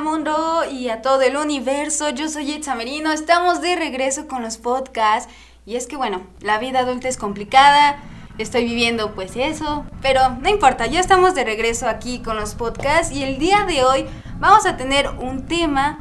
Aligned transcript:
mundo 0.00 0.64
y 0.70 0.88
a 0.88 1.02
todo 1.02 1.20
el 1.22 1.36
universo, 1.36 2.10
yo 2.10 2.28
soy 2.28 2.50
Itza 2.52 2.74
Merino, 2.74 3.12
estamos 3.12 3.60
de 3.60 3.76
regreso 3.76 4.26
con 4.26 4.42
los 4.42 4.56
podcasts 4.56 5.32
y 5.66 5.76
es 5.76 5.86
que 5.86 5.96
bueno, 5.96 6.22
la 6.40 6.58
vida 6.58 6.80
adulta 6.80 7.08
es 7.08 7.16
complicada, 7.16 7.98
estoy 8.38 8.64
viviendo 8.64 9.14
pues 9.14 9.36
eso, 9.36 9.84
pero 10.00 10.30
no 10.40 10.48
importa, 10.48 10.86
ya 10.86 11.00
estamos 11.00 11.34
de 11.34 11.44
regreso 11.44 11.88
aquí 11.88 12.20
con 12.20 12.36
los 12.36 12.54
podcasts 12.54 13.14
y 13.14 13.22
el 13.22 13.38
día 13.38 13.64
de 13.66 13.84
hoy 13.84 14.06
vamos 14.38 14.66
a 14.66 14.76
tener 14.76 15.08
un 15.08 15.46
tema 15.46 15.98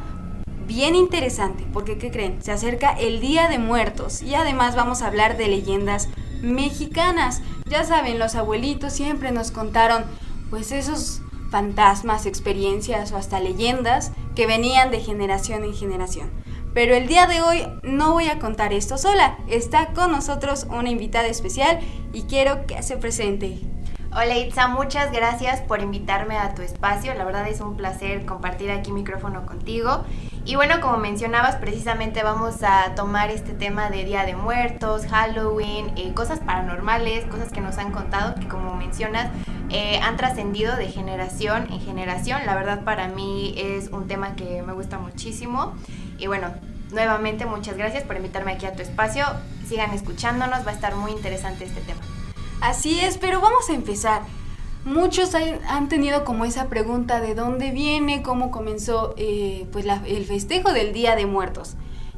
bien 0.66 0.96
interesante, 0.96 1.68
porque 1.74 1.98
¿qué 1.98 2.12
creen? 2.12 2.42
Se 2.42 2.52
acerca 2.52 2.92
el 2.92 3.20
Día 3.20 3.48
de 3.48 3.58
Muertos 3.58 4.22
y 4.22 4.36
además 4.36 4.76
vamos 4.76 5.02
a 5.02 5.08
hablar 5.08 5.36
de 5.36 5.48
leyendas 5.48 6.10
mexicanas. 6.42 7.42
Ya 7.66 7.84
saben, 7.84 8.20
los 8.20 8.36
abuelitos 8.36 8.94
siempre 8.94 9.32
nos 9.32 9.52
contaron 9.52 10.06
pues 10.50 10.72
esos 10.72 11.22
fantasmas, 11.50 12.26
experiencias 12.26 13.12
o 13.12 13.18
hasta 13.18 13.40
leyendas 13.40 14.12
que 14.36 14.48
venían 14.48 14.92
de 14.92 15.02
generación 15.02 15.64
en 15.64 15.74
generación. 15.74 16.32
Pero 16.74 16.96
el 16.96 17.08
día 17.08 17.26
de 17.26 17.42
hoy 17.42 17.68
no 17.84 18.14
voy 18.14 18.28
a 18.28 18.40
contar 18.40 18.74
esto 18.74 18.98
sola. 18.98 19.38
Está 19.48 19.88
con 19.94 20.12
nosotros 20.12 20.68
una 20.70 20.90
invitada 20.90 21.28
especial 21.28 21.80
y 22.14 22.24
quiero 22.24 22.68
que 22.68 22.82
se 22.84 22.98
presente. 22.98 23.60
Hola 24.12 24.38
Itza, 24.40 24.68
muchas 24.68 25.12
gracias 25.12 25.62
por 25.62 25.82
invitarme 25.82 26.36
a 26.36 26.56
tu 26.56 26.64
espacio. 26.64 27.14
La 27.14 27.26
verdad 27.26 27.48
es 27.48 27.62
un 27.62 27.78
placer 27.78 28.26
compartir 28.26 28.72
aquí 28.72 28.92
micrófono 28.92 29.46
contigo. 29.46 30.04
Y 30.46 30.56
bueno, 30.56 30.82
como 30.82 30.98
mencionabas, 30.98 31.58
precisamente 31.58 32.24
vamos 32.24 32.64
a 32.64 32.96
tomar 32.96 33.30
este 33.30 33.54
tema 33.54 33.92
de 33.92 34.06
Día 34.06 34.26
de 34.26 34.36
Muertos, 34.36 35.06
Halloween, 35.06 35.92
eh, 35.96 36.12
cosas 36.16 36.40
paranormales, 36.40 37.26
cosas 37.26 37.52
que 37.52 37.62
nos 37.62 37.78
han 37.78 37.92
contado, 37.92 38.34
que 38.34 38.48
como 38.48 38.74
mencionas, 38.76 39.30
eh, 39.70 40.00
han 40.02 40.18
trascendido 40.18 40.76
de 40.76 40.88
generación 40.88 41.68
en 41.72 41.80
generación. 41.82 42.42
La 42.46 42.56
verdad 42.56 42.84
para 42.84 43.08
mí 43.08 43.54
es 43.58 43.90
un 43.90 44.08
tema 44.08 44.36
que 44.36 44.62
me 44.62 44.74
gusta 44.74 44.98
muchísimo. 44.98 45.74
Y 46.18 46.28
bueno, 46.28 46.54
nuevamente 46.92 47.46
muchas 47.46 47.78
gracias 47.78 48.04
por 48.04 48.16
invitarme 48.16 48.54
aquí 48.54 48.66
a 48.66 48.74
tu 48.74 48.82
espacio. 48.82 49.26
Sigan 49.68 49.94
escuchándonos, 49.94 50.66
va 50.66 50.72
a 50.72 50.74
estar 50.74 50.96
muy 50.96 51.12
interesante 51.12 51.66
este 51.66 51.82
tema. 51.82 52.02
Así 52.62 53.00
es, 53.00 53.18
pero 53.18 53.40
vamos 53.40 53.70
a 53.70 53.74
empezar. 53.74 54.22
Muchos 54.86 55.36
han 55.36 55.90
tenido 55.90 56.24
como 56.24 56.46
esa 56.46 56.68
pregunta 56.68 57.20
de 57.20 57.36
dónde 57.36 57.72
viene, 57.72 58.24
cómo 58.24 58.50
comenzó 58.50 59.14
eh, 59.18 59.68
pues 59.72 59.86
el 60.06 60.26
festejo 60.26 60.72
del 60.72 60.94
Día 60.94 61.16
de 61.16 61.26
Muertos. 61.26 61.76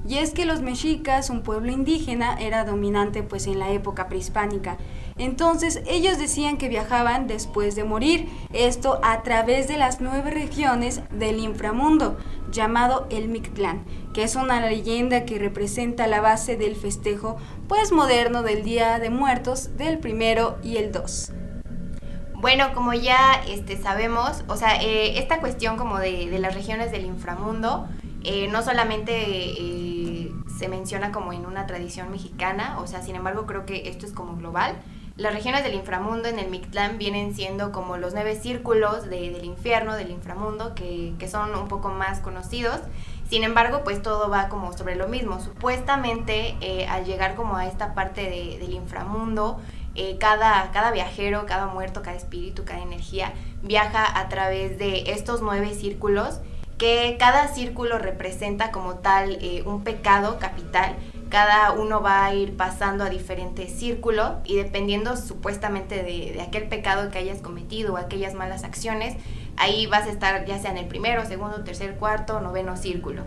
Y 0.08 0.18
es 0.18 0.32
que 0.32 0.46
los 0.46 0.62
mexicas, 0.62 1.30
un 1.30 1.44
pueblo 1.44 1.72
indígena, 1.72 2.40
era 2.40 2.64
dominante 2.64 3.24
pues 3.24 3.46
en 3.48 3.60
la 3.60 3.72
época 3.72 4.08
prehispánica. 4.08 4.78
Entonces 5.22 5.84
ellos 5.86 6.18
decían 6.18 6.58
que 6.58 6.68
viajaban 6.68 7.28
después 7.28 7.76
de 7.76 7.84
morir, 7.84 8.28
esto 8.54 9.00
a 9.04 9.22
través 9.22 9.68
de 9.68 9.78
las 9.78 10.02
nueve 10.02 10.32
regiones 10.32 11.02
del 11.12 11.38
inframundo, 11.38 12.18
llamado 12.52 13.06
el 13.12 13.28
Mictlán, 13.28 13.86
que 14.16 14.24
es 14.24 14.36
una 14.36 14.68
leyenda 14.68 15.26
que 15.26 15.38
representa 15.38 16.08
la 16.08 16.22
base 16.22 16.58
del 16.58 16.76
festejo 16.76 17.38
pues 17.68 17.92
moderno 17.92 18.42
del 18.42 18.64
Día 18.64 18.98
de 18.98 19.12
Muertos 19.12 19.78
del 19.78 20.00
primero 20.00 20.58
y 20.64 20.78
el 20.78 20.92
dos. 20.92 21.32
Bueno, 22.34 22.74
como 22.74 22.96
ya 22.96 23.44
este, 23.48 23.78
sabemos, 23.78 24.44
o 24.48 24.58
sea, 24.58 24.82
eh, 24.82 25.20
esta 25.20 25.40
cuestión 25.40 25.78
como 25.78 26.00
de, 26.00 26.36
las 26.40 26.56
regiones 26.56 26.92
del 26.92 27.06
inframundo, 27.06 27.88
eh, 28.24 28.48
no 28.48 28.64
solamente 28.64 29.14
eh, 29.14 30.32
se 30.58 30.68
menciona 30.68 31.12
como 31.12 31.32
en 31.32 31.46
una 31.46 31.68
tradición 31.68 32.10
mexicana, 32.10 32.80
o 32.80 32.88
sea, 32.88 33.04
sin 33.04 33.16
embargo 33.16 33.46
creo 33.46 33.68
que 33.68 33.88
esto 33.88 34.08
es 34.08 34.14
como 34.14 34.36
global. 34.36 34.82
Las 35.18 35.34
regiones 35.34 35.64
del 35.64 35.76
inframundo 35.76 36.30
en 36.30 36.40
el 36.40 36.50
Mictlán 36.50 36.98
vienen 36.98 37.36
siendo 37.36 37.72
como 37.72 37.98
los 37.98 38.14
nueve 38.14 38.36
círculos 38.36 39.10
del 39.10 39.44
infierno, 39.44 39.96
del 39.96 40.10
inframundo, 40.10 40.74
que, 40.74 41.14
que, 41.20 41.28
son 41.28 41.54
un 41.56 41.68
poco 41.68 41.90
más 41.90 42.20
conocidos. 42.20 42.80
Sin 43.30 43.44
embargo, 43.44 43.82
pues 43.84 44.02
todo 44.02 44.30
va 44.30 44.50
como 44.50 44.74
sobre 44.74 44.96
lo 44.96 45.08
mismo. 45.08 45.40
Supuestamente, 45.40 46.58
al 46.90 47.06
llegar 47.06 47.36
como 47.36 47.56
a 47.56 47.68
esta 47.68 47.94
parte 47.94 48.24
del 48.60 48.74
inframundo, 48.74 49.60
eh, 49.94 50.18
cada, 50.20 50.72
cada 50.72 50.92
viajero, 50.92 51.46
cada 51.46 51.68
muerto, 51.68 52.02
cada 52.02 52.16
espíritu, 52.16 52.64
cada 52.64 52.82
energía 52.82 53.34
viaja 53.62 54.20
a 54.20 54.30
través 54.30 54.78
de 54.78 55.12
estos 55.12 55.42
nueve 55.42 55.74
círculos 55.74 56.40
que 56.78 57.18
cada 57.20 57.50
círculo 57.50 58.00
representa 58.00 58.72
como 58.72 58.96
tal 58.96 59.38
eh, 59.42 59.64
un 59.66 59.84
pecado 59.84 60.40
capital. 60.40 60.96
Cada 61.32 61.72
uno 61.72 62.02
va 62.02 62.26
a 62.26 62.36
ir 62.36 62.58
pasando 62.58 63.06
a 63.06 63.10
diferentes 63.10 63.72
círculos 63.72 64.34
y 64.44 64.58
dependiendo 64.58 65.16
supuestamente 65.16 66.04
de, 66.04 66.42
aquel 66.42 66.68
pecado 66.68 67.10
que 67.10 67.20
hayas 67.20 67.40
cometido 67.40 67.94
o 67.94 67.98
aquellas 67.98 68.34
malas 68.34 68.66
acciones, 68.66 69.16
ahí 69.56 69.88
vas 69.88 70.08
a 70.08 70.12
estar 70.12 70.44
ya 70.46 70.60
sea 70.60 70.72
en 70.72 70.78
el 70.78 70.88
primero, 70.88 71.26
segundo, 71.26 71.64
tercer, 71.64 71.96
cuarto, 71.96 72.42
noveno 72.42 72.76
círculo. 72.76 73.24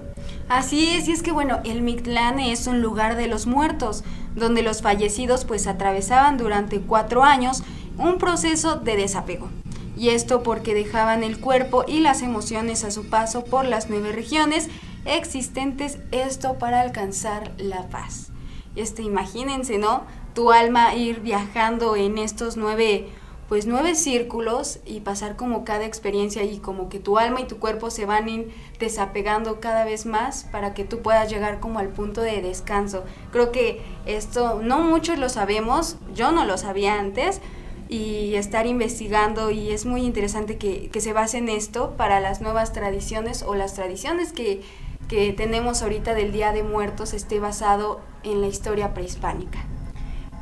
Así 0.51 0.91
es, 0.91 1.09
y 1.09 1.13
es 1.13 1.23
que 1.23 1.33
bueno, 1.33 1.61
el 1.65 1.81
Mictlán 1.81 2.41
es 2.41 2.67
un 2.67 2.83
lugar 2.83 3.17
de 3.17 3.27
los 3.27 3.47
muertos, 3.47 4.05
donde 4.35 4.61
los 4.61 4.83
fallecidos 4.83 5.47
pues 5.47 5.67
atravesaban 5.67 6.37
durante 6.37 6.83
cuatro 6.83 7.25
años 7.25 7.63
un 7.97 8.19
proceso 8.19 8.77
de 8.77 8.97
desapego. 8.97 9.49
Y 9.97 10.11
esto 10.11 10.43
porque 10.43 10.75
dejaban 10.75 11.25
el 11.25 11.41
cuerpo 11.41 11.87
y 11.89 12.01
las 12.01 12.21
emociones 12.21 12.85
a 12.85 12.91
su 12.91 13.09
paso 13.09 13.47
por 13.47 13.65
las 13.65 13.89
nueve 13.89 14.13
regiones 14.13 14.69
existentes, 15.05 15.99
esto 16.13 16.59
para 16.59 16.81
alcanzar 16.81 17.53
la 17.59 17.89
paz. 17.89 18.31
Este, 18.77 19.03
imagínense, 19.03 19.79
¿no? 19.79 20.05
Tu 20.35 20.51
alma 20.51 20.95
ir 20.95 21.21
viajando 21.21 21.97
en 21.97 22.19
estos 22.19 22.57
nueve 22.57 23.09
pues 23.49 23.67
nueve 23.67 23.95
círculos 23.95 24.79
y 24.87 25.01
pasar 25.01 25.37
como 25.37 25.65
cada 25.65 25.85
experiencia 25.85 26.43
y 26.45 26.59
como 26.59 26.89
que 26.89 26.99
tu 26.99 27.19
alma 27.19 27.41
y 27.41 27.45
tu 27.47 27.59
cuerpo 27.59 27.91
se 27.91 28.07
van 28.07 28.47
desapegando 28.79 29.61
cada 29.61 29.85
vez 29.85 30.07
más 30.07 30.45
para 30.45 30.73
que 30.73 30.85
tú 30.85 31.01
puedas 31.01 31.31
llegar 31.31 31.61
como 31.61 31.79
al 31.79 31.89
punto 31.89 32.23
de 32.23 32.41
descanso. 32.41 33.05
Creo 33.33 33.53
que 33.53 33.83
esto 34.07 34.61
no 34.63 34.81
muchos 34.81 35.19
lo 35.19 35.29
sabemos, 35.29 35.97
yo 36.15 36.33
no 36.33 36.45
lo 36.45 36.57
sabía 36.57 36.99
antes 36.99 37.41
y 37.89 38.35
estar 38.35 38.67
investigando 38.67 39.51
y 39.51 39.73
es 39.73 39.85
muy 39.85 40.03
interesante 40.03 40.57
que, 40.57 40.89
que 40.89 41.01
se 41.03 41.13
base 41.13 41.37
en 41.39 41.51
esto 41.51 41.95
para 41.99 42.21
las 42.21 42.41
nuevas 42.41 42.73
tradiciones 42.73 43.43
o 43.43 43.55
las 43.55 43.75
tradiciones 43.75 44.33
que, 44.33 44.63
que 45.09 45.33
tenemos 45.33 45.83
ahorita 45.83 46.15
del 46.15 46.33
Día 46.33 46.53
de 46.53 46.63
Muertos 46.63 47.15
esté 47.15 47.41
basado 47.41 48.01
en 48.23 48.41
la 48.41 48.47
historia 48.47 48.95
prehispánica 48.95 49.65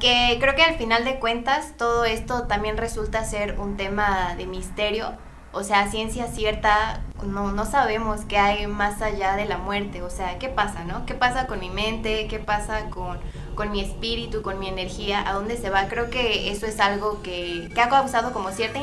que 0.02 0.36
creo 0.40 0.56
que 0.56 0.62
al 0.62 0.74
final 0.74 1.04
de 1.04 1.20
cuentas 1.20 1.74
todo 1.78 2.04
esto 2.04 2.48
también 2.48 2.76
resulta 2.76 3.24
ser 3.24 3.60
un 3.60 3.76
tema 3.76 4.34
de 4.34 4.46
misterio. 4.46 5.12
O 5.52 5.62
sea, 5.62 5.86
ciencia 5.86 6.26
cierta, 6.26 7.02
no, 7.24 7.52
no 7.52 7.66
sabemos 7.66 8.22
qué 8.22 8.36
hay 8.36 8.66
más 8.66 9.00
allá 9.00 9.36
de 9.36 9.44
la 9.44 9.58
muerte. 9.58 10.02
O 10.02 10.10
sea, 10.10 10.40
¿qué 10.40 10.48
pasa, 10.48 10.82
no? 10.82 11.06
¿Qué 11.06 11.14
pasa 11.14 11.46
con 11.46 11.60
mi 11.60 11.70
mente? 11.70 12.26
¿Qué 12.26 12.40
pasa 12.40 12.90
con, 12.90 13.20
con 13.54 13.70
mi 13.70 13.80
espíritu, 13.80 14.42
con 14.42 14.58
mi 14.58 14.66
energía? 14.66 15.22
¿A 15.24 15.34
dónde 15.34 15.56
se 15.56 15.70
va? 15.70 15.86
Creo 15.86 16.10
que 16.10 16.50
eso 16.50 16.66
es 16.66 16.80
algo 16.80 17.22
que, 17.22 17.70
que 17.72 17.80
ha 17.80 17.88
causado 17.88 18.32
como 18.32 18.50
cierta, 18.50 18.80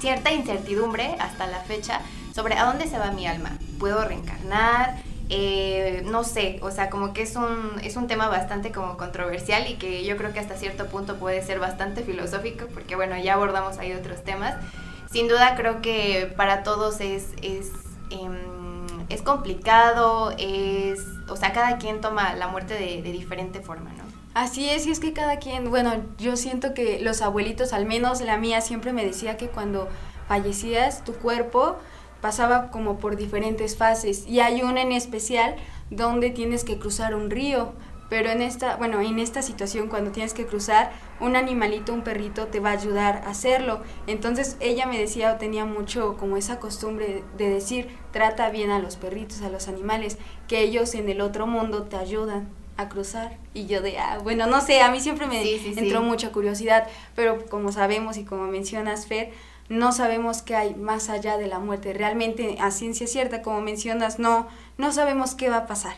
cierta 0.00 0.32
incertidumbre 0.32 1.14
hasta 1.20 1.46
la 1.46 1.58
fecha 1.58 2.00
sobre 2.34 2.56
a 2.56 2.64
dónde 2.64 2.86
se 2.86 2.98
va 2.98 3.10
mi 3.12 3.26
alma. 3.26 3.50
¿Puedo 3.78 4.04
reencarnar? 4.04 4.96
Eh, 5.32 6.02
no 6.06 6.24
sé, 6.24 6.58
o 6.60 6.72
sea, 6.72 6.90
como 6.90 7.12
que 7.12 7.22
es 7.22 7.36
un, 7.36 7.80
es 7.84 7.94
un 7.94 8.08
tema 8.08 8.28
bastante 8.28 8.72
como 8.72 8.96
controversial 8.96 9.70
y 9.70 9.76
que 9.76 10.04
yo 10.04 10.16
creo 10.16 10.32
que 10.32 10.40
hasta 10.40 10.56
cierto 10.56 10.86
punto 10.86 11.16
puede 11.18 11.40
ser 11.42 11.60
bastante 11.60 12.02
filosófico, 12.02 12.66
porque 12.74 12.96
bueno, 12.96 13.16
ya 13.16 13.34
abordamos 13.34 13.78
ahí 13.78 13.92
otros 13.92 14.24
temas. 14.24 14.56
Sin 15.12 15.28
duda 15.28 15.54
creo 15.54 15.82
que 15.82 16.32
para 16.36 16.64
todos 16.64 17.00
es, 17.00 17.28
es, 17.42 17.70
em, 18.10 18.34
es 19.08 19.22
complicado, 19.22 20.34
es, 20.36 21.00
o 21.28 21.36
sea, 21.36 21.52
cada 21.52 21.78
quien 21.78 22.00
toma 22.00 22.34
la 22.34 22.48
muerte 22.48 22.74
de, 22.74 23.00
de 23.00 23.12
diferente 23.12 23.60
forma, 23.60 23.90
¿no? 23.92 24.02
Así 24.34 24.68
es, 24.68 24.84
y 24.86 24.90
es 24.90 24.98
que 24.98 25.12
cada 25.12 25.38
quien, 25.38 25.70
bueno, 25.70 25.92
yo 26.18 26.36
siento 26.36 26.74
que 26.74 27.00
los 27.00 27.22
abuelitos, 27.22 27.72
al 27.72 27.86
menos 27.86 28.20
la 28.20 28.36
mía, 28.36 28.60
siempre 28.60 28.92
me 28.92 29.04
decía 29.04 29.36
que 29.36 29.48
cuando 29.48 29.88
fallecías, 30.26 31.04
tu 31.04 31.14
cuerpo 31.14 31.76
pasaba 32.20 32.70
como 32.70 32.98
por 32.98 33.16
diferentes 33.16 33.76
fases. 33.76 34.26
Y 34.26 34.40
hay 34.40 34.62
una 34.62 34.82
en 34.82 34.92
especial 34.92 35.56
donde 35.90 36.30
tienes 36.30 36.64
que 36.64 36.78
cruzar 36.78 37.14
un 37.14 37.30
río, 37.30 37.72
pero 38.08 38.30
en 38.30 38.42
esta, 38.42 38.76
bueno, 38.76 39.00
en 39.00 39.20
esta 39.20 39.40
situación 39.40 39.88
cuando 39.88 40.10
tienes 40.10 40.34
que 40.34 40.44
cruzar, 40.44 40.90
un 41.20 41.36
animalito, 41.36 41.92
un 41.92 42.02
perrito 42.02 42.48
te 42.48 42.58
va 42.58 42.70
a 42.70 42.72
ayudar 42.72 43.22
a 43.24 43.30
hacerlo. 43.30 43.82
Entonces 44.08 44.56
ella 44.60 44.86
me 44.86 44.98
decía 44.98 45.32
o 45.32 45.36
tenía 45.38 45.64
mucho 45.64 46.16
como 46.16 46.36
esa 46.36 46.58
costumbre 46.58 47.22
de 47.38 47.48
decir, 47.48 47.88
trata 48.12 48.50
bien 48.50 48.70
a 48.70 48.80
los 48.80 48.96
perritos, 48.96 49.42
a 49.42 49.48
los 49.48 49.68
animales, 49.68 50.18
que 50.48 50.60
ellos 50.60 50.94
en 50.94 51.08
el 51.08 51.20
otro 51.20 51.46
mundo 51.46 51.84
te 51.84 51.96
ayudan 51.96 52.48
a 52.76 52.88
cruzar 52.88 53.36
y 53.52 53.66
yo 53.66 53.82
de 53.82 53.98
ah, 53.98 54.18
bueno 54.22 54.46
no 54.46 54.62
sé 54.62 54.80
a 54.80 54.90
mí 54.90 55.00
siempre 55.00 55.26
me 55.26 55.42
entró 55.76 56.02
mucha 56.02 56.32
curiosidad 56.32 56.88
pero 57.14 57.44
como 57.46 57.72
sabemos 57.72 58.16
y 58.16 58.24
como 58.24 58.46
mencionas 58.46 59.06
Fer 59.06 59.32
no 59.70 59.92
sabemos 59.92 60.42
qué 60.42 60.56
hay 60.56 60.74
más 60.74 61.08
allá 61.08 61.38
de 61.38 61.46
la 61.46 61.60
muerte. 61.60 61.92
Realmente, 61.92 62.56
a 62.60 62.72
ciencia 62.72 63.06
cierta, 63.06 63.40
como 63.40 63.60
mencionas, 63.60 64.18
no, 64.18 64.48
no 64.76 64.92
sabemos 64.92 65.36
qué 65.36 65.48
va 65.48 65.58
a 65.58 65.66
pasar. 65.66 65.94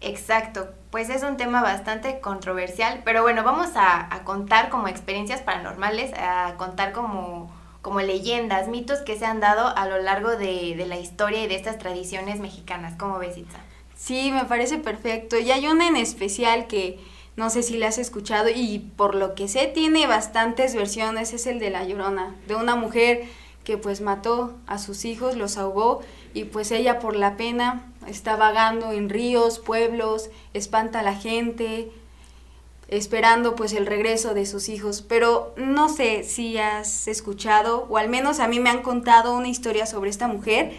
Exacto, 0.00 0.70
pues 0.90 1.10
es 1.10 1.24
un 1.24 1.36
tema 1.36 1.62
bastante 1.62 2.20
controversial, 2.20 3.02
pero 3.04 3.22
bueno, 3.22 3.42
vamos 3.42 3.70
a, 3.74 4.08
contar 4.24 4.68
como 4.68 4.86
experiencias 4.86 5.42
paranormales, 5.42 6.12
a 6.16 6.54
contar 6.56 6.92
como, 6.92 7.52
como 7.82 8.00
leyendas, 8.00 8.68
mitos 8.68 9.00
que 9.00 9.18
se 9.18 9.26
han 9.26 9.40
dado 9.40 9.76
a 9.76 9.86
lo 9.86 10.00
largo 10.00 10.30
de, 10.30 10.76
de 10.76 10.86
la 10.86 10.96
historia 10.96 11.42
y 11.42 11.48
de 11.48 11.56
estas 11.56 11.78
tradiciones 11.78 12.38
mexicanas. 12.38 12.94
¿Cómo 12.96 13.18
ves, 13.18 13.36
Itza? 13.36 13.58
Sí, 13.96 14.30
me 14.30 14.44
parece 14.44 14.78
perfecto. 14.78 15.38
Y 15.38 15.50
hay 15.50 15.66
una 15.66 15.88
en 15.88 15.96
especial 15.96 16.68
que 16.68 17.00
no 17.36 17.50
sé 17.50 17.62
si 17.62 17.78
la 17.78 17.88
has 17.88 17.98
escuchado 17.98 18.48
y 18.54 18.78
por 18.96 19.14
lo 19.14 19.34
que 19.34 19.48
sé 19.48 19.66
tiene 19.66 20.06
bastantes 20.06 20.74
versiones, 20.74 21.32
es 21.32 21.46
el 21.46 21.58
de 21.58 21.70
La 21.70 21.84
Llorona, 21.84 22.34
de 22.46 22.54
una 22.54 22.76
mujer 22.76 23.24
que 23.64 23.78
pues 23.78 24.00
mató 24.00 24.54
a 24.66 24.78
sus 24.78 25.04
hijos, 25.04 25.36
los 25.36 25.56
ahogó 25.56 26.00
y 26.34 26.44
pues 26.44 26.70
ella 26.72 26.98
por 26.98 27.16
la 27.16 27.36
pena 27.36 27.92
está 28.06 28.36
vagando 28.36 28.92
en 28.92 29.08
ríos, 29.08 29.58
pueblos, 29.58 30.30
espanta 30.52 31.00
a 31.00 31.02
la 31.02 31.14
gente, 31.14 31.90
esperando 32.88 33.54
pues 33.54 33.72
el 33.72 33.86
regreso 33.86 34.34
de 34.34 34.46
sus 34.46 34.68
hijos. 34.68 35.02
Pero 35.02 35.54
no 35.56 35.88
sé 35.88 36.24
si 36.24 36.58
has 36.58 37.08
escuchado, 37.08 37.86
o 37.88 37.96
al 37.96 38.08
menos 38.08 38.40
a 38.40 38.48
mí 38.48 38.60
me 38.60 38.70
han 38.70 38.82
contado 38.82 39.34
una 39.34 39.48
historia 39.48 39.86
sobre 39.86 40.10
esta 40.10 40.28
mujer 40.28 40.72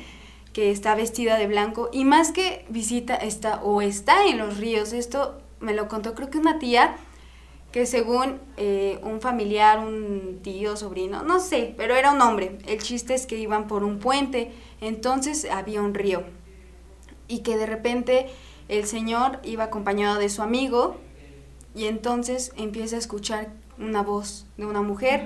que 0.51 0.69
está 0.69 0.93
vestida 0.93 1.37
de 1.37 1.47
blanco 1.47 1.89
y 1.91 2.05
más 2.05 2.31
que 2.31 2.65
visita 2.69 3.15
está 3.15 3.63
o 3.63 3.81
está 3.81 4.27
en 4.27 4.37
los 4.37 4.57
ríos. 4.57 4.93
Esto 4.93 5.41
me 5.63 5.73
lo 5.73 5.87
contó 5.87 6.13
creo 6.13 6.29
que 6.29 6.37
una 6.37 6.59
tía 6.59 6.95
que 7.71 7.87
según 7.87 8.39
eh, 8.57 8.99
un 9.01 9.19
familiar, 9.19 9.79
un 9.79 10.41
tío, 10.43 10.77
sobrino, 10.77 11.23
no 11.23 11.39
sé, 11.39 11.73
pero 11.75 11.95
era 11.95 12.11
un 12.11 12.21
hombre. 12.21 12.59
El 12.67 12.83
chiste 12.83 13.15
es 13.15 13.25
que 13.25 13.39
iban 13.39 13.65
por 13.65 13.83
un 13.83 13.97
puente, 13.97 14.51
entonces 14.79 15.47
había 15.49 15.81
un 15.81 15.95
río. 15.95 16.23
Y 17.27 17.39
que 17.39 17.57
de 17.57 17.65
repente 17.65 18.27
el 18.69 18.85
señor 18.85 19.39
iba 19.43 19.63
acompañado 19.63 20.19
de 20.19 20.29
su 20.29 20.43
amigo 20.43 20.97
y 21.73 21.85
entonces 21.85 22.53
empieza 22.57 22.95
a 22.95 22.99
escuchar 22.99 23.51
una 23.79 24.03
voz 24.03 24.45
de 24.55 24.67
una 24.67 24.83
mujer 24.83 25.25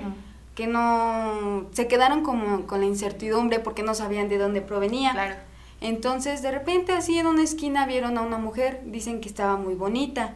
que 0.54 0.66
no 0.66 1.66
se 1.72 1.86
quedaron 1.86 2.22
como 2.22 2.66
con 2.66 2.80
la 2.80 2.86
incertidumbre 2.86 3.60
porque 3.60 3.82
no 3.82 3.94
sabían 3.94 4.30
de 4.30 4.38
dónde 4.38 4.62
provenía. 4.62 5.12
Claro. 5.12 5.34
Entonces 5.80 6.42
de 6.42 6.50
repente 6.50 6.92
así 6.92 7.18
en 7.18 7.26
una 7.26 7.42
esquina 7.42 7.86
vieron 7.86 8.18
a 8.18 8.22
una 8.22 8.38
mujer, 8.38 8.82
dicen 8.84 9.20
que 9.20 9.28
estaba 9.28 9.56
muy 9.56 9.74
bonita 9.74 10.34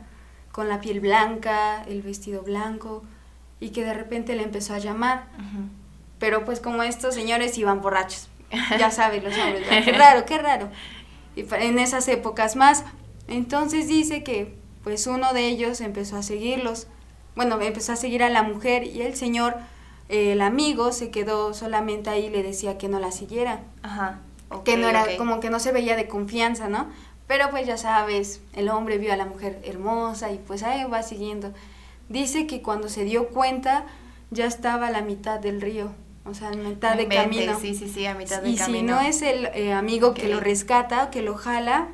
con 0.53 0.69
la 0.69 0.81
piel 0.81 1.01
blanca, 1.01 1.83
el 1.85 2.03
vestido 2.03 2.43
blanco, 2.43 3.03
y 3.59 3.71
que 3.71 3.85
de 3.85 3.95
repente 3.95 4.37
le 4.37 4.43
empezó 4.43 4.75
a 4.75 4.79
llamar. 4.79 5.29
Pero 6.19 6.45
pues 6.45 6.61
como 6.61 6.83
estos 6.83 7.15
señores 7.15 7.57
iban 7.59 7.81
borrachos, 7.81 8.29
ya 8.79 8.91
sabes 8.91 9.25
los 9.25 9.37
hombres, 9.37 9.67
qué 9.85 9.93
raro, 9.93 10.25
qué 10.25 10.39
raro. 10.39 10.69
Y 11.35 11.47
en 11.55 11.79
esas 11.79 12.07
épocas 12.09 12.55
más, 12.55 12.85
entonces 13.29 13.89
dice 13.89 14.23
que 14.23 14.55
pues 14.85 15.07
uno 15.07 15.33
de 15.33 15.47
ellos 15.47 15.81
empezó 15.81 16.17
a 16.17 16.23
seguirlos, 16.23 16.87
bueno, 17.35 17.61
empezó 17.61 17.93
a 17.93 17.97
seguir 17.97 18.23
a 18.23 18.29
la 18.29 18.43
mujer 18.43 18.85
y 18.85 19.03
el 19.03 19.15
señor, 19.15 19.57
el 20.09 20.43
amigo, 20.43 20.93
se 20.93 21.11
quedó 21.11 21.55
solamente 21.55 22.11
ahí 22.11 22.27
y 22.27 22.31
le 22.31 22.43
decía 22.43 22.77
que 22.79 22.89
no 22.89 22.99
la 22.99 23.11
siguiera. 23.11 23.61
Ajá. 23.83 24.21
Que 24.65 24.77
no 24.77 24.89
era, 24.89 25.05
como 25.17 25.41
que 25.41 25.51
no 25.51 25.59
se 25.59 25.73
veía 25.73 25.97
de 25.97 26.09
confianza, 26.09 26.69
¿no? 26.69 26.89
Pero 27.27 27.51
pues 27.51 27.67
ya 27.67 27.77
sabes, 27.77 28.41
el 28.53 28.69
hombre 28.69 28.99
vio 28.99 29.13
a 29.13 29.17
la 29.17 29.25
mujer 29.25 29.61
hermosa 29.65 30.33
y 30.33 30.39
pues 30.39 30.63
ahí 30.63 30.85
va 30.85 31.03
siguiendo. 31.03 31.53
Dice 32.09 32.47
que 32.47 32.63
cuando 32.63 32.89
se 32.89 33.05
dio 33.05 33.29
cuenta 33.29 33.87
ya 34.31 34.47
estaba 34.47 34.89
a 34.89 34.91
la 34.91 35.03
mitad 35.03 35.41
del 35.41 35.61
río, 35.61 35.93
o 36.25 36.35
sea, 36.35 36.49
a 36.49 36.53
mitad 36.53 36.97
de 36.97 37.09
camino. 37.09 37.59
Sí, 37.59 37.75
sí, 37.75 37.89
sí, 37.89 38.07
a 38.07 38.15
mitad 38.15 38.43
de 38.43 38.51
y 38.51 38.57
camino. 38.57 38.79
si 38.79 38.83
no 38.83 39.09
es 39.09 39.23
el 39.23 39.47
eh, 39.55 39.73
amigo 39.73 40.15
que 40.15 40.29
lo 40.29 40.41
rescata, 40.41 41.11
que 41.11 41.23
lo 41.23 41.35
jala, 41.37 41.89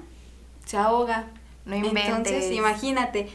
se 0.65 0.77
ahoga. 0.77 1.27
No 1.65 1.77
inventes. 1.77 2.09
Entonces, 2.09 2.53
imagínate, 2.53 3.29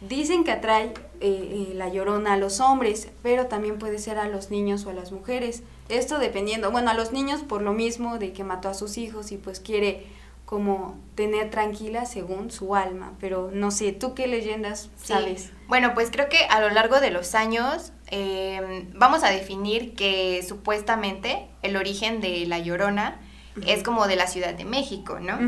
dicen 0.00 0.44
que 0.44 0.52
atrae 0.52 0.92
eh, 1.22 1.68
eh, 1.70 1.74
la 1.74 1.88
llorona 1.88 2.32
a 2.32 2.36
los 2.38 2.60
hombres, 2.60 3.08
pero 3.22 3.46
también 3.46 3.78
puede 3.78 3.98
ser 3.98 4.18
a 4.18 4.26
los 4.26 4.50
niños 4.50 4.86
o 4.86 4.90
a 4.90 4.94
las 4.94 5.12
mujeres. 5.12 5.62
Esto 5.90 6.18
dependiendo, 6.18 6.70
bueno, 6.70 6.90
a 6.90 6.94
los 6.94 7.12
niños 7.12 7.42
por 7.42 7.60
lo 7.60 7.74
mismo 7.74 8.18
de 8.18 8.32
que 8.32 8.42
mató 8.42 8.70
a 8.70 8.74
sus 8.74 8.96
hijos 8.96 9.30
y 9.30 9.36
pues 9.36 9.60
quiere 9.60 10.06
como 10.46 10.98
tener 11.14 11.50
tranquila 11.50 12.06
según 12.06 12.50
su 12.50 12.74
alma, 12.74 13.12
pero 13.20 13.50
no 13.52 13.70
sé, 13.70 13.92
¿tú 13.92 14.14
qué 14.14 14.26
leyendas 14.26 14.90
sabes? 14.96 15.52
Bueno, 15.68 15.94
pues 15.94 16.10
creo 16.10 16.28
que 16.28 16.38
a 16.48 16.60
lo 16.60 16.70
largo 16.70 17.00
de 17.00 17.10
los 17.10 17.36
años 17.36 17.92
eh, 18.08 18.88
vamos 18.94 19.22
a 19.22 19.30
definir 19.30 19.94
que 19.94 20.42
supuestamente 20.42 21.46
el 21.62 21.76
origen 21.76 22.20
de 22.20 22.46
La 22.46 22.58
Llorona 22.58 23.20
es 23.66 23.82
como 23.82 24.08
de 24.08 24.16
la 24.16 24.26
Ciudad 24.26 24.54
de 24.54 24.64
México, 24.64 25.20
¿no? 25.20 25.38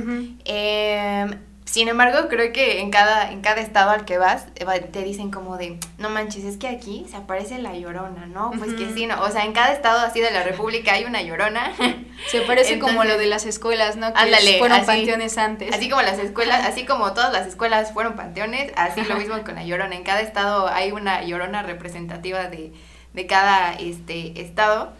eh, 0.44 1.26
sin 1.64 1.88
embargo, 1.88 2.28
creo 2.28 2.52
que 2.52 2.80
en 2.80 2.90
cada, 2.90 3.30
en 3.30 3.40
cada 3.40 3.60
estado 3.60 3.90
al 3.90 4.04
que 4.04 4.18
vas, 4.18 4.46
te 4.92 5.02
dicen 5.04 5.30
como 5.30 5.56
de, 5.56 5.78
no 5.96 6.10
manches, 6.10 6.44
es 6.44 6.56
que 6.56 6.68
aquí 6.68 7.06
se 7.08 7.16
aparece 7.16 7.58
la 7.58 7.74
llorona, 7.74 8.26
¿no? 8.26 8.50
Pues 8.58 8.74
que 8.74 8.92
sí, 8.92 9.06
¿no? 9.06 9.22
O 9.22 9.30
sea, 9.30 9.44
en 9.44 9.52
cada 9.52 9.72
estado 9.72 10.00
así 10.00 10.20
de 10.20 10.30
la 10.32 10.42
República 10.42 10.92
hay 10.92 11.04
una 11.04 11.22
llorona. 11.22 11.72
Se 12.30 12.42
parece 12.42 12.78
como 12.78 13.04
lo 13.04 13.16
de 13.16 13.26
las 13.26 13.46
escuelas, 13.46 13.96
¿no? 13.96 14.12
Que 14.12 14.58
fueron 14.58 14.84
panteones 14.84 15.38
antes. 15.38 15.72
Así 15.74 15.88
como 15.88 16.02
las 16.02 16.18
escuelas, 16.18 16.66
así 16.66 16.84
como 16.84 17.12
todas 17.14 17.32
las 17.32 17.46
escuelas 17.46 17.92
fueron 17.92 18.14
panteones, 18.16 18.72
así 18.76 19.00
lo 19.02 19.16
mismo 19.16 19.42
con 19.42 19.54
la 19.54 19.64
llorona. 19.64 19.94
En 19.96 20.02
cada 20.02 20.20
estado 20.20 20.68
hay 20.68 20.92
una 20.92 21.24
llorona 21.24 21.62
representativa 21.62 22.48
de, 22.48 22.72
de 23.12 23.26
cada 23.26 23.74
este, 23.74 24.40
estado. 24.40 24.92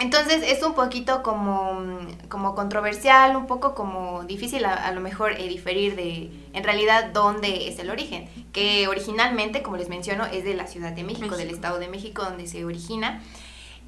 Entonces 0.00 0.42
es 0.46 0.62
un 0.62 0.72
poquito 0.72 1.22
como, 1.22 1.82
como 2.30 2.54
controversial, 2.54 3.36
un 3.36 3.46
poco 3.46 3.74
como 3.74 4.24
difícil 4.24 4.64
a, 4.64 4.90
lo 4.92 5.00
mejor 5.02 5.32
eh, 5.32 5.46
diferir 5.46 5.94
de 5.94 6.30
en 6.54 6.64
realidad 6.64 7.10
dónde 7.12 7.68
es 7.68 7.78
el 7.78 7.90
origen, 7.90 8.26
que 8.52 8.88
originalmente, 8.88 9.62
como 9.62 9.76
les 9.76 9.90
menciono, 9.90 10.24
es 10.24 10.42
de 10.42 10.54
la 10.54 10.66
Ciudad 10.66 10.92
de 10.92 11.04
México, 11.04 11.36
del 11.36 11.50
Estado 11.50 11.78
de 11.78 11.88
México, 11.88 12.22
donde 12.22 12.46
se 12.46 12.64
origina. 12.64 13.22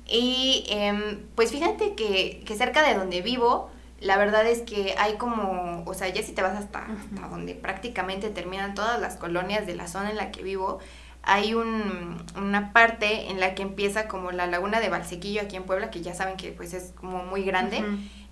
Y 0.07 0.67
em, 0.69 1.21
pues 1.35 1.51
fíjate 1.51 1.95
que, 1.95 2.43
que, 2.45 2.57
cerca 2.57 2.87
de 2.87 2.95
donde 2.95 3.23
vivo, 3.23 3.71
la 4.01 4.19
verdad 4.19 4.47
es 4.47 4.61
que 4.61 4.95
hay 4.99 5.15
como, 5.15 5.83
o 5.87 5.95
sea, 5.95 6.09
ya 6.11 6.23
si 6.23 6.33
te 6.33 6.43
vas 6.43 6.59
hasta, 6.59 6.81
hasta 6.81 7.29
donde 7.29 7.55
prácticamente 7.55 8.29
terminan 8.29 8.75
todas 8.75 9.01
las 9.01 9.17
colonias 9.17 9.67
de 9.67 9.77
la 9.77 9.89
zona 9.89 10.11
en 10.11 10.17
la 10.17 10.31
que 10.31 10.43
vivo, 10.43 10.79
hay 11.23 11.55
un, 11.55 12.23
una 12.37 12.73
parte 12.73 13.31
en 13.31 13.39
la 13.39 13.55
que 13.55 13.63
empieza 13.63 14.09
como 14.09 14.33
la 14.33 14.47
laguna 14.47 14.81
de 14.81 14.89
Valsequillo 14.89 15.43
aquí 15.43 15.57
en 15.57 15.65
Puebla, 15.65 15.91
que 15.91 16.03
ya 16.03 16.15
saben 16.15 16.37
que 16.37 16.53
pues 16.53 16.75
es 16.75 16.93
como 16.97 17.25
muy 17.25 17.45
grande. 17.45 17.85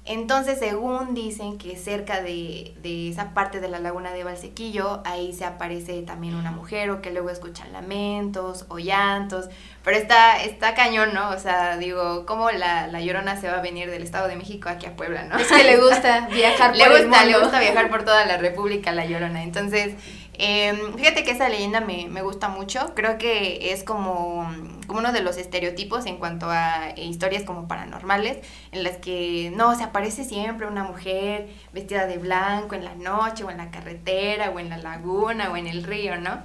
Entonces, 0.06 0.58
según 0.58 1.14
dicen 1.14 1.58
que 1.58 1.76
cerca 1.76 2.22
de, 2.22 2.75
de, 2.82 3.11
esa 3.11 3.35
parte 3.35 3.61
de 3.61 3.68
la 3.68 3.78
laguna 3.78 4.12
de 4.12 4.25
Valsequillo, 4.25 5.02
ahí 5.04 5.35
se 5.35 5.44
aparece 5.44 6.00
también 6.02 6.35
una 6.35 6.50
mujer 6.50 6.90
o 6.90 7.02
que 7.02 7.12
luego 7.12 7.28
escuchan 7.28 7.73
lamentos 7.73 8.64
o 8.68 8.78
llantos. 8.78 9.50
Pero 9.85 9.99
está, 9.99 10.42
está 10.42 10.75
cañón, 10.75 11.12
¿no? 11.12 11.28
O 11.30 11.38
sea, 11.38 11.76
digo, 11.76 12.25
¿cómo 12.25 12.50
la, 12.50 12.87
la 12.87 13.00
Llorona 13.02 13.37
se 13.37 13.49
va 13.50 13.59
a 13.59 13.62
venir 13.62 13.90
del 13.90 14.02
Estado 14.02 14.26
de 14.26 14.37
México 14.37 14.70
aquí 14.70 14.87
a 14.87 14.97
Puebla, 14.97 15.25
no? 15.25 15.37
Es 15.37 15.49
que 15.49 15.64
le 15.64 15.76
gusta 15.76 16.28
viajar 16.28 16.70
por 16.70 16.78
le 16.78 16.85
gusta, 16.85 17.02
el 17.02 17.09
mundo. 17.09 17.25
Le 17.26 17.38
gusta 17.38 17.61
viajar 17.61 17.90
por 17.90 18.02
toda 18.02 18.25
la 18.25 18.38
República 18.38 18.92
la 18.92 19.04
Llorona. 19.04 19.42
Entonces, 19.42 19.94
eh, 20.42 20.73
fíjate 20.97 21.23
que 21.23 21.32
esa 21.32 21.50
leyenda 21.50 21.82
me, 21.82 22.09
me, 22.09 22.23
gusta 22.23 22.49
mucho. 22.49 22.94
Creo 22.94 23.18
que 23.18 23.73
es 23.73 23.85
como, 23.85 24.50
como, 24.87 25.00
uno 25.00 25.12
de 25.12 25.20
los 25.20 25.37
estereotipos 25.37 26.06
en 26.06 26.16
cuanto 26.16 26.47
a 26.49 26.94
historias 26.97 27.44
como 27.44 27.68
paranormales, 27.68 28.38
en 28.73 28.82
las 28.82 28.97
que 28.97 29.52
no, 29.54 29.76
se 29.76 29.85
aparece 29.85 30.25
siempre 30.25 30.66
una 30.66 30.82
mujer 30.82 31.50
vestida 31.75 32.06
de 32.06 32.16
blanco 32.16 32.75
en 32.75 32.87
la 32.87 32.94
noche, 32.94 33.44
o 33.44 33.50
en 33.50 33.59
la 33.59 33.70
carretera, 33.70 34.49
o 34.49 34.59
en 34.59 34.70
la 34.70 34.78
laguna, 34.78 35.50
o 35.50 35.59
en 35.59 35.66
el 35.66 35.85
río, 35.85 36.16
¿no? 36.16 36.42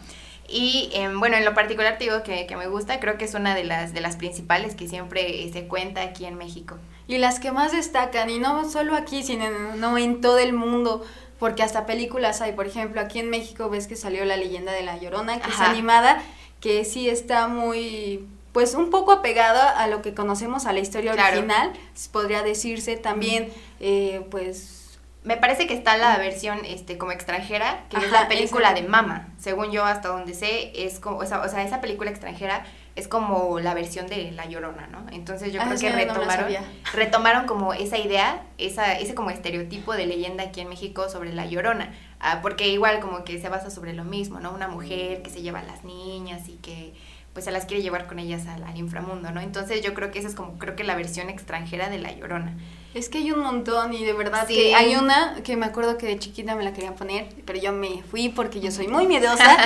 Y 0.50 0.90
eh, 0.94 1.10
bueno, 1.16 1.38
en 1.38 1.46
lo 1.46 1.54
particular 1.54 1.98
te 1.98 2.04
digo 2.04 2.22
que, 2.22 2.46
que, 2.48 2.58
me 2.58 2.68
gusta, 2.68 3.00
creo 3.00 3.18
que 3.18 3.24
es 3.24 3.34
una 3.34 3.56
de 3.56 3.64
las, 3.64 3.94
de 3.94 4.02
las 4.02 4.18
principales 4.18 4.75
que 4.75 4.90
siempre 4.90 5.50
se 5.54 5.68
cuenta 5.68 6.02
aquí 6.02 6.25
en 6.25 6.36
México. 6.36 6.78
Y 7.08 7.18
las 7.18 7.40
que 7.40 7.54
más 7.54 7.72
destacan, 7.72 8.30
y 8.30 8.40
no 8.40 8.70
solo 8.70 8.96
aquí, 8.96 9.24
sino 9.24 9.46
no 9.78 9.98
en 9.98 10.20
todo 10.20 10.38
el 10.38 10.52
mundo 10.52 11.06
porque 11.39 11.63
hasta 11.63 11.86
películas 11.86 12.42
hay, 12.42 12.54
por 12.54 12.68
ejemplo, 12.68 13.01
aquí 13.01 13.20
en 13.20 13.30
México 13.30 13.70
ves 13.70 13.88
que 13.88 13.96
salió 13.96 14.24
La 14.25 14.38
leyenda 14.38 14.72
de 14.72 14.84
la 14.84 14.98
Llorona, 14.98 15.39
que 15.39 15.48
Ajá. 15.50 15.65
es 15.65 15.70
animada, 15.70 16.22
que 16.62 16.86
sí 16.86 17.10
está 17.10 17.48
muy, 17.48 18.27
pues 18.54 18.74
un 18.74 18.89
poco 18.89 19.12
apegada 19.12 19.70
a 19.70 19.88
lo 19.88 20.01
que 20.01 20.13
conocemos, 20.13 20.65
a 20.65 20.74
la 20.74 20.80
historia 20.80 21.13
Claro. 21.13 21.34
original, 21.39 21.74
podría 22.12 22.42
decirse 22.44 22.98
también, 22.98 23.51
eh, 23.80 24.25
pues... 24.32 24.82
Me 25.24 25.38
parece 25.38 25.65
que 25.65 25.74
está 25.74 25.98
la 25.98 26.15
versión 26.20 26.63
este 26.65 27.00
como 27.00 27.12
extranjera, 27.12 27.86
que 27.89 27.98
es 27.98 28.12
la 28.12 28.27
película 28.27 28.75
de 28.75 28.84
Mama. 28.84 29.27
Según 29.39 29.72
yo, 29.72 29.84
hasta 29.84 30.10
donde 30.10 30.36
sé, 30.36 30.72
es 30.86 31.00
como, 31.00 31.18
o 31.18 31.25
sea, 31.25 31.42
o 31.42 31.50
sea, 31.50 31.63
esa 31.63 31.82
película 31.82 32.12
extranjera 32.12 32.63
es 32.96 33.08
como 33.10 33.60
la 33.60 33.74
versión 33.74 34.08
de 34.08 34.32
La 34.32 34.46
Llorona, 34.46 34.88
¿no? 34.88 35.06
Entonces 35.12 35.52
yo 35.52 35.62
Ah, 35.62 35.66
creo 35.68 35.80
que 35.80 35.92
retomaron, 35.92 36.54
retomaron 36.94 37.46
como 37.46 37.74
esa 37.74 37.98
idea, 37.98 38.44
esa, 38.58 38.98
ese 38.98 39.14
como 39.14 39.32
estereotipo 39.32 39.94
de 39.94 40.06
leyenda 40.06 40.46
aquí 40.46 40.62
en 40.62 40.70
México 40.70 41.10
sobre 41.10 41.34
La 41.34 41.46
Llorona. 41.46 41.94
Ah, 42.22 42.40
porque 42.42 42.70
igual 42.70 43.02
como 43.02 43.25
que 43.25 43.40
se 43.40 43.50
basa 43.50 43.70
sobre 43.70 43.94
lo 43.94 44.06
mismo, 44.06 44.40
¿no? 44.40 44.52
Una 44.54 44.68
mujer 44.70 45.22
que 45.24 45.30
se 45.30 45.42
lleva 45.42 45.60
a 45.60 45.64
las 45.64 45.84
niñas 45.84 46.48
y 46.48 46.54
que 46.54 46.94
pues 47.36 47.44
se 47.44 47.51
las 47.51 47.65
quiere 47.65 47.84
llevar 47.84 48.08
con 48.08 48.18
ellas 48.18 48.48
al, 48.48 48.63
al, 48.63 48.77
inframundo, 48.77 49.30
¿no? 49.32 49.42
Entonces 49.42 49.82
yo 49.82 49.94
creo 49.94 50.10
que 50.10 50.20
esa 50.20 50.30
es 50.30 50.36
como, 50.36 50.58
creo 50.58 50.77
que 50.77 50.86
la 50.86 50.96
versión 50.96 51.30
extranjera 51.30 51.89
de 51.89 52.00
La 52.00 52.13
Llorona. 52.13 52.56
Es 52.94 53.10
que 53.10 53.18
hay 53.18 53.34
un 53.34 53.42
montón 53.42 53.94
y 53.94 54.06
de 54.06 54.13
verdad 54.13 54.48
que 54.48 54.74
hay 54.74 54.96
una 54.96 55.44
que 55.44 55.58
me 55.58 55.65
acuerdo 55.65 55.98
que 55.98 56.06
de 56.06 56.18
chiquita 56.18 56.56
me 56.56 56.63
la 56.63 56.72
querían 56.72 56.96
poner, 56.96 57.27
pero 57.44 57.60
yo 57.60 57.74
me 57.74 58.01
fui 58.10 58.30
porque 58.30 58.62
yo 58.62 58.72
soy 58.72 58.88
muy 58.88 59.06
miedosa. 59.10 59.58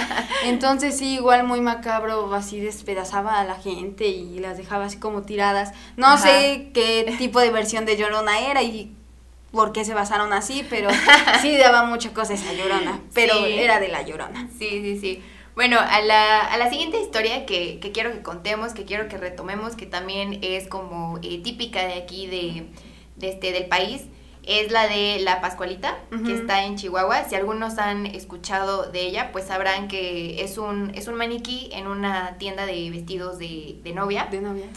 Entonces 0.45 0.97
sí, 0.97 1.13
igual 1.17 1.43
muy 1.43 1.61
macabro, 1.61 2.33
así 2.33 2.59
despedazaba 2.59 3.39
a 3.39 3.43
la 3.43 3.53
gente 3.53 4.07
y 4.07 4.39
las 4.39 4.57
dejaba 4.57 4.85
así 4.85 4.97
como 4.97 5.21
tiradas. 5.21 5.71
No 5.95 6.17
sé 6.17 6.71
qué 6.73 7.13
tipo 7.19 7.39
de 7.39 7.51
versión 7.51 7.85
de 7.85 7.97
Llorona 7.97 8.39
era 8.49 8.63
y 8.63 8.95
por 9.51 9.73
qué 9.73 9.85
se 9.85 9.93
basaron 9.93 10.33
así, 10.33 10.65
pero 10.67 10.89
sí 11.41 11.55
daba 11.55 11.83
mucha 11.83 12.11
cosa 12.15 12.33
esa 12.33 12.51
Llorona, 12.53 12.99
pero 13.13 13.45
era 13.45 13.79
de 13.79 13.89
la 13.89 14.01
Llorona. 14.01 14.47
Sí, 14.57 14.69
sí, 14.81 14.99
sí. 14.99 15.23
Bueno, 15.59 15.77
a 15.77 15.99
la, 15.99 16.39
a 16.45 16.57
la 16.57 16.69
siguiente 16.69 17.01
historia 17.01 17.45
que, 17.45 17.81
que, 17.81 17.91
quiero 17.91 18.13
que 18.13 18.21
contemos, 18.21 18.71
que 18.71 18.85
quiero 18.85 19.09
que 19.09 19.17
retomemos, 19.17 19.75
que 19.75 19.85
también 19.85 20.39
es 20.41 20.69
como 20.69 21.19
eh, 21.21 21.41
típica 21.43 21.85
de 21.85 21.95
aquí 21.95 22.27
de, 22.27 22.69
de, 23.17 23.29
este, 23.29 23.51
del 23.51 23.65
país, 23.65 24.05
es 24.43 24.71
la 24.71 24.87
de 24.87 25.19
la 25.19 25.41
Pascualita, 25.41 25.97
que 26.25 26.33
está 26.33 26.63
en 26.63 26.77
Chihuahua. 26.77 27.25
Si 27.25 27.35
algunos 27.35 27.77
han 27.77 28.05
escuchado 28.05 28.89
de 28.89 29.01
ella, 29.01 29.33
pues 29.33 29.47
sabrán 29.47 29.89
que 29.89 30.41
es 30.45 30.57
un, 30.57 30.93
es 30.95 31.09
un 31.09 31.15
maniquí 31.15 31.69
en 31.73 31.87
una 31.87 32.37
tienda 32.37 32.65
de 32.65 32.89
vestidos 32.89 33.37
de, 33.37 33.81
de 33.83 33.91
novia. 33.91 34.29
De 34.31 34.39
novia. 34.39 34.67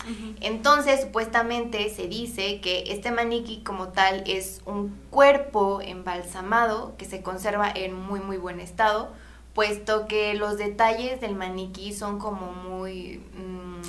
Entonces, 0.40 1.02
supuestamente 1.02 1.90
se 1.90 2.08
dice 2.08 2.60
que 2.60 2.86
este 2.88 3.12
maniquí 3.12 3.62
como 3.62 3.90
tal 3.90 4.24
es 4.26 4.62
un 4.66 4.98
cuerpo 5.10 5.80
embalsamado 5.80 6.96
que 6.96 7.04
se 7.04 7.22
conserva 7.22 7.70
en 7.72 7.94
muy, 7.94 8.18
muy 8.18 8.36
buen 8.36 8.58
estado 8.58 9.12
puesto 9.54 10.06
que 10.06 10.34
los 10.34 10.58
detalles 10.58 11.20
del 11.20 11.34
maniquí 11.34 11.92
son 11.92 12.18
como 12.18 12.52
muy, 12.52 13.22
mmm, 13.36 13.80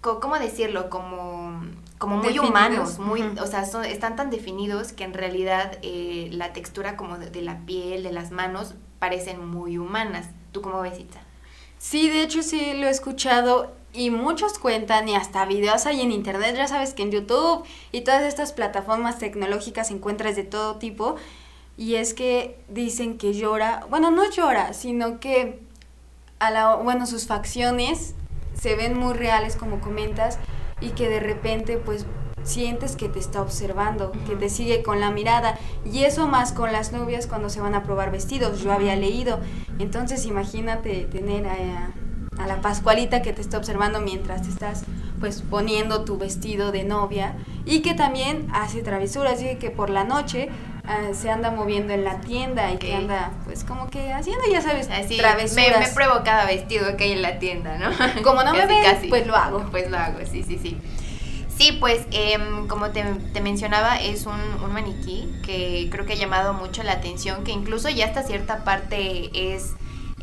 ¿cómo 0.00 0.38
decirlo? 0.38 0.90
Como, 0.90 1.62
como 1.98 2.16
muy 2.16 2.38
humanos, 2.38 2.98
muy, 2.98 3.22
o 3.22 3.46
sea, 3.46 3.64
son, 3.64 3.84
están 3.84 4.16
tan 4.16 4.30
definidos 4.30 4.92
que 4.92 5.04
en 5.04 5.14
realidad 5.14 5.78
eh, 5.82 6.28
la 6.32 6.52
textura 6.52 6.96
como 6.96 7.18
de, 7.18 7.42
la 7.42 7.60
piel, 7.66 8.02
de 8.02 8.12
las 8.12 8.30
manos, 8.30 8.74
parecen 8.98 9.46
muy 9.46 9.78
humanas. 9.78 10.28
¿Tú 10.52 10.62
cómo 10.62 10.80
ves, 10.80 10.98
Itza? 10.98 11.20
Sí, 11.78 12.08
de 12.08 12.22
hecho 12.22 12.42
sí 12.42 12.74
lo 12.74 12.86
he 12.86 12.90
escuchado 12.90 13.72
y 13.92 14.10
muchos 14.10 14.58
cuentan 14.58 15.08
y 15.08 15.16
hasta 15.16 15.44
videos 15.44 15.86
hay 15.86 16.00
en 16.00 16.12
internet, 16.12 16.56
ya 16.56 16.66
sabes 16.66 16.94
que 16.94 17.02
en 17.02 17.10
YouTube 17.10 17.64
y 17.90 18.02
todas 18.02 18.22
estas 18.22 18.52
plataformas 18.52 19.18
tecnológicas 19.18 19.90
encuentras 19.90 20.36
de 20.36 20.44
todo 20.44 20.76
tipo 20.76 21.16
y 21.76 21.94
es 21.94 22.14
que 22.14 22.58
dicen 22.68 23.18
que 23.18 23.32
llora, 23.32 23.86
bueno, 23.90 24.10
no 24.10 24.28
llora, 24.30 24.72
sino 24.72 25.20
que 25.20 25.60
a 26.38 26.50
la, 26.50 26.76
bueno, 26.76 27.06
sus 27.06 27.26
facciones 27.26 28.14
se 28.54 28.76
ven 28.76 28.98
muy 28.98 29.14
reales 29.14 29.56
como 29.56 29.80
comentas 29.80 30.38
y 30.80 30.90
que 30.90 31.08
de 31.08 31.20
repente 31.20 31.78
pues 31.78 32.06
sientes 32.42 32.96
que 32.96 33.08
te 33.08 33.18
está 33.18 33.40
observando, 33.40 34.12
que 34.26 34.36
te 34.36 34.48
sigue 34.48 34.82
con 34.82 35.00
la 35.00 35.10
mirada. 35.10 35.58
Y 35.84 36.04
eso 36.04 36.26
más 36.26 36.52
con 36.52 36.72
las 36.72 36.92
novias 36.92 37.26
cuando 37.26 37.48
se 37.48 37.60
van 37.60 37.74
a 37.74 37.82
probar 37.82 38.10
vestidos, 38.10 38.60
yo 38.60 38.72
había 38.72 38.96
leído, 38.96 39.40
entonces 39.78 40.26
imagínate 40.26 41.04
tener 41.04 41.46
a, 41.46 41.92
a 42.38 42.46
la 42.46 42.60
Pascualita 42.60 43.22
que 43.22 43.32
te 43.32 43.40
está 43.40 43.58
observando 43.58 44.00
mientras 44.00 44.42
te 44.42 44.48
estás 44.48 44.84
pues 45.20 45.42
poniendo 45.42 46.04
tu 46.04 46.18
vestido 46.18 46.72
de 46.72 46.82
novia. 46.82 47.36
Y 47.64 47.80
que 47.82 47.94
también 47.94 48.48
hace 48.52 48.82
travesuras, 48.82 49.40
y 49.40 49.54
que 49.56 49.70
por 49.70 49.88
la 49.88 50.02
noche 50.02 50.48
Ah, 50.84 51.14
se 51.14 51.30
anda 51.30 51.52
moviendo 51.52 51.92
en 51.92 52.02
la 52.02 52.20
tienda 52.20 52.72
y 52.72 52.76
que 52.76 52.94
anda 52.94 53.30
pues 53.44 53.62
como 53.62 53.88
que 53.88 54.12
haciendo 54.12 54.42
ya 54.50 54.60
sabes 54.60 54.88
Así, 54.90 55.16
travesuras. 55.16 55.78
Me, 55.78 55.86
me 55.86 55.92
pruebo 55.92 56.22
cada 56.24 56.44
vestido 56.44 56.96
que 56.96 57.04
hay 57.04 57.12
en 57.12 57.22
la 57.22 57.38
tienda, 57.38 57.78
¿no? 57.78 57.90
Como 58.22 58.42
no 58.42 58.52
me 58.52 58.66
ves, 58.66 58.98
pues 59.08 59.26
lo 59.26 59.36
hago. 59.36 59.64
Pues 59.70 59.88
lo 59.90 59.96
hago, 59.96 60.18
sí, 60.26 60.42
sí, 60.42 60.58
sí. 60.60 60.76
Sí, 61.56 61.72
pues 61.78 62.06
em, 62.10 62.66
como 62.66 62.90
te, 62.90 63.04
te, 63.32 63.40
mencionaba, 63.40 64.00
es 64.00 64.26
un, 64.26 64.40
un, 64.64 64.72
maniquí 64.72 65.30
que 65.44 65.88
creo 65.92 66.06
que 66.06 66.14
ha 66.14 66.16
llamado 66.16 66.54
mucho 66.54 66.82
la 66.82 66.92
atención, 66.92 67.44
que 67.44 67.52
incluso 67.52 67.88
ya 67.88 68.06
hasta 68.06 68.22
cierta 68.22 68.64
parte 68.64 69.54
es 69.54 69.74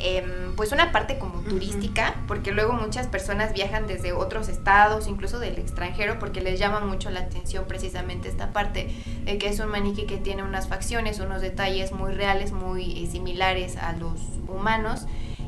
Em, 0.01 0.55
pues 0.55 0.71
una 0.71 0.93
parte 0.93 1.17
como 1.19 1.41
turística, 1.41 2.15
porque 2.25 2.53
luego 2.53 2.71
muchas 2.71 3.07
personas 3.07 3.51
viajan 3.51 3.85
desde 3.85 4.13
otros 4.13 4.47
estados, 4.47 5.07
incluso 5.07 5.39
del 5.39 5.57
extranjero, 5.57 6.19
porque 6.19 6.39
les 6.39 6.57
llama 6.57 6.79
mucho 6.79 7.09
la 7.09 7.19
atención 7.19 7.65
precisamente 7.67 8.29
esta 8.29 8.53
parte 8.53 8.95
de 9.25 9.37
que 9.37 9.49
es 9.49 9.59
un 9.59 9.67
maniquí 9.67 10.05
que 10.05 10.15
tiene 10.15 10.43
unas 10.43 10.69
facciones, 10.69 11.19
unos 11.19 11.41
detalles 11.41 11.91
muy 11.91 12.13
reales, 12.13 12.53
muy 12.53 13.03
eh, 13.03 13.07
similares 13.07 13.75
a 13.75 13.91
los 13.91 14.21
humanos. 14.47 15.05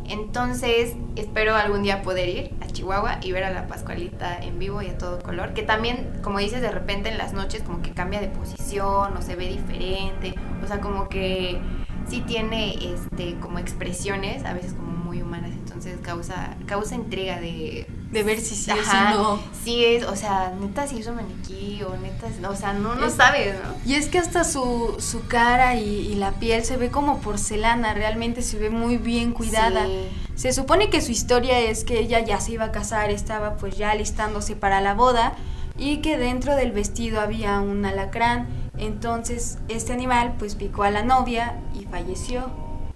Entonces, 0.10 0.96
espero 1.16 1.56
algún 1.56 1.84
día 1.84 2.02
poder 2.02 2.28
ir 2.28 2.52
a 2.60 2.68
Chihuahua 2.68 3.20
y 3.22 3.32
ver 3.32 3.46
a 3.46 3.52
la 3.52 3.68
Pascualita 3.68 4.38
en 4.38 4.60
vivo 4.60 4.82
y 4.82 4.88
a 4.88 4.98
todo 4.98 5.22
color, 5.22 5.54
que 5.54 5.64
también, 5.64 6.12
como 6.22 6.40
dices, 6.40 6.62
de 6.62 6.72
repente 6.72 7.08
en 7.08 7.18
las 7.18 7.32
noches 7.32 7.64
como 7.64 7.82
que 7.82 7.92
cambia 7.92 8.20
de 8.20 8.28
posición 8.28 9.16
o 9.16 9.22
se 9.22 9.38
ve 9.38 9.48
diferente, 9.48 10.36
o 10.62 10.68
sea, 10.68 10.82
como 10.82 11.08
que 11.08 11.62
sí 12.10 12.22
tiene 12.22 12.94
este 12.94 13.36
como 13.40 13.60
expresiones, 13.60 14.46
a 14.46 14.54
veces 14.54 14.74
como 14.74 14.92
muy 14.92 15.22
humanas, 15.22 15.52
entonces 15.52 15.98
causa 16.02 16.56
causa 16.66 16.96
intriga 16.96 17.40
de 17.40 17.88
de 18.12 18.24
ver 18.24 18.40
si 18.42 18.56
sí 18.56 18.72
o 18.72 18.84
si 18.84 18.98
no. 19.14 19.40
Sí 19.64 19.86
es, 19.86 20.04
o 20.04 20.16
sea, 20.16 20.54
neta 20.60 20.86
si 20.86 21.00
es 21.00 21.08
un 21.08 21.16
maniquí 21.16 21.82
o 21.84 21.96
neta, 21.96 22.28
o 22.50 22.56
sea, 22.56 22.74
no 22.74 22.96
no 22.96 23.10
sabes, 23.10 23.56
¿no? 23.56 23.74
Y 23.86 23.96
es 23.96 24.10
que 24.10 24.20
hasta 24.20 24.44
su, 24.44 24.98
su 25.00 25.28
cara 25.28 25.76
y, 25.76 26.14
la 26.16 26.34
piel 26.34 26.64
se 26.66 26.78
ve 26.78 26.90
como 26.90 27.20
porcelana, 27.20 27.94
realmente 27.94 28.42
se 28.42 28.58
ve 28.58 28.70
muy 28.70 28.98
bien 28.98 29.32
cuidada. 29.32 29.88
Se 30.36 30.52
supone 30.52 30.90
que 30.90 31.02
su 31.02 31.12
historia 31.12 31.60
es 31.60 31.84
que 31.84 32.00
ella 32.00 32.20
ya 32.20 32.40
se 32.40 32.54
iba 32.54 32.66
a 32.66 32.72
casar, 32.72 33.10
estaba 33.12 33.56
pues 33.56 33.78
ya 33.78 33.92
alistándose 33.92 34.56
para 34.56 34.82
la 34.82 34.94
boda 34.94 35.34
y 35.78 35.98
que 35.98 36.18
dentro 36.18 36.56
del 36.56 36.72
vestido 36.72 37.22
había 37.22 37.60
un 37.60 37.86
alacrán 37.86 38.48
entonces, 38.78 39.60
este 39.68 39.94
animal 39.94 40.36
pues 40.40 40.56
picó 40.56 40.84
a 40.84 40.92
la 40.92 41.04
novia 41.04 41.60
y 41.74 41.86
falleció. 41.86 42.50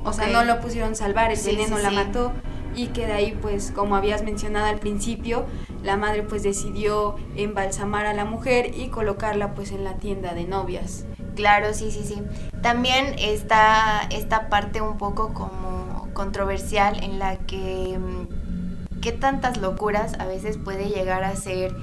O 0.03 0.13
sea, 0.13 0.27
no 0.27 0.44
lo 0.44 0.62
pusieron 0.62 0.96
salvar, 0.96 1.32
el 1.32 1.39
veneno 1.44 1.79
la 1.79 1.89
mató 1.89 2.32
y 2.75 2.88
que 2.88 3.05
de 3.05 3.13
ahí 3.13 3.38
pues 3.41 3.72
como 3.74 3.96
habías 3.96 4.24
mencionado 4.24 4.67
al 4.67 4.79
principio, 4.79 5.46
la 5.84 5.98
madre 5.98 6.24
pues 6.24 6.44
decidió 6.44 7.15
embalsamar 7.36 8.05
a 8.05 8.13
la 8.13 8.25
mujer 8.25 8.75
y 8.75 8.89
colocarla 8.89 9.55
pues 9.55 9.72
en 9.72 9.84
la 9.84 9.96
tienda 9.96 10.34
de 10.34 10.46
novias. 10.46 11.05
Claro, 11.36 11.74
sí, 11.74 11.91
sí, 11.91 12.03
sí. 12.03 12.22
También 12.62 13.15
está 13.17 14.08
esta 14.12 14.50
parte 14.50 14.82
un 14.82 14.98
poco 14.98 15.34
como 15.34 16.10
controversial 16.13 17.03
en 17.03 17.20
la 17.20 17.38
que 17.38 17.98
mm, 18.00 19.01
qué 19.01 19.12
tantas 19.12 19.58
locuras 19.58 20.13
a 20.20 20.25
veces 20.25 20.58
puede 20.58 20.89
llegar 20.89 21.24
a 21.24 21.36
ser 21.36 21.75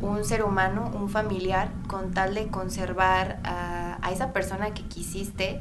un 0.00 0.24
ser 0.24 0.42
humano, 0.42 0.90
un 0.94 1.08
familiar, 1.08 1.70
con 1.86 2.12
tal 2.12 2.34
de 2.34 2.48
conservar 2.48 3.40
a, 3.44 3.98
esa 4.12 4.32
persona 4.32 4.74
que 4.74 4.82
quisiste 4.82 5.60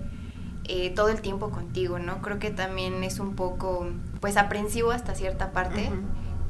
eh, 0.65 0.89
todo 0.91 1.09
el 1.09 1.21
tiempo 1.21 1.51
contigo, 1.51 1.99
¿no? 1.99 2.21
Creo 2.21 2.39
que 2.39 2.49
también 2.49 3.03
es 3.03 3.19
un 3.19 3.35
poco, 3.35 3.87
pues, 4.21 4.37
aprensivo 4.37 4.91
hasta 4.91 5.13
cierta 5.15 5.51
parte. 5.51 5.91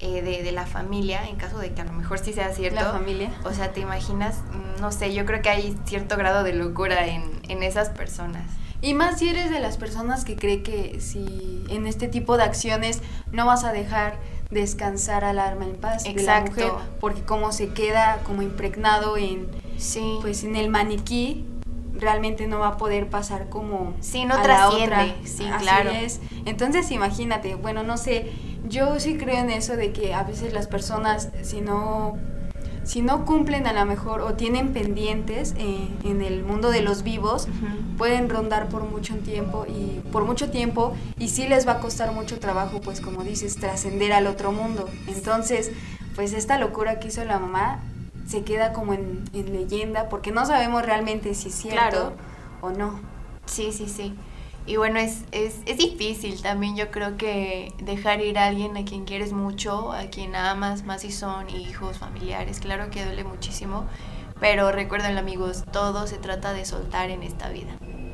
Eh, 0.02 0.22
de, 0.22 0.52
la 0.54 0.66
familia, 0.66 1.28
en 1.28 1.36
caso 1.36 1.60
de 1.60 1.74
que 1.74 1.82
a 1.82 1.84
lo 1.84 1.92
mejor 1.92 2.20
sí 2.20 2.32
sea 2.32 2.54
cierto. 2.54 2.80
La 2.80 2.94
familia. 2.94 3.34
O 3.44 3.52
sea, 3.52 3.74
te 3.74 3.82
imaginas, 3.82 4.38
mm, 4.38 4.80
no 4.80 4.94
sé, 4.94 5.14
yo 5.14 5.26
creo 5.26 5.42
que 5.42 5.50
hay 5.50 5.78
cierto 5.84 6.16
grado 6.16 6.46
de 6.46 6.54
locura 6.54 7.06
en, 7.08 7.42
en 7.50 7.64
esas 7.64 7.90
personas. 7.90 8.46
Y 8.82 8.94
más 8.94 9.20
si 9.20 9.28
eres 9.28 9.50
de 9.50 9.60
las 9.60 9.76
personas 9.76 10.24
que 10.24 10.38
cree 10.38 10.64
que 10.64 11.02
si 11.02 11.66
en 11.70 11.86
este 11.86 12.08
tipo 12.08 12.38
de 12.38 12.44
acciones 12.44 13.02
no 13.34 13.46
vas 13.46 13.66
a 13.66 13.74
dejar 13.74 14.18
descansar 14.50 15.24
al 15.24 15.40
alma 15.40 15.66
en 15.66 15.76
paz 15.76 16.06
Exacto. 16.06 16.56
de 16.56 16.62
la 16.62 16.74
mujer, 16.74 16.90
porque 17.00 17.22
como 17.22 17.52
se 17.52 17.70
queda 17.70 18.20
como 18.24 18.42
impregnado 18.42 19.18
en 19.18 19.48
pues 20.22 20.44
en 20.44 20.56
el 20.56 20.70
maniquí, 20.70 21.46
realmente 21.94 22.48
no 22.48 22.60
va 22.60 22.70
a 22.70 22.78
poder 22.78 23.10
pasar 23.10 23.50
como 23.50 23.94
sí, 24.00 24.26
no 24.26 24.42
trasciende. 24.42 25.16
Sí, 25.24 25.46
claro. 25.60 25.92
es. 25.92 26.20
Entonces, 26.46 26.92
imagínate, 26.92 27.56
bueno, 27.56 27.84
no 27.84 27.98
sé, 27.98 28.32
yo 28.68 29.00
sí 29.00 29.18
creo 29.18 29.38
en 29.38 29.50
eso 29.50 29.76
de 29.76 29.92
que 29.92 30.14
a 30.14 30.24
veces 30.24 30.54
las 30.54 30.68
personas 30.68 31.30
si 31.44 31.62
no 31.62 32.18
si 32.90 33.04
no 33.04 33.24
cumplen 33.24 33.68
a 33.68 33.74
lo 33.74 33.86
mejor 33.86 34.22
o 34.22 34.34
tienen 34.34 34.74
pendientes 34.74 35.54
eh, 35.60 35.88
en 36.04 36.24
el 36.24 36.44
mundo 36.44 36.72
de 36.72 36.82
los 36.82 37.04
vivos, 37.04 37.48
pueden 38.00 38.30
rondar 38.30 38.68
por 38.68 38.84
mucho 38.84 39.16
tiempo 39.18 39.68
y 39.68 40.00
por 40.12 40.26
mucho 40.26 40.50
tiempo 40.50 40.96
y 41.20 41.28
sí 41.28 41.48
les 41.48 41.68
va 41.68 41.74
a 41.74 41.80
costar 41.82 42.14
mucho 42.14 42.40
trabajo, 42.40 42.82
pues 42.82 43.00
como 43.00 43.24
dices, 43.24 43.58
trascender 43.58 44.12
al 44.12 44.26
otro 44.26 44.52
mundo. 44.52 44.90
Entonces, 45.06 45.70
pues 46.16 46.34
esta 46.34 46.58
locura 46.58 47.00
que 47.00 47.10
hizo 47.10 47.24
la 47.26 47.38
mamá 47.38 47.84
se 48.28 48.44
queda 48.44 48.74
como 48.74 48.96
en, 48.96 49.24
leyenda 49.34 50.10
porque 50.10 50.32
no 50.32 50.48
sabemos 50.48 50.84
realmente 50.84 51.36
si 51.36 51.50
es 51.50 51.54
cierto 51.54 52.14
o 52.60 52.72
no. 52.72 53.00
Sí, 53.46 53.72
sí, 53.72 53.88
sí. 53.88 54.16
Y 54.70 54.78
bueno, 54.78 55.00
es, 55.00 55.24
es, 55.32 55.62
es, 55.66 55.78
difícil 55.78 56.44
también, 56.44 56.76
yo 56.76 56.92
creo 56.92 57.18
que 57.18 57.74
dejar 57.80 58.22
ir 58.22 58.38
a 58.38 58.46
alguien 58.46 58.78
a 58.78 58.86
quien 58.86 59.04
quieres 59.04 59.34
mucho, 59.34 59.92
a 59.92 60.12
quien 60.12 60.36
amas, 60.36 60.84
más 60.84 61.02
si 61.02 61.12
son 61.12 61.50
hijos, 61.50 61.98
familiares, 61.98 62.60
claro 62.60 62.92
que 62.92 63.04
duele 63.04 63.24
muchísimo, 63.24 63.88
pero 64.40 64.72
recuerden 64.72 65.18
amigos, 65.18 65.64
todo 65.74 66.06
se 66.06 66.20
trata 66.20 66.54
de 66.54 66.66
soltar 66.66 67.10
en 67.10 67.24
esta 67.24 67.50
vida 67.50 67.72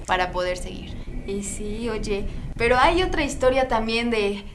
para 0.07 0.31
poder 0.31 0.55
seguir. 0.55 0.95
Y 1.27 1.43
sí, 1.43 1.89
oye, 1.89 2.25
pero 2.55 2.77
hay 2.79 3.03
otra 3.03 3.25
historia 3.25 3.67
también 3.67 4.09
de, 4.09 4.45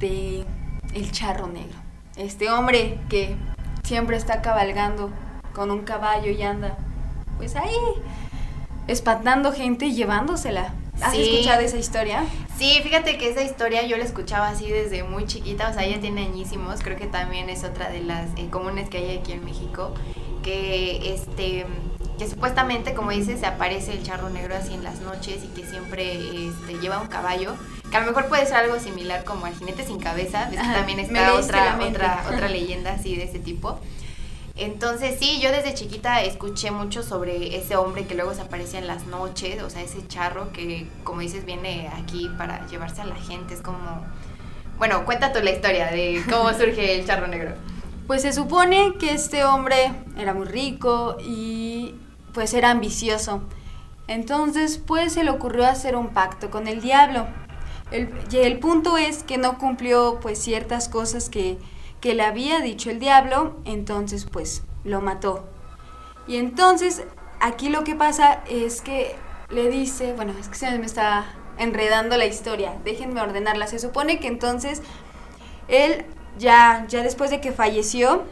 de 0.00 0.44
el 0.92 1.12
charro 1.12 1.46
negro. 1.46 1.78
Este 2.16 2.50
hombre 2.50 2.98
que 3.08 3.36
siempre 3.84 4.16
está 4.16 4.42
cabalgando 4.42 5.12
con 5.54 5.70
un 5.70 5.84
caballo 5.84 6.32
y 6.32 6.42
anda, 6.42 6.76
pues 7.36 7.54
ahí, 7.54 7.78
espantando 8.88 9.52
gente 9.52 9.86
y 9.86 9.94
llevándosela. 9.94 10.74
¿Has 11.00 11.14
escuchado 11.14 11.60
esa 11.60 11.76
historia? 11.76 12.24
Sí, 12.56 12.80
fíjate 12.82 13.18
que 13.18 13.30
esa 13.30 13.42
historia 13.42 13.82
yo 13.86 13.96
la 13.96 14.04
escuchaba 14.04 14.48
así 14.48 14.68
desde 14.68 15.04
muy 15.04 15.26
chiquita, 15.26 15.68
o 15.70 15.72
sea, 15.72 15.86
ya 15.86 16.00
tiene 16.00 16.22
añísimos, 16.22 16.80
creo 16.82 16.96
que 16.96 17.06
también 17.06 17.48
es 17.50 17.64
otra 17.64 17.88
de 17.90 18.00
las 18.00 18.28
eh, 18.36 18.48
comunes 18.50 18.88
que 18.88 18.98
hay 18.98 19.18
aquí 19.18 19.32
en 19.32 19.44
México, 19.44 19.94
que 20.42 21.14
este 21.14 21.66
que 22.18 22.28
supuestamente, 22.28 22.94
como 22.94 23.12
dices, 23.12 23.38
se 23.40 23.46
aparece 23.46 23.92
el 23.92 24.02
charro 24.02 24.28
negro 24.28 24.56
así 24.56 24.74
en 24.74 24.82
las 24.82 25.00
noches 25.00 25.44
y 25.44 25.48
que 25.48 25.64
siempre 25.64 26.14
este, 26.14 26.78
lleva 26.80 26.98
un 26.98 27.06
caballo, 27.06 27.54
que 27.90 27.96
a 27.96 28.00
lo 28.00 28.06
mejor 28.06 28.26
puede 28.26 28.44
ser 28.44 28.56
algo 28.56 28.80
similar 28.80 29.24
como 29.24 29.46
al 29.46 29.54
jinete 29.54 29.84
sin 29.84 30.00
cabeza, 30.00 30.48
ves 30.50 30.60
que 30.60 30.66
también 30.66 30.98
está 30.98 31.34
otra, 31.34 31.78
otra, 31.80 32.24
otra 32.26 32.48
leyenda 32.48 32.94
así 32.94 33.14
de 33.14 33.22
ese 33.24 33.38
tipo. 33.38 33.78
Entonces 34.58 35.16
sí, 35.20 35.38
yo 35.40 35.52
desde 35.52 35.72
chiquita 35.72 36.20
escuché 36.22 36.72
mucho 36.72 37.04
sobre 37.04 37.56
ese 37.56 37.76
hombre 37.76 38.06
que 38.06 38.16
luego 38.16 38.34
se 38.34 38.40
aparecía 38.40 38.80
en 38.80 38.88
las 38.88 39.06
noches, 39.06 39.62
o 39.62 39.70
sea, 39.70 39.82
ese 39.82 40.06
charro 40.08 40.52
que, 40.52 40.88
como 41.04 41.20
dices, 41.20 41.44
viene 41.44 41.88
aquí 41.94 42.28
para 42.36 42.66
llevarse 42.66 43.00
a 43.02 43.04
la 43.06 43.14
gente. 43.14 43.54
Es 43.54 43.62
como... 43.62 43.78
Bueno, 44.76 45.04
cuenta 45.04 45.32
tú 45.32 45.40
la 45.42 45.52
historia 45.52 45.92
de 45.92 46.24
cómo 46.28 46.52
surge 46.58 46.98
el 46.98 47.06
charro 47.06 47.28
negro. 47.28 47.54
Pues 48.08 48.22
se 48.22 48.32
supone 48.32 48.94
que 48.98 49.12
este 49.12 49.44
hombre 49.44 49.92
era 50.16 50.34
muy 50.34 50.46
rico 50.46 51.16
y 51.20 51.94
pues 52.32 52.52
era 52.52 52.70
ambicioso. 52.70 53.42
Entonces, 54.08 54.78
pues 54.78 55.12
se 55.12 55.22
le 55.22 55.30
ocurrió 55.30 55.66
hacer 55.66 55.94
un 55.94 56.08
pacto 56.08 56.50
con 56.50 56.66
el 56.66 56.80
diablo. 56.80 57.28
El, 57.92 58.12
y 58.32 58.38
el 58.38 58.58
punto 58.58 58.96
es 58.96 59.22
que 59.22 59.38
no 59.38 59.58
cumplió 59.58 60.18
pues 60.20 60.38
ciertas 60.38 60.88
cosas 60.88 61.28
que, 61.28 61.58
que 62.00 62.14
le 62.14 62.22
había 62.22 62.60
dicho 62.60 62.90
el 62.90 62.98
diablo, 62.98 63.56
entonces 63.64 64.24
pues 64.24 64.62
lo 64.84 65.00
mató. 65.00 65.44
Y 66.26 66.36
entonces 66.36 67.04
aquí 67.40 67.68
lo 67.68 67.84
que 67.84 67.94
pasa 67.94 68.42
es 68.48 68.80
que 68.80 69.16
le 69.50 69.70
dice, 69.70 70.12
bueno, 70.12 70.34
es 70.38 70.48
que 70.48 70.56
se 70.56 70.78
me 70.78 70.86
está 70.86 71.26
enredando 71.56 72.16
la 72.16 72.26
historia, 72.26 72.76
déjenme 72.84 73.20
ordenarla. 73.20 73.66
Se 73.66 73.78
supone 73.78 74.20
que 74.20 74.28
entonces 74.28 74.82
él 75.68 76.04
ya, 76.38 76.84
ya 76.88 77.02
después 77.02 77.30
de 77.30 77.40
que 77.40 77.52
falleció, 77.52 78.24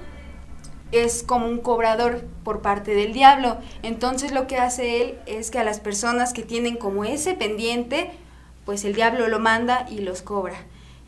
es 0.92 1.22
como 1.22 1.46
un 1.46 1.58
cobrador 1.58 2.24
por 2.44 2.62
parte 2.62 2.94
del 2.94 3.12
diablo. 3.12 3.58
Entonces 3.82 4.32
lo 4.32 4.46
que 4.46 4.58
hace 4.58 5.02
él 5.02 5.18
es 5.26 5.50
que 5.50 5.58
a 5.58 5.64
las 5.64 5.80
personas 5.80 6.32
que 6.32 6.42
tienen 6.42 6.76
como 6.76 7.04
ese 7.04 7.34
pendiente, 7.34 8.12
pues 8.64 8.84
el 8.84 8.94
diablo 8.94 9.26
lo 9.28 9.38
manda 9.38 9.86
y 9.90 10.00
los 10.00 10.22
cobra. 10.22 10.56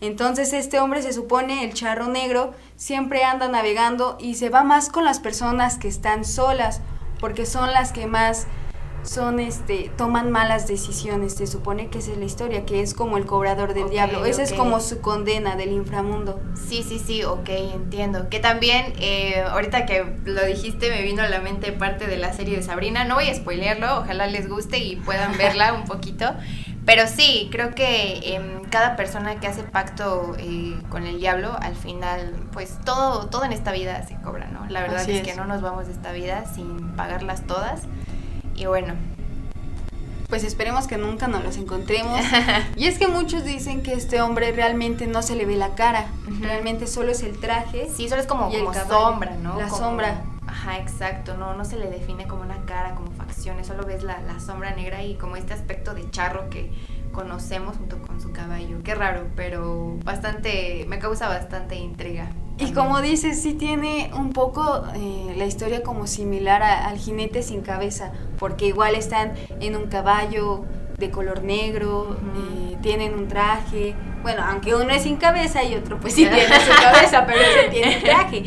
Entonces 0.01 0.53
este 0.53 0.79
hombre 0.79 1.03
se 1.03 1.13
supone, 1.13 1.65
el 1.65 1.75
charro 1.75 2.07
negro, 2.07 2.55
siempre 2.77 3.25
anda 3.25 3.49
navegando 3.49 4.17
y 4.21 4.35
se 4.35 4.49
va 4.49 4.63
más 4.63 4.91
con 4.91 5.05
las 5.05 5.19
personas 5.19 5.79
que 5.79 5.89
están 5.89 6.25
solas, 6.25 6.81
porque 7.19 7.47
son 7.47 7.73
las 7.73 7.93
que 7.93 8.07
más 8.07 8.47
son 9.03 9.41
este 9.41 9.91
toman 9.97 10.31
malas 10.31 10.67
decisiones. 10.69 11.35
Se 11.35 11.47
supone 11.47 11.89
que 11.89 11.99
esa 11.99 12.13
es 12.13 12.19
la 12.19 12.25
historia 12.25 12.67
que 12.67 12.81
es 12.81 12.95
como 12.95 13.17
el 13.17 13.27
cobrador 13.27 13.75
del 13.75 13.91
diablo. 13.91 14.25
Esa 14.25 14.43
es 14.43 14.53
como 14.53 14.81
su 14.81 15.01
condena 15.01 15.57
del 15.57 15.73
inframundo. 15.73 16.41
Sí 16.55 16.85
sí 16.87 16.99
sí 16.99 17.25
ok 17.25 17.49
entiendo. 17.49 18.29
Que 18.29 18.39
también 18.39 18.93
eh, 19.01 19.43
ahorita 19.49 19.87
que 19.87 20.05
lo 20.25 20.45
dijiste 20.45 20.91
me 20.91 21.03
vino 21.03 21.23
a 21.23 21.29
la 21.29 21.41
mente 21.41 21.73
parte 21.73 22.07
de 22.07 22.19
la 22.19 22.33
serie 22.33 22.57
de 22.57 22.63
Sabrina. 22.63 23.05
No 23.05 23.17
voy 23.17 23.29
a 23.29 23.35
spoilearlo 23.35 24.01
ojalá 24.01 24.27
les 24.27 24.49
guste 24.49 24.79
y 24.79 24.97
puedan 24.97 25.37
verla 25.39 25.73
un 25.73 25.85
poquito 25.85 26.35
pero 26.89 27.07
sí 27.07 27.49
creo 27.53 27.77
que 27.77 28.35
em, 28.35 28.65
cada 28.65 28.97
persona 28.97 29.39
que 29.39 29.47
hace 29.47 29.63
pacto 29.63 30.35
eh, 30.39 30.75
con 30.89 31.07
el 31.07 31.21
diablo 31.21 31.57
al 31.61 31.77
final 31.77 32.35
pues 32.53 32.79
todo 32.85 33.27
todo 33.27 33.45
en 33.45 33.53
esta 33.53 33.71
vida 33.73 34.05
se 34.09 34.17
cobra 34.23 34.49
no 34.49 34.67
la 34.69 34.81
verdad 34.81 35.09
es 35.09 35.23
que 35.23 35.35
no 35.37 35.45
nos 35.45 35.63
vamos 35.63 35.87
de 35.87 35.93
esta 35.93 36.11
vida 36.13 36.47
sin 36.53 36.97
pagarlas 36.97 37.47
todas 37.47 37.83
y 38.59 38.67
bueno, 38.67 38.95
pues 40.29 40.43
esperemos 40.43 40.89
que 40.89 40.99
nunca 40.99 41.29
nos 41.29 41.45
los 41.45 41.57
encontremos. 41.57 42.21
y 42.77 42.87
es 42.87 42.99
que 42.99 43.07
muchos 43.07 43.45
dicen 43.45 43.83
que 43.85 43.93
este 43.93 44.21
hombre 44.21 44.51
realmente 44.51 45.07
no 45.07 45.23
se 45.23 45.37
le 45.37 45.47
ve 45.47 45.57
la 45.57 45.77
cara, 45.77 46.07
realmente 46.41 46.89
solo 46.89 47.13
es 47.13 47.23
el 47.23 47.39
traje. 47.39 47.89
Sí, 47.95 48.09
solo 48.09 48.21
es 48.21 48.27
como, 48.27 48.51
como 48.51 48.75
sombra, 48.75 49.37
¿no? 49.37 49.57
La 49.59 49.71
sombra. 49.71 50.25
Ajá, 50.49 50.79
exacto, 50.79 51.37
no, 51.37 51.55
no 51.55 51.65
se 51.67 51.77
le 51.77 51.91
define 51.91 52.27
como 52.27 52.43
una 52.43 52.65
cara, 52.65 52.95
como 52.95 53.11
facciones, 53.13 53.67
solo 53.67 53.85
ves 53.85 54.03
la, 54.03 54.23
la 54.23 54.41
sombra 54.41 54.75
negra 54.75 55.03
y 55.03 55.15
como 55.17 55.37
este 55.37 55.53
aspecto 55.53 55.93
de 55.93 56.11
charro 56.11 56.49
que 56.49 56.73
conocemos 57.13 57.77
junto 57.77 58.01
con 58.01 58.19
su 58.19 58.33
caballo. 58.33 58.79
Qué 58.83 58.95
raro, 58.95 59.27
pero 59.37 59.99
bastante, 60.05 60.87
me 60.89 60.99
causa 60.99 61.29
bastante 61.29 61.77
intriga. 61.77 62.31
Y 62.57 62.73
como 62.73 63.01
dices, 63.03 63.41
sí 63.43 63.53
tiene 63.53 64.11
un 64.17 64.33
poco 64.33 64.85
eh, 64.95 65.35
la 65.37 65.45
historia 65.45 65.83
como 65.83 66.07
similar 66.07 66.63
al 66.63 66.97
jinete 66.97 67.43
sin 67.43 67.61
cabeza, 67.61 68.13
porque 68.39 68.67
igual 68.67 68.95
están 68.95 69.35
en 69.61 69.77
un 69.77 69.89
caballo 69.89 70.65
de 70.97 71.11
color 71.11 71.45
negro, 71.45 72.17
eh, 72.37 72.79
tienen 72.83 73.15
un 73.15 73.29
traje, 73.29 73.95
bueno, 74.29 74.45
aunque 74.47 74.75
uno 74.75 74.91
es 74.91 75.05
sin 75.05 75.17
cabeza 75.17 75.65
y 75.65 75.75
otro 75.75 75.99
pues 75.99 76.13
sí 76.13 76.27
tiene 76.27 76.61
su 76.61 76.83
cabeza, 76.83 77.25
pero 77.25 77.41
ese 77.41 77.71
tiene 77.71 77.97
traje. 78.05 78.45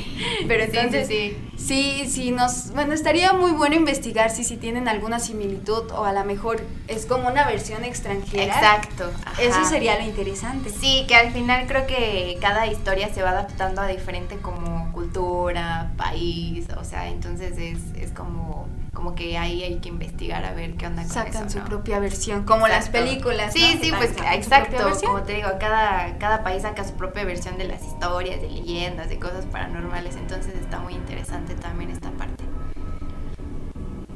Pero 0.47 0.63
entonces 0.65 1.07
sí, 1.07 1.35
sí, 1.57 2.05
sí, 2.07 2.29
nos, 2.29 2.71
bueno, 2.73 2.93
estaría 2.93 3.33
muy 3.33 3.49
bueno 3.49 3.73
investigar 3.73 4.29
si, 4.29 4.43
si 4.43 4.57
tienen 4.57 4.87
alguna 4.87 5.17
similitud 5.17 5.89
o 5.89 6.05
a 6.05 6.13
lo 6.13 6.23
mejor 6.23 6.61
es 6.87 7.07
como 7.07 7.29
una 7.29 7.47
versión 7.47 7.83
extranjera. 7.83 8.43
Exacto. 8.43 9.09
Eso 9.39 9.65
sería 9.65 9.97
lo 9.97 10.03
interesante. 10.03 10.69
Sí, 10.69 11.05
que 11.07 11.15
al 11.15 11.31
final 11.31 11.65
creo 11.65 11.87
que 11.87 12.37
cada 12.39 12.67
historia 12.67 13.11
se 13.11 13.23
va 13.23 13.31
adaptando 13.31 13.81
a 13.81 13.87
diferente 13.87 14.37
como 14.37 14.91
cultura, 14.93 15.93
país, 15.97 16.67
o 16.79 16.83
sea, 16.83 17.09
entonces 17.09 17.57
es, 17.57 17.79
es 17.99 18.11
como 18.11 18.67
como 18.93 19.15
que 19.15 19.37
ahí 19.37 19.63
hay 19.63 19.79
que 19.79 19.89
investigar 19.89 20.43
a 20.43 20.53
ver 20.53 20.75
qué 20.75 20.85
onda 20.85 21.03
con 21.03 21.11
Sacan 21.11 21.49
su 21.49 21.59
propia 21.59 21.99
versión, 21.99 22.43
como 22.43 22.67
las 22.67 22.89
películas. 22.89 23.53
Sí, 23.53 23.79
sí, 23.81 23.91
pues 23.97 24.13
exacto, 24.33 24.77
como 25.05 25.23
te 25.23 25.33
digo, 25.33 25.49
cada, 25.59 26.17
cada 26.17 26.43
país 26.43 26.63
saca 26.63 26.83
su 26.83 26.93
propia 26.93 27.23
versión 27.23 27.57
de 27.57 27.65
las 27.65 27.83
historias, 27.85 28.41
de 28.41 28.49
leyendas, 28.49 29.09
de 29.09 29.17
cosas 29.17 29.45
paranormales, 29.45 30.17
entonces 30.17 30.55
está 30.55 30.79
muy 30.79 30.93
interesante 30.93 31.55
también 31.55 31.89
esta 31.91 32.11
parte. 32.11 32.43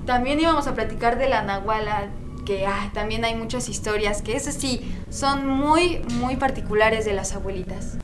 También 0.05 0.39
íbamos 0.39 0.67
a 0.67 0.75
platicar 0.75 1.17
de 1.17 1.29
la 1.29 1.41
Nahuala, 1.41 2.09
que 2.45 2.67
también 2.93 3.25
hay 3.25 3.33
muchas 3.33 3.69
historias, 3.69 4.21
que 4.21 4.35
esas 4.35 4.55
sí, 4.55 4.93
son 5.09 5.47
muy, 5.47 5.99
muy 6.19 6.35
particulares 6.35 7.05
de 7.05 7.13
las 7.13 7.33
abuelitas. 7.33 7.97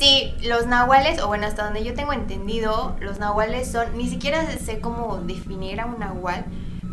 Sí, 0.00 0.34
los 0.42 0.66
nahuales, 0.66 1.20
o 1.20 1.26
bueno, 1.26 1.46
hasta 1.46 1.62
donde 1.62 1.84
yo 1.84 1.92
tengo 1.92 2.14
entendido, 2.14 2.96
los 3.00 3.18
nahuales 3.18 3.70
son, 3.70 3.98
ni 3.98 4.08
siquiera 4.08 4.50
sé 4.56 4.80
cómo 4.80 5.18
definir 5.18 5.78
a 5.78 5.84
un 5.84 5.98
nahual, 5.98 6.46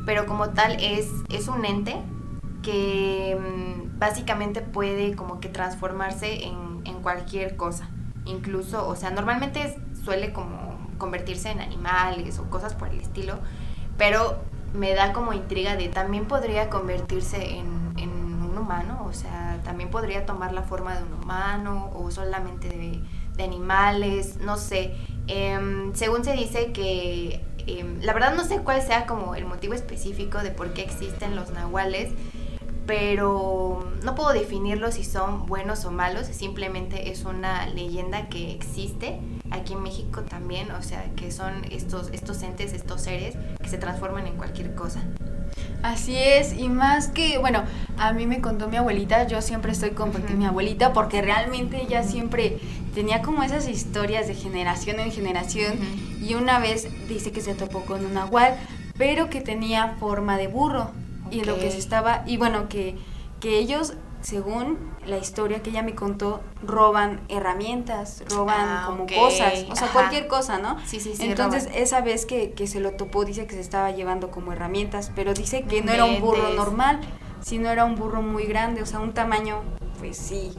pero 0.05 0.25
como 0.25 0.49
tal 0.49 0.75
es, 0.81 1.07
es 1.29 1.47
un 1.47 1.63
ente 1.63 1.95
que 2.63 3.39
mm, 3.39 3.97
básicamente 3.97 4.59
puede 4.59 5.15
como 5.15 5.39
que 5.39 5.47
transformarse 5.47 6.47
en, 6.47 6.81
en 6.83 7.01
cualquier 7.01 7.55
cosa. 7.55 7.87
Incluso, 8.25 8.85
o 8.85 8.97
sea, 8.97 9.09
normalmente 9.09 9.77
suele 10.03 10.33
como 10.33 10.77
convertirse 10.97 11.49
en 11.49 11.61
animales 11.61 12.39
o 12.39 12.49
cosas 12.49 12.73
por 12.73 12.89
el 12.89 12.99
estilo, 12.99 13.35
pero 13.97 14.37
me 14.73 14.93
da 14.93 15.13
como 15.13 15.31
intriga 15.31 15.77
de 15.77 15.87
también 15.87 16.25
podría 16.25 16.69
convertirse 16.69 17.55
en, 17.55 17.86
humano, 18.67 19.05
o 19.09 19.13
sea, 19.13 19.59
también 19.63 19.89
podría 19.89 20.25
tomar 20.25 20.51
la 20.51 20.61
forma 20.61 20.97
de 20.97 21.03
un 21.03 21.13
humano 21.13 21.89
o 21.95 22.11
solamente 22.11 22.67
de, 22.67 23.01
animales, 23.43 24.37
no 24.37 24.57
sé. 24.57 24.95
Em, 25.27 25.93
según 25.93 26.25
se 26.25 26.33
dice 26.33 26.73
que, 26.73 27.45
em, 27.67 28.01
la 28.01 28.13
verdad 28.13 28.35
no 28.35 28.43
sé 28.43 28.57
cuál 28.59 28.81
sea 28.81 29.05
como 29.05 29.35
el 29.35 29.45
motivo 29.45 29.73
específico 29.75 30.39
de 30.39 30.49
por 30.49 30.73
qué 30.73 30.81
existen 30.81 31.35
los 31.35 31.51
nahuales, 31.51 32.11
pero 32.87 33.87
no 34.03 34.15
puedo 34.15 34.33
definirlo 34.33 34.91
si 34.91 35.03
son 35.03 35.45
buenos 35.45 35.85
o 35.85 35.91
malos, 35.91 36.25
simplemente 36.27 37.11
es 37.11 37.25
una 37.25 37.67
leyenda 37.67 38.27
que 38.27 38.51
existe 38.51 39.19
aquí 39.51 39.73
en 39.73 39.83
México 39.83 40.23
también, 40.23 40.71
o 40.71 40.81
sea, 40.81 41.05
que 41.15 41.31
son 41.31 41.63
estos, 41.69 42.09
estos 42.11 42.41
entes, 42.41 42.73
estos 42.73 43.01
seres 43.01 43.35
que 43.61 43.69
se 43.69 43.77
transforman 43.77 44.25
en 44.27 44.35
cualquier 44.35 44.73
cosa. 44.73 45.03
Así 45.83 46.17
es, 46.17 46.57
y 46.57 46.69
más 46.69 47.07
que, 47.07 47.37
bueno, 47.37 47.63
a 47.97 48.11
mí 48.11 48.25
me 48.25 48.41
contó 48.41 48.67
mi 48.67 48.77
abuelita, 48.77 49.27
yo 49.27 49.41
siempre 49.41 49.71
estoy 49.71 49.91
con 49.91 50.11
mi 50.37 50.45
abuelita 50.45 50.91
porque 50.91 51.21
realmente 51.21 51.81
ella 51.81 52.03
siempre 52.03 52.59
tenía 52.93 53.21
como 53.21 53.43
esas 53.43 53.67
historias 53.69 54.27
de 54.27 54.33
generación 54.33 54.99
en 54.99 55.11
generación 55.11 55.75
y 56.21 56.33
una 56.33 56.59
vez 56.59 56.87
dice 57.07 57.31
que 57.31 57.41
se 57.41 57.53
topó 57.53 57.81
con 57.81 58.03
un 58.03 58.15
nahual, 58.15 58.57
pero 58.97 59.29
que 59.29 59.39
tenía 59.39 59.95
forma 59.99 60.37
de 60.37 60.47
burro 60.47 60.91
y 61.29 61.43
lo 61.43 61.59
que 61.59 61.69
se 61.69 61.77
estaba, 61.77 62.23
y 62.25 62.37
bueno, 62.37 62.69
que, 62.69 62.95
que 63.39 63.59
ellos 63.59 63.93
según 64.27 64.77
la 65.05 65.17
historia 65.17 65.63
que 65.63 65.69
ella 65.69 65.83
me 65.83 65.95
contó, 65.95 66.41
roban 66.61 67.21
herramientas, 67.29 68.25
roban 68.29 68.67
ah, 68.67 68.83
como 68.85 69.05
cosas, 69.07 69.65
o 69.71 69.75
sea, 69.77 69.87
cualquier 69.93 70.27
cosa, 70.27 70.57
¿no? 70.57 70.77
Sí, 70.85 70.99
sí, 70.99 71.13
sí. 71.15 71.23
Entonces, 71.23 71.69
esa 71.73 72.01
vez 72.01 72.25
que, 72.25 72.51
que, 72.51 72.67
se 72.67 72.81
lo 72.81 72.91
topó, 72.91 73.23
dice 73.23 73.47
que 73.47 73.55
se 73.55 73.61
estaba 73.61 73.91
llevando 73.91 74.29
como 74.29 74.51
herramientas, 74.51 75.13
pero 75.15 75.33
dice 75.33 75.63
que 75.63 75.81
no 75.81 75.93
era 75.93 76.03
un 76.03 76.19
burro 76.19 76.49
normal, 76.49 76.99
sino 77.41 77.69
era 77.69 77.85
un 77.85 77.95
burro 77.95 78.21
muy 78.21 78.43
grande, 78.43 78.81
o 78.81 78.85
sea, 78.85 78.99
un 78.99 79.13
tamaño, 79.13 79.61
pues 79.99 80.17
sí, 80.17 80.51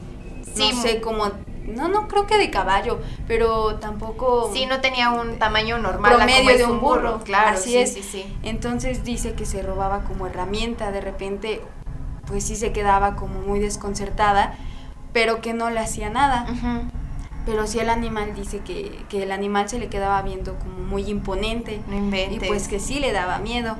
sí 0.51 0.71
no 0.73 0.81
sé, 0.81 0.99
como 0.99 1.25
no, 1.67 1.89
no 1.89 2.07
creo 2.07 2.25
que 2.25 2.39
de 2.39 2.49
caballo, 2.49 2.99
pero 3.27 3.75
tampoco... 3.75 4.49
Sí, 4.51 4.65
no 4.65 4.81
tenía 4.81 5.11
un 5.11 5.37
tamaño 5.37 5.77
normal. 5.77 6.15
Promedio 6.15 6.57
de 6.57 6.65
un 6.65 6.79
burro, 6.79 7.19
claro. 7.23 7.55
Así 7.55 7.77
es. 7.77 7.93
Sí, 7.93 8.01
sí. 8.01 8.25
Entonces 8.41 9.03
dice 9.03 9.33
que 9.33 9.45
se 9.45 9.61
robaba 9.61 10.05
como 10.05 10.25
herramienta, 10.25 10.91
de 10.91 11.01
repente, 11.01 11.61
pues 12.29 12.45
sí 12.45 12.55
se 12.55 12.71
quedaba 12.71 13.15
como 13.15 13.41
muy 13.41 13.59
desconcertada, 13.59 14.53
pero 15.11 15.41
que 15.41 15.53
no 15.53 15.69
le 15.69 15.79
hacía 15.79 16.09
nada. 16.09 16.45
Pero 17.45 17.65
sí 17.65 17.79
el 17.79 17.89
animal 17.89 18.35
dice 18.35 18.59
que, 18.59 19.03
que, 19.09 19.23
el 19.23 19.31
animal 19.31 19.67
se 19.67 19.79
le 19.79 19.87
quedaba 19.87 20.21
viendo 20.21 20.57
como 20.59 20.77
muy 20.77 21.09
imponente. 21.09 21.81
No 21.87 21.97
inventes. 21.97 22.43
Y 22.43 22.47
pues 22.47 22.67
que 22.67 22.79
sí 22.79 22.99
le 22.99 23.11
daba 23.11 23.39
miedo. 23.39 23.75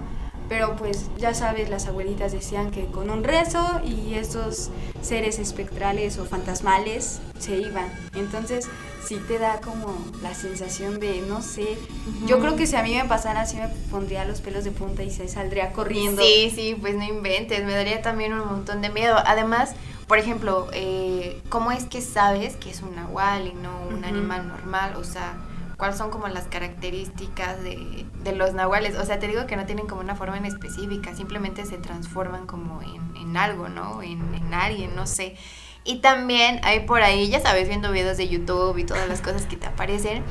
Pero 0.49 0.75
pues 0.75 1.09
ya 1.17 1.33
sabes, 1.35 1.69
las 1.69 1.87
abuelitas 1.87 2.31
decían 2.31 2.71
que 2.71 2.87
con 2.87 3.09
un 3.11 3.23
rezo 3.23 3.81
y 3.85 4.15
esos 4.15 4.71
seres 5.01 5.37
espectrales 5.37 6.17
o 6.17 6.25
fantasmales 6.25 7.21
se 7.37 7.57
iban. 7.57 7.87
Entonces 8.15 8.67
sí 9.05 9.21
te 9.27 9.37
da 9.37 9.61
como 9.61 9.95
la 10.21 10.33
sensación 10.33 10.99
de, 10.99 11.21
no 11.21 11.41
sé, 11.41 11.77
yo 12.25 12.39
creo 12.39 12.55
que 12.55 12.65
si 12.65 12.75
a 12.75 12.83
mí 12.83 12.95
me 12.95 13.05
pasara 13.05 13.41
así 13.41 13.57
me 13.57 13.67
pondría 13.91 14.25
los 14.25 14.41
pelos 14.41 14.63
de 14.63 14.71
punta 14.71 15.03
y 15.03 15.11
se 15.11 15.27
saldría 15.27 15.71
corriendo. 15.71 16.21
Sí, 16.21 16.51
sí, 16.53 16.75
pues 16.79 16.95
no 16.95 17.03
inventes, 17.03 17.63
me 17.63 17.73
daría 17.73 18.01
también 18.01 18.33
un 18.33 18.47
montón 18.47 18.81
de 18.81 18.89
miedo. 18.89 19.17
Además, 19.25 19.73
por 20.07 20.17
ejemplo, 20.17 20.67
eh, 20.73 21.41
¿cómo 21.49 21.71
es 21.71 21.83
que 21.85 22.01
sabes 22.01 22.55
que 22.55 22.71
es 22.71 22.81
un 22.81 22.95
nahual 22.95 23.47
y 23.47 23.53
no 23.53 23.69
un 23.89 24.03
animal 24.03 24.47
normal? 24.47 24.95
O 24.95 25.03
sea, 25.03 25.37
¿cuáles 25.79 25.97
son 25.97 26.11
como 26.11 26.27
las 26.27 26.43
características 26.43 27.63
de, 27.63 28.05
de, 28.21 28.35
los 28.35 28.53
nahuales? 28.53 28.97
O 28.97 29.05
sea, 29.05 29.17
te 29.17 29.27
digo 29.27 29.47
que 29.47 29.55
no 29.55 29.65
tienen 29.65 29.87
como 29.87 30.01
una 30.01 30.13
forma 30.13 30.37
en 30.37 30.45
específica, 30.45 31.15
simplemente 31.15 31.65
se 31.65 31.77
transforman 31.77 32.45
como 32.45 32.81
en, 32.81 33.15
en 33.15 33.37
algo, 33.37 33.69
¿no? 33.69 34.03
En, 34.03 34.35
en 34.35 34.53
alguien, 34.53 34.93
no 34.93 35.07
sé. 35.07 35.37
Y 35.85 36.01
también 36.01 36.59
hay 36.63 36.81
por 36.81 37.01
ahí, 37.01 37.29
ya 37.29 37.39
sabes, 37.39 37.69
viendo 37.69 37.91
videos 37.91 38.17
de 38.17 38.27
YouTube 38.27 38.77
y 38.77 38.83
todas 38.83 39.07
las 39.07 39.21
cosas 39.21 39.45
que 39.45 39.55
te 39.55 39.67
aparecen, 39.67 40.23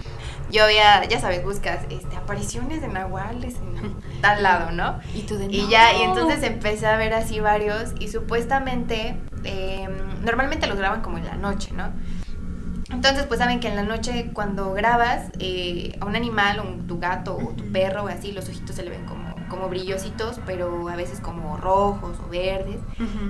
yo 0.50 0.64
había, 0.64 1.02
ya 1.06 1.18
sabes, 1.18 1.42
buscas 1.42 1.80
este, 1.88 2.14
apariciones 2.16 2.82
de 2.82 2.88
nahuales 2.88 3.56
en 3.56 3.96
tal 4.20 4.42
lado, 4.42 4.70
¿no? 4.70 5.00
Y 5.14 5.22
tú 5.22 5.38
de 5.38 5.46
Y 5.46 5.66
ya, 5.68 5.94
y 5.94 6.02
entonces 6.02 6.42
empecé 6.42 6.86
a 6.86 6.98
ver 6.98 7.14
así 7.14 7.40
varios 7.40 7.94
y 7.98 8.08
supuestamente, 8.08 9.16
em, 9.44 10.24
normalmente 10.24 10.66
los 10.66 10.76
graban 10.76 11.00
como 11.00 11.16
en 11.16 11.24
la 11.24 11.36
noche, 11.36 11.72
¿no? 11.72 11.90
Entonces, 12.90 13.26
pues 13.26 13.38
saben 13.38 13.60
que 13.60 13.68
en 13.68 13.76
la 13.76 13.82
noche 13.82 14.30
cuando 14.32 14.72
grabas 14.72 15.30
eh, 15.40 15.96
a 16.00 16.06
un 16.06 16.16
animal, 16.16 16.60
un, 16.60 16.86
tu 16.86 16.98
gato 16.98 17.36
o 17.36 17.50
tu 17.50 17.70
perro 17.70 18.04
o 18.04 18.08
así, 18.08 18.32
los 18.32 18.48
ojitos 18.48 18.76
se 18.76 18.82
le 18.82 18.90
ven 18.90 19.04
como, 19.04 19.34
como 19.48 19.68
brillositos, 19.68 20.40
pero 20.46 20.88
a 20.88 20.96
veces 20.96 21.20
como 21.20 21.58
rojos 21.58 22.16
o 22.24 22.30
verdes. 22.30 22.80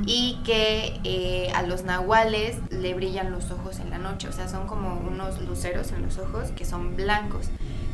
Y 0.06 0.40
que 0.44 1.00
eh, 1.02 1.50
a 1.54 1.62
los 1.62 1.82
nahuales 1.82 2.56
le 2.70 2.94
brillan 2.94 3.32
los 3.32 3.50
ojos 3.50 3.80
en 3.80 3.90
la 3.90 3.98
noche, 3.98 4.28
o 4.28 4.32
sea, 4.32 4.48
son 4.48 4.66
como 4.68 4.94
unos 5.00 5.40
luceros 5.42 5.90
en 5.90 6.02
los 6.02 6.18
ojos 6.18 6.50
que 6.52 6.64
son 6.64 6.94
blancos. 6.96 7.48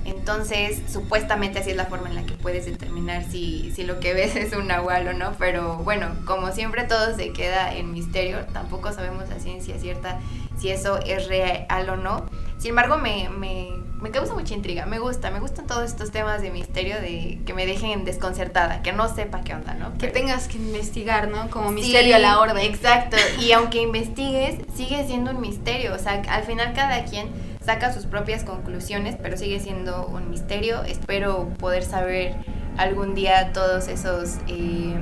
Entonces, 0.05 0.83
supuestamente 0.87 1.61
así 1.61 1.71
es 1.71 1.77
la 1.77 1.87
forma 1.87 2.09
en 2.11 2.15
la 2.15 2.25
que 2.25 2.35
puedes 2.35 2.67
determinar 2.67 3.25
si, 3.25 3.73
si 3.75 3.85
lo 3.85 4.01
que 4.01 4.13
ves 4.13 4.37
es 4.37 4.55
un 4.55 4.67
nahual 4.67 5.09
o 5.09 5.13
no, 5.15 5.33
pero 5.39 5.79
bueno, 5.79 6.09
como 6.27 6.53
siempre 6.53 6.85
todo 6.85 7.17
se 7.17 7.33
queda 7.33 7.75
en 7.75 7.93
misterio, 7.93 8.41
tampoco 8.53 8.93
sabemos 8.93 9.31
a 9.31 9.41
ciencia 9.41 9.79
cierta 9.79 10.21
si 10.59 10.71
eso 10.71 10.99
es 10.99 11.27
real 11.29 11.89
o 11.89 11.97
no. 11.97 12.27
Sin 12.59 12.71
embargo, 12.71 12.97
me, 12.97 13.29
me, 13.29 13.71
me, 14.01 14.11
causa 14.11 14.33
mucha 14.35 14.55
intriga, 14.55 14.87
me 14.87 14.99
gusta, 14.99 15.31
me 15.31 15.41
gustan 15.41 15.67
todos 15.67 15.85
estos 15.85 16.11
temas 16.11 16.41
de 16.41 16.51
misterio, 16.51 16.97
de 17.01 17.41
que 17.45 17.53
me 17.53 17.67
dejen 17.67 18.05
desconcertada, 18.05 18.83
que 18.83 18.93
no 18.93 19.15
sepa 19.15 19.43
qué 19.43 19.55
onda, 19.55 19.75
¿no? 19.75 19.97
Que 19.99 20.09
tengas 20.09 20.49
que 20.49 20.57
investigar, 20.57 21.29
¿no? 21.29 21.51
Como 21.51 21.71
misterio 21.73 22.17
a 22.17 22.19
la 22.19 22.41
orden. 22.41 22.59
Exacto, 22.59 23.17
y 23.41 23.53
aunque 23.53 23.83
investigues, 23.83 24.61
sigue 24.75 25.07
siendo 25.07 25.33
un 25.33 25.41
misterio, 25.41 25.95
o 25.95 25.99
sea, 25.99 26.23
al 26.29 26.45
final 26.45 26.73
cada 26.75 27.05
quien 27.05 27.29
saca 27.65 27.93
sus 27.93 28.07
propias 28.07 28.45
conclusiones, 28.45 29.17
pero 29.21 29.37
sigue 29.37 29.59
siendo 29.61 30.07
un 30.07 30.31
misterio. 30.31 30.83
Espero 30.85 31.49
poder 31.59 31.85
saber 31.85 32.37
algún 32.77 33.15
día 33.15 33.53
todos 33.53 33.89
esos... 33.89 34.37
Eh, 34.49 34.95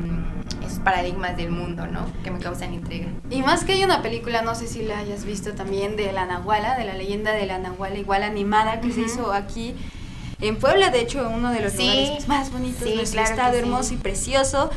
paradigmas 0.78 1.37
del 1.37 1.50
mundo, 1.50 1.87
¿no? 1.87 2.06
Que 2.24 2.30
me 2.30 2.38
causan 2.38 2.74
intriga. 2.74 3.08
Y 3.30 3.42
más 3.42 3.64
que 3.64 3.72
hay 3.72 3.85
una 3.85 4.02
película, 4.02 4.42
no 4.42 4.54
sé 4.54 4.66
si 4.66 4.82
la 4.82 4.98
hayas 4.98 5.24
visto 5.24 5.52
también, 5.52 5.96
de 5.96 6.12
la 6.12 6.26
Nahuala, 6.26 6.76
de 6.76 6.85
la 6.85 6.94
leyenda 6.94 7.32
de 7.32 7.46
la 7.46 7.58
Nahuala, 7.58 7.98
igual 7.98 8.22
animada, 8.22 8.80
que 8.80 8.92
se 8.92 9.02
hizo 9.02 9.32
aquí 9.32 9.74
en 10.40 10.56
Puebla, 10.56 10.90
de 10.90 11.00
hecho, 11.00 11.28
uno 11.32 11.52
de 11.52 11.61
los 11.61 11.74
lugares 11.74 12.26
más 12.28 12.50
bonitos 12.50 12.80
de 12.80 12.96
nuestro 12.96 13.22
estado, 13.22 13.56
hermoso 13.56 13.94
y 13.94 13.96
precioso. 13.96 14.70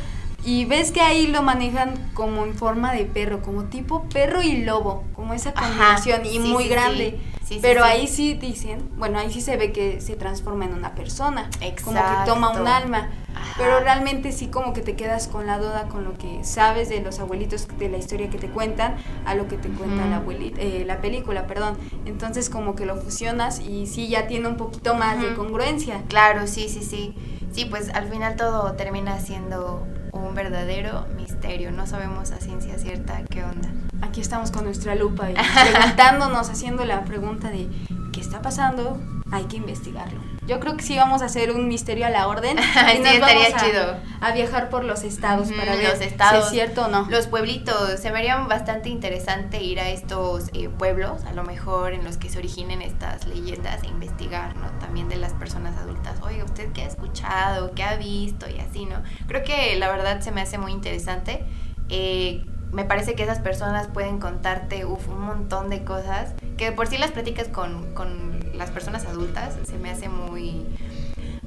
Y 0.44 0.64
ves 0.64 0.92
que 0.92 1.00
ahí 1.00 1.26
lo 1.26 1.42
manejan 1.42 1.94
como 2.14 2.44
en 2.44 2.54
forma 2.54 2.92
de 2.92 3.04
perro, 3.04 3.42
como 3.42 3.64
tipo 3.64 4.08
perro 4.08 4.42
y 4.42 4.58
lobo, 4.58 5.02
como 5.12 5.34
esa 5.34 5.52
combinación 5.52 6.24
y 6.24 6.38
muy 6.38 6.68
grande. 6.68 7.18
Pero 7.60 7.82
ahí 7.82 8.06
sí 8.06 8.34
dicen, 8.34 8.90
bueno, 8.96 9.18
ahí 9.18 9.32
sí 9.32 9.40
se 9.40 9.56
ve 9.56 9.72
que 9.72 10.00
se 10.00 10.14
transforma 10.14 10.64
en 10.66 10.74
una 10.74 10.94
persona, 10.94 11.50
como 11.82 11.96
que 11.96 12.26
toma 12.26 12.50
un 12.50 12.68
alma. 12.68 13.10
Pero 13.56 13.80
realmente 13.80 14.32
sí 14.32 14.48
como 14.48 14.72
que 14.72 14.82
te 14.82 14.96
quedas 14.96 15.28
con 15.28 15.46
la 15.46 15.58
duda 15.58 15.88
con 15.88 16.04
lo 16.04 16.14
que 16.14 16.44
sabes 16.44 16.88
de 16.88 17.00
los 17.00 17.18
abuelitos, 17.20 17.66
de 17.78 17.88
la 17.88 17.96
historia 17.96 18.28
que 18.28 18.38
te 18.38 18.48
cuentan, 18.48 18.96
a 19.24 19.34
lo 19.34 19.48
que 19.48 19.56
te 19.56 19.68
cuenta 19.68 20.06
la, 20.06 20.16
abuelita, 20.16 20.60
eh, 20.60 20.84
la 20.86 21.00
película, 21.00 21.46
perdón. 21.46 21.78
Entonces 22.04 22.50
como 22.50 22.74
que 22.74 22.86
lo 22.86 22.96
fusionas 22.96 23.60
y 23.60 23.86
sí 23.86 24.08
ya 24.08 24.26
tiene 24.26 24.48
un 24.48 24.56
poquito 24.56 24.94
más 24.94 25.20
de 25.20 25.34
congruencia. 25.34 26.02
Claro, 26.08 26.46
sí, 26.46 26.68
sí, 26.68 26.82
sí. 26.82 27.14
Sí, 27.52 27.64
pues 27.64 27.88
al 27.94 28.08
final 28.08 28.36
todo 28.36 28.72
termina 28.72 29.18
siendo 29.18 29.86
un 30.12 30.34
verdadero 30.34 31.06
misterio. 31.16 31.72
No 31.72 31.86
sabemos 31.86 32.30
a 32.32 32.40
ciencia 32.40 32.78
cierta 32.78 33.22
qué 33.30 33.44
onda. 33.44 33.70
Aquí 34.02 34.20
estamos 34.20 34.50
con 34.50 34.64
nuestra 34.64 34.94
lupa 34.94 35.30
y 35.30 35.34
preguntándonos, 35.72 36.50
haciendo 36.50 36.84
la 36.84 37.04
pregunta 37.04 37.50
de 37.50 37.68
¿qué 38.12 38.20
está 38.20 38.42
pasando? 38.42 38.98
Hay 39.32 39.44
que 39.44 39.56
investigarlo. 39.56 40.20
Yo 40.46 40.60
creo 40.60 40.76
que 40.76 40.84
sí 40.84 40.96
vamos 40.96 41.20
a 41.22 41.24
hacer 41.24 41.50
un 41.50 41.66
misterio 41.66 42.06
a 42.06 42.10
la 42.10 42.28
orden. 42.28 42.56
y 42.96 42.98
nos 43.00 43.20
vamos 43.20 43.46
a, 43.54 43.58
chido. 43.58 43.96
a 44.20 44.32
viajar 44.32 44.68
por 44.68 44.84
los 44.84 45.02
estados 45.02 45.50
para 45.50 45.74
ver 45.74 45.90
los 45.90 46.00
estados, 46.00 46.48
si 46.48 46.60
es 46.60 46.66
cierto 46.66 46.86
o 46.86 46.88
no. 46.88 47.06
Los 47.10 47.26
pueblitos. 47.26 47.98
Se 47.98 48.12
vería 48.12 48.36
bastante 48.36 48.88
interesante 48.88 49.62
ir 49.62 49.80
a 49.80 49.88
estos 49.88 50.50
eh, 50.52 50.68
pueblos, 50.68 51.24
a 51.24 51.32
lo 51.32 51.42
mejor 51.42 51.92
en 51.92 52.04
los 52.04 52.16
que 52.16 52.28
se 52.28 52.38
originen 52.38 52.82
estas 52.82 53.26
leyendas 53.26 53.82
e 53.82 53.88
investigar, 53.88 54.56
¿no? 54.56 54.68
También 54.78 55.08
de 55.08 55.16
las 55.16 55.32
personas 55.32 55.76
adultas. 55.76 56.20
Oye, 56.22 56.44
¿usted 56.44 56.70
qué 56.72 56.82
ha 56.82 56.86
escuchado? 56.86 57.72
¿Qué 57.74 57.82
ha 57.82 57.96
visto? 57.96 58.48
Y 58.48 58.60
así, 58.60 58.86
¿no? 58.86 59.02
Creo 59.26 59.42
que 59.42 59.74
la 59.76 59.88
verdad 59.88 60.20
se 60.20 60.30
me 60.30 60.40
hace 60.40 60.58
muy 60.58 60.70
interesante. 60.70 61.44
Eh, 61.88 62.44
me 62.72 62.84
parece 62.84 63.14
que 63.14 63.22
esas 63.22 63.38
personas 63.38 63.88
pueden 63.88 64.18
contarte 64.18 64.84
uf, 64.84 65.08
un 65.08 65.20
montón 65.20 65.70
de 65.70 65.84
cosas 65.84 66.34
que 66.56 66.72
por 66.72 66.86
sí 66.88 66.98
las 66.98 67.12
platicas 67.12 67.48
con, 67.48 67.94
con 67.94 68.35
las 68.54 68.70
personas 68.70 69.04
adultas 69.06 69.56
se 69.64 69.78
me 69.78 69.90
hace 69.90 70.08
muy 70.08 70.66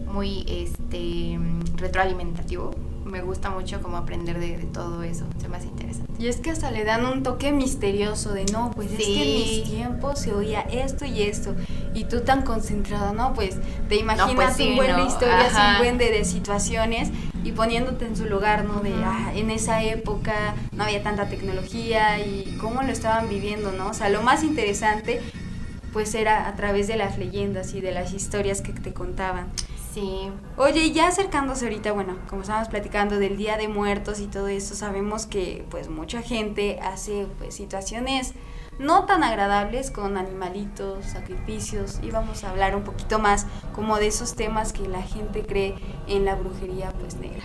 muy 0.06 0.46
este 0.48 1.40
retroalimentativo 1.76 2.74
me 3.10 3.22
gusta 3.22 3.50
mucho 3.50 3.82
como 3.82 3.98
aprender 3.98 4.40
de, 4.40 4.58
todo 4.72 5.04
eso, 5.04 5.26
se 5.42 5.48
me 5.48 5.58
hace 5.58 5.68
interesante. 5.68 6.12
Y 6.20 6.28
es 6.28 6.38
que 6.38 6.52
hasta 6.52 6.72
le 6.72 6.84
dan 6.84 7.06
un 7.06 7.24
toque 7.24 7.52
misterioso 7.52 8.34
de 8.34 8.46
no, 8.46 8.72
pues 8.72 8.92
es 8.92 8.98
que 8.98 9.22
en 9.22 9.34
mis 9.34 9.64
tiempos 9.64 10.20
se 10.20 10.34
oía 10.34 10.62
esto 10.62 11.06
y 11.06 11.24
esto, 11.24 11.56
y 11.94 12.06
tú 12.06 12.22
tan 12.22 12.44
concentrada, 12.44 13.12
¿no? 13.14 13.34
Pues 13.34 13.58
te 13.88 13.96
imaginas 13.96 14.56
pues 14.56 14.68
un 14.68 14.76
buen 14.76 14.96
de 14.96 15.06
historias, 15.06 15.54
un 15.54 15.78
buen 15.80 15.98
de, 15.98 16.12
de, 16.12 16.26
situaciones 16.26 17.10
y 17.44 17.52
poniéndote 17.52 18.06
en 18.06 18.16
su 18.16 18.26
lugar, 18.26 18.66
¿no? 18.66 18.82
De 18.82 18.94
ah, 19.04 19.32
en 19.34 19.50
esa 19.50 19.84
época 19.84 20.56
no 20.72 20.84
había 20.84 21.02
tanta 21.02 21.30
tecnología 21.30 22.20
y 22.20 22.58
cómo 22.60 22.84
lo 22.84 22.92
estaban 22.92 23.30
viviendo, 23.30 23.72
¿no? 23.72 23.90
O 23.90 23.94
sea, 23.94 24.10
lo 24.10 24.22
más 24.22 24.44
interesante 24.44 25.22
pues 25.92 26.14
era 26.16 26.48
a 26.48 26.56
través 26.56 26.88
de 26.88 26.96
las 26.96 27.18
leyendas 27.18 27.74
y 27.74 27.82
de 27.82 27.92
las 27.92 28.14
historias 28.14 28.62
que 28.62 28.74
te 28.74 28.94
contaban. 28.94 29.48
Sí. 29.94 30.30
Oye, 30.56 30.92
ya 30.92 31.08
acercándose 31.08 31.66
ahorita, 31.66 31.92
bueno, 31.94 32.18
como 32.30 32.44
estábamos 32.44 32.70
platicando 32.70 33.18
del 33.18 33.38
Día 33.38 33.58
de 33.58 33.68
Muertos 33.68 34.20
y 34.20 34.28
todo 34.28 34.48
eso, 34.48 34.76
sabemos 34.76 35.26
que 35.26 35.66
pues 35.72 35.90
mucha 35.90 36.22
gente 36.22 36.80
hace 36.82 37.26
pues 37.40 37.56
situaciones 37.56 38.34
no 38.80 39.06
tan 39.06 39.24
agradables 39.24 39.92
con 39.92 40.18
animalitos, 40.18 41.06
sacrificios 41.06 42.00
y 42.02 42.12
vamos 42.12 42.44
a 42.44 42.50
hablar 42.50 42.76
un 42.76 42.84
poquito 42.84 43.20
más 43.20 43.46
como 43.74 43.98
de 43.98 44.08
esos 44.08 44.36
temas 44.36 44.72
que 44.72 44.88
la 44.88 45.02
gente 45.02 45.46
cree 45.46 45.76
en 46.08 46.24
la 46.24 46.36
brujería 46.36 46.92
pues 47.00 47.16
negra. 47.16 47.44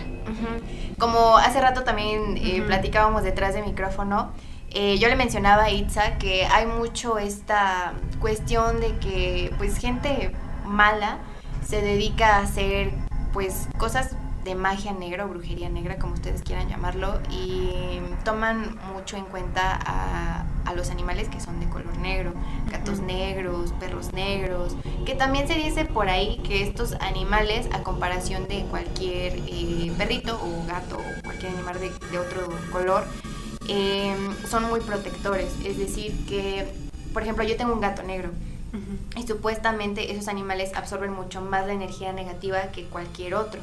Como 0.97 1.37
hace 1.37 1.59
rato 1.59 1.83
también 1.83 2.37
eh, 2.37 2.63
platicábamos 2.65 3.23
detrás 3.23 3.53
de 3.53 3.63
micrófono, 3.63 4.31
eh, 4.75 4.97
yo 4.99 5.07
le 5.07 5.15
mencionaba 5.15 5.63
a 5.63 5.71
Itza 5.71 6.17
que 6.17 6.45
hay 6.45 6.67
mucho 6.67 7.17
esta 7.17 7.93
cuestión 8.19 8.81
de 8.81 8.97
que 8.97 9.53
pues 9.57 9.77
gente 9.77 10.31
mala 10.65 11.19
se 11.65 11.81
dedica 11.81 12.35
a 12.35 12.39
hacer 12.43 12.91
pues 13.31 13.67
cosas 13.77 14.15
de 14.45 14.53
magia 14.53 14.93
negra 14.93 15.25
o 15.25 15.27
brujería 15.27 15.69
negra, 15.69 15.97
como 15.97 16.13
ustedes 16.13 16.43
quieran 16.43 16.69
llamarlo, 16.69 17.19
y 17.31 17.99
toman 18.23 18.77
mucho 18.93 19.17
en 19.17 19.25
cuenta 19.25 19.79
a, 19.85 20.45
los 20.75 20.89
animales 20.89 21.29
que 21.29 21.39
son 21.39 21.61
de 21.61 21.69
color 21.69 21.97
negro, 21.99 22.33
gatos 22.69 22.99
negros, 22.99 23.71
perros 23.79 24.11
negros, 24.11 24.75
que 25.05 25.15
también 25.15 25.47
se 25.47 25.55
dice 25.55 25.85
por 25.85 26.09
ahí 26.09 26.41
que 26.45 26.63
estos 26.63 26.93
animales, 26.99 27.69
a 27.71 27.81
comparación 27.81 28.45
de 28.49 28.65
cualquier 28.65 29.37
eh, 29.47 29.93
perrito 29.97 30.37
o 30.43 30.67
gato 30.67 30.97
o 30.97 31.23
cualquier 31.23 31.53
animal 31.53 31.79
de, 31.79 32.19
otro 32.19 32.49
color, 32.73 33.05
eh, 33.67 34.15
son 34.49 34.63
muy 34.63 34.79
protectores, 34.79 35.51
es 35.63 35.77
decir, 35.77 36.13
que 36.27 36.65
por 37.15 37.23
ejemplo, 37.23 37.45
yo 37.45 37.55
tengo 37.55 37.71
un 37.71 37.79
gato 37.79 38.03
negro. 38.03 38.29
Y 39.15 39.25
supuestamente 39.25 40.11
esos 40.11 40.27
animales 40.27 40.73
absorben 40.75 41.13
mucho 41.13 41.39
más 41.39 41.65
la 41.65 41.71
energía 41.71 42.11
negativa 42.11 42.61
que 42.73 42.83
cualquier 42.83 43.35
otro. 43.35 43.61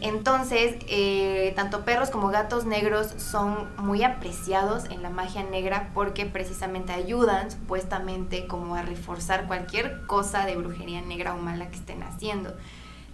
Entonces, 0.00 0.74
eh, 0.86 1.54
tanto 1.56 1.86
perros 1.86 2.10
como 2.10 2.28
gatos 2.28 2.66
negros 2.66 3.14
son 3.16 3.70
muy 3.78 4.02
apreciados 4.02 4.84
en 4.90 5.02
la 5.02 5.08
magia 5.08 5.42
negra 5.44 5.92
porque 5.94 6.26
precisamente 6.26 6.92
ayudan 6.92 7.50
supuestamente 7.50 8.46
como 8.46 8.74
a 8.74 8.82
reforzar 8.82 9.46
cualquier 9.46 10.04
cosa 10.06 10.44
de 10.44 10.56
brujería 10.56 11.00
negra 11.00 11.32
o 11.34 11.38
mala 11.38 11.70
que 11.70 11.76
estén 11.76 12.02
haciendo. 12.02 12.52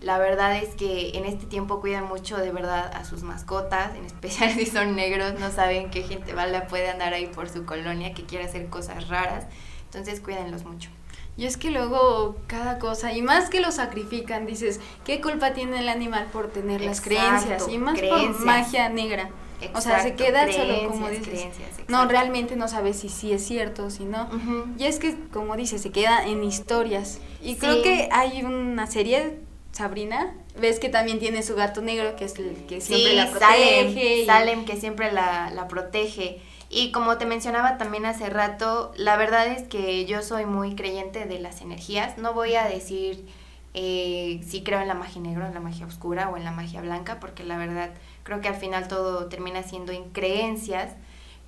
La 0.01 0.19
verdad 0.19 0.57
es 0.57 0.75
que 0.75 1.11
en 1.19 1.27
este 1.27 1.47
tiempo 1.47 1.81
cuidan 1.81 2.09
mucho 2.09 2.39
de 2.39 2.53
verdad 2.53 2.91
a 2.95 3.05
sus 3.05 3.23
mascotas, 3.23 3.95
en 3.95 4.07
especial 4.07 4.51
si 4.55 4.67
son 4.67 4.97
negros, 4.97 5.39
no 5.39 5.51
saben 5.51 5.91
qué 5.91 6.03
gente 6.03 6.33
mala 6.33 6.67
puede 6.67 6.89
andar 6.89 7.13
ahí 7.13 7.27
por 7.27 7.49
su 7.49 7.65
colonia 7.65 8.15
que 8.15 8.25
quiere 8.25 8.45
hacer 8.45 8.69
cosas 8.69 9.09
raras, 9.09 9.47
entonces 9.85 10.21
cuídenlos 10.21 10.65
mucho. 10.65 10.91
Y 11.37 11.47
es 11.47 11.57
que 11.57 11.71
luego 11.71 12.37
cada 12.47 12.79
cosa, 12.79 13.13
y 13.13 13.23
más 13.23 13.49
que 13.49 13.61
lo 13.61 13.73
sacrifican, 13.73 14.47
dices, 14.47 14.81
¿qué 15.05 15.21
culpa 15.21 15.53
tiene 15.55 15.79
el 15.79 15.89
animal 15.89 16.27
por 16.33 16.49
tener 16.49 16.83
las 16.83 17.01
creencias? 17.01 17.67
Y 17.69 17.79
más 17.79 17.99
por 17.99 18.45
magia 18.45 18.89
negra. 18.89 19.31
o 19.73 19.81
sea, 19.81 20.03
se 20.03 20.15
queda 20.17 20.53
solo 20.53 20.89
como 20.89 21.09
dices. 21.09 21.47
No, 21.89 22.07
realmente 22.07 22.57
no 22.57 22.69
sabes 22.69 22.99
si 23.01 23.09
sí 23.09 23.33
es 23.33 23.47
cierto 23.47 23.87
o 23.87 23.91
si 23.91 24.05
no. 24.05 24.29
Y 24.77 24.85
es 24.85 24.99
que, 24.99 25.17
como 25.33 25.57
dices, 25.57 25.81
se 25.81 25.91
queda 25.91 26.27
en 26.27 26.45
historias. 26.45 27.21
Y 27.43 27.57
creo 27.57 27.83
que 27.83 28.11
hay 28.13 28.43
una 28.43 28.87
serie, 28.87 29.41
Sabrina, 29.81 30.35
ves 30.59 30.79
que 30.79 30.91
también 30.91 31.19
tiene 31.19 31.43
su 31.43 31.57
gato 31.57 31.81
negro, 31.81 32.15
que 32.17 32.27
es 32.27 32.39
el 32.39 32.55
que 32.67 32.83
siempre 32.83 33.15
la 33.15 33.31
protege. 33.31 34.27
Salem, 34.27 34.27
Salem, 34.27 34.65
que 34.67 34.77
siempre 34.77 35.11
la, 35.11 35.51
la 35.55 35.69
protege. 35.69 36.39
Y 36.69 36.93
como 36.93 37.17
te 37.17 37.25
mencionaba 37.25 37.79
también 37.79 38.05
hace 38.05 38.29
rato, 38.29 38.93
la 38.97 39.17
verdad 39.17 39.47
es 39.47 39.63
que 39.63 40.05
yo 40.05 40.23
soy 40.23 40.45
muy 40.45 40.77
creyente 40.77 41.25
de 41.25 41.41
las 41.41 41.63
energías. 41.63 42.19
No 42.19 42.35
voy 42.35 42.57
a 42.57 42.65
decir 42.65 43.25
eh, 43.73 44.41
si 44.47 44.63
creo 44.63 44.81
en 44.81 44.89
la 44.89 44.95
magia 44.95 45.23
negra, 45.23 45.49
en 45.49 45.55
la 45.55 45.61
magia 45.61 45.87
oscura 45.87 46.29
o 46.29 46.37
en 46.37 46.45
la 46.45 46.53
magia 46.53 46.83
blanca, 46.83 47.19
porque 47.19 47.43
la 47.43 47.57
verdad 47.57 47.91
creo 48.23 48.43
que 48.43 48.49
al 48.49 48.57
final 48.57 48.87
todo 48.87 49.27
termina 49.27 49.63
siendo 49.63 49.93
en 49.93 50.11
creencias. 50.11 50.93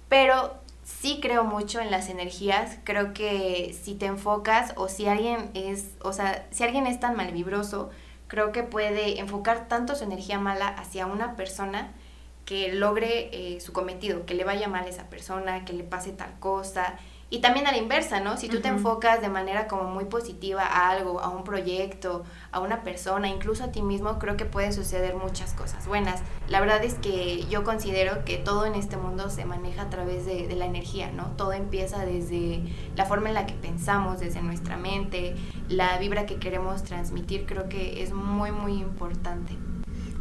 Pero 0.08 0.54
sí 0.84 1.18
creo 1.20 1.44
mucho 1.44 1.80
en 1.80 1.90
las 1.90 2.08
energías. 2.08 2.78
Creo 2.84 3.12
que 3.12 3.76
si 3.80 3.94
te 3.94 4.06
enfocas 4.06 4.72
o 4.76 4.88
si 4.88 5.06
alguien 5.06 5.50
es, 5.52 5.90
o 6.00 6.12
sea, 6.14 6.46
si 6.50 6.64
alguien 6.64 6.86
es 6.86 6.98
tan 6.98 7.14
malvibroso, 7.14 7.90
creo 8.32 8.50
que 8.50 8.62
puede 8.62 9.20
enfocar 9.20 9.68
tanto 9.68 9.94
su 9.94 10.04
energía 10.04 10.38
mala 10.38 10.66
hacia 10.66 11.04
una 11.04 11.36
persona 11.36 11.92
que 12.46 12.72
logre 12.72 13.28
eh, 13.30 13.60
su 13.60 13.74
cometido, 13.74 14.24
que 14.24 14.32
le 14.32 14.42
vaya 14.42 14.68
mal 14.68 14.86
a 14.86 14.88
esa 14.88 15.10
persona, 15.10 15.66
que 15.66 15.74
le 15.74 15.84
pase 15.84 16.12
tal 16.12 16.38
cosa. 16.40 16.98
Y 17.32 17.38
también 17.38 17.66
a 17.66 17.72
la 17.72 17.78
inversa, 17.78 18.20
¿no? 18.20 18.36
Si 18.36 18.46
tú 18.50 18.60
te 18.60 18.68
enfocas 18.68 19.22
de 19.22 19.30
manera 19.30 19.66
como 19.66 19.84
muy 19.84 20.04
positiva 20.04 20.64
a 20.64 20.90
algo, 20.90 21.18
a 21.18 21.30
un 21.30 21.44
proyecto, 21.44 22.24
a 22.50 22.60
una 22.60 22.82
persona, 22.82 23.26
incluso 23.26 23.64
a 23.64 23.72
ti 23.72 23.80
mismo, 23.80 24.18
creo 24.18 24.36
que 24.36 24.44
pueden 24.44 24.74
suceder 24.74 25.14
muchas 25.16 25.54
cosas 25.54 25.86
buenas. 25.86 26.20
La 26.48 26.60
verdad 26.60 26.84
es 26.84 26.92
que 26.92 27.46
yo 27.46 27.64
considero 27.64 28.26
que 28.26 28.36
todo 28.36 28.66
en 28.66 28.74
este 28.74 28.98
mundo 28.98 29.30
se 29.30 29.46
maneja 29.46 29.80
a 29.80 29.88
través 29.88 30.26
de, 30.26 30.46
de 30.46 30.56
la 30.56 30.66
energía, 30.66 31.10
¿no? 31.10 31.28
Todo 31.38 31.54
empieza 31.54 32.04
desde 32.04 32.64
la 32.96 33.06
forma 33.06 33.28
en 33.28 33.34
la 33.34 33.46
que 33.46 33.54
pensamos, 33.54 34.20
desde 34.20 34.42
nuestra 34.42 34.76
mente, 34.76 35.34
la 35.70 35.96
vibra 35.96 36.26
que 36.26 36.36
queremos 36.36 36.82
transmitir, 36.82 37.46
creo 37.46 37.66
que 37.70 38.02
es 38.02 38.12
muy, 38.12 38.52
muy 38.52 38.74
importante. 38.74 39.56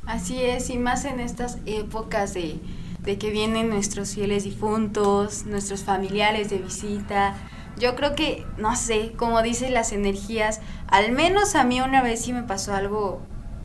Así 0.05 0.41
es, 0.41 0.69
y 0.69 0.77
más 0.77 1.03
en 1.03 1.19
estas 1.19 1.57
épocas 1.65 2.33
de, 2.33 2.61
que 3.03 3.29
vienen 3.31 3.69
nuestros 3.69 4.13
fieles 4.13 4.43
difuntos, 4.43 5.45
nuestros 5.45 5.83
familiares 5.83 6.49
de 6.49 6.57
visita. 6.57 7.35
Yo 7.77 7.95
creo 7.95 8.15
que, 8.15 8.45
no 8.57 8.75
sé, 8.75 9.13
como 9.17 9.41
dicen 9.41 9.73
las 9.73 9.91
energías, 9.91 10.61
al 10.87 11.11
menos 11.11 11.55
a 11.55 11.63
mí 11.63 11.81
una 11.81 12.01
vez 12.01 12.21
sí 12.21 12.33
me 12.33 12.43
pasó 12.43 12.73
algo 12.73 13.21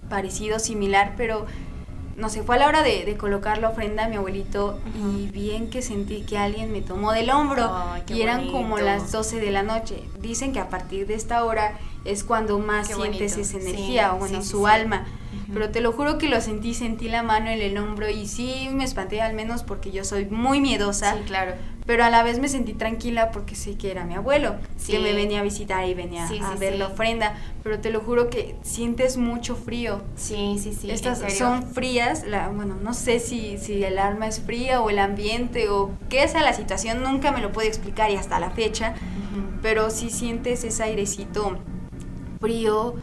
parecido, 0.08 0.58
similar, 0.58 1.14
pero 1.16 1.46
no 2.16 2.30
sé, 2.30 2.42
fue 2.42 2.56
a 2.56 2.58
la 2.60 2.68
hora 2.68 2.82
de, 2.82 3.14
colocar 3.18 3.58
la 3.58 3.68
ofrenda 3.68 4.06
a 4.06 4.08
mi 4.08 4.16
abuelito 4.16 4.78
y 4.98 5.26
bien 5.26 5.68
que 5.68 5.82
sentí 5.82 6.22
que 6.22 6.38
alguien 6.38 6.72
me 6.72 6.80
tomó 6.80 7.12
del 7.12 7.28
hombro. 7.28 7.70
Y 8.08 8.22
eran 8.22 8.50
como 8.50 8.78
las 8.78 9.12
12 9.12 9.38
de 9.38 9.50
la 9.50 9.62
noche. 9.62 10.02
Dicen 10.20 10.52
que 10.54 10.60
a 10.60 10.70
partir 10.70 11.06
de 11.06 11.14
esta 11.14 11.44
hora 11.44 11.78
es 12.06 12.24
cuando 12.24 12.58
más 12.58 12.86
sientes 12.86 13.36
esa 13.36 13.58
energía 13.58 14.14
o 14.14 14.18
bueno, 14.18 14.42
su 14.42 14.66
alma 14.66 15.04
pero 15.52 15.70
te 15.70 15.80
lo 15.80 15.92
juro 15.92 16.18
que 16.18 16.28
lo 16.28 16.40
sentí, 16.40 16.74
sentí 16.74 17.08
la 17.08 17.22
mano 17.22 17.50
en 17.50 17.60
el 17.60 17.78
hombro 17.78 18.08
y 18.08 18.26
sí 18.26 18.68
me 18.72 18.84
espanté 18.84 19.20
al 19.20 19.34
menos 19.34 19.62
porque 19.62 19.90
yo 19.90 20.04
soy 20.04 20.26
muy 20.26 20.60
miedosa. 20.60 21.14
Sí, 21.14 21.20
claro. 21.26 21.54
Pero 21.86 22.02
a 22.02 22.10
la 22.10 22.24
vez 22.24 22.40
me 22.40 22.48
sentí 22.48 22.72
tranquila 22.72 23.30
porque 23.30 23.54
sé 23.54 23.76
que 23.76 23.92
era 23.92 24.04
mi 24.04 24.14
abuelo, 24.14 24.56
que 24.88 24.98
me 24.98 25.12
venía 25.12 25.38
a 25.40 25.42
visitar 25.44 25.88
y 25.88 25.94
venía 25.94 26.26
a 26.26 26.54
ver 26.56 26.76
la 26.76 26.88
ofrenda. 26.88 27.36
Pero 27.62 27.78
te 27.78 27.90
lo 27.90 28.00
juro 28.00 28.28
que 28.28 28.56
sientes 28.62 29.16
mucho 29.16 29.54
frío. 29.54 30.02
Sí, 30.16 30.58
sí, 30.60 30.72
sí. 30.72 30.90
Estas 30.90 31.32
son 31.32 31.62
frías, 31.62 32.26
la, 32.26 32.48
bueno, 32.48 32.74
no 32.82 32.92
sé 32.92 33.20
si, 33.20 33.56
si 33.58 33.84
el 33.84 33.98
alma 34.00 34.26
es 34.26 34.40
fría 34.40 34.80
o 34.80 34.90
el 34.90 34.98
ambiente 34.98 35.68
o 35.68 35.92
qué 36.08 36.26
sea 36.26 36.42
la 36.42 36.54
situación, 36.54 37.04
nunca 37.04 37.30
me 37.30 37.40
lo 37.40 37.52
puedo 37.52 37.68
explicar 37.68 38.10
y 38.10 38.16
hasta 38.16 38.40
la 38.40 38.50
fecha. 38.50 38.94
Pero 39.62 39.90
sí 39.90 40.10
sientes 40.10 40.64
ese 40.64 40.82
airecito 40.82 41.58
frío 42.40 42.94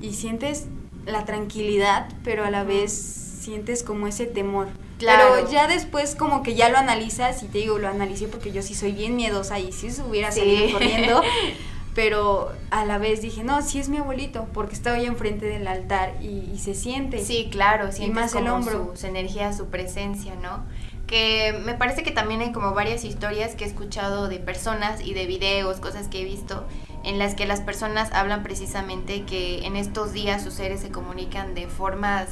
y 0.00 0.12
sientes 0.12 0.68
la 1.08 1.24
tranquilidad, 1.24 2.08
pero 2.22 2.44
a 2.44 2.50
la 2.50 2.64
vez 2.64 2.92
sientes 2.92 3.82
como 3.82 4.06
ese 4.06 4.26
temor. 4.26 4.68
Claro. 4.98 5.34
Pero 5.36 5.50
ya 5.50 5.68
después 5.68 6.14
como 6.14 6.42
que 6.42 6.54
ya 6.54 6.68
lo 6.68 6.78
analizas 6.78 7.42
y 7.42 7.46
te 7.46 7.58
digo, 7.58 7.78
lo 7.78 7.88
analicé 7.88 8.28
porque 8.28 8.52
yo 8.52 8.62
sí 8.62 8.74
soy 8.74 8.92
bien 8.92 9.16
miedosa 9.16 9.58
y 9.58 9.72
si 9.72 9.90
se 9.90 10.02
hubiera 10.02 10.30
salido 10.32 10.72
corriendo, 10.72 11.22
pero 11.98 12.52
a 12.70 12.84
la 12.84 12.98
vez 12.98 13.22
dije, 13.22 13.42
no, 13.42 13.60
sí 13.60 13.80
es 13.80 13.88
mi 13.88 13.96
abuelito, 13.96 14.46
porque 14.54 14.72
estaba 14.76 14.94
ahí 14.94 15.06
enfrente 15.06 15.46
del 15.46 15.66
altar 15.66 16.14
y, 16.22 16.56
se 16.56 16.76
siente. 16.76 17.18
Sí, 17.18 17.48
claro, 17.50 17.90
sientes 17.90 18.14
más 18.14 18.34
el 18.36 18.46
hombro. 18.46 18.92
Su, 18.94 19.00
su 19.00 19.06
energía, 19.08 19.52
su 19.52 19.66
presencia, 19.66 20.36
¿no? 20.36 20.62
que 21.08 21.60
me 21.64 21.74
parece 21.74 22.04
que 22.04 22.12
también 22.12 22.40
hay 22.40 22.52
como 22.52 22.72
varias 22.72 23.02
historias 23.02 23.56
que 23.56 23.64
he 23.64 23.66
escuchado 23.66 24.28
de 24.28 24.38
personas 24.38 25.00
y 25.00 25.12
de 25.12 25.26
videos, 25.26 25.80
cosas 25.80 26.06
que 26.06 26.20
he 26.20 26.24
visto, 26.24 26.68
en 27.02 27.18
las 27.18 27.34
que 27.34 27.46
las 27.46 27.62
personas 27.62 28.12
hablan 28.12 28.44
precisamente 28.44 29.24
que 29.24 29.66
en 29.66 29.74
estos 29.74 30.12
días 30.12 30.44
sus 30.44 30.54
seres 30.54 30.80
se 30.80 30.90
comunican 30.92 31.56
de 31.56 31.66
formas 31.66 32.28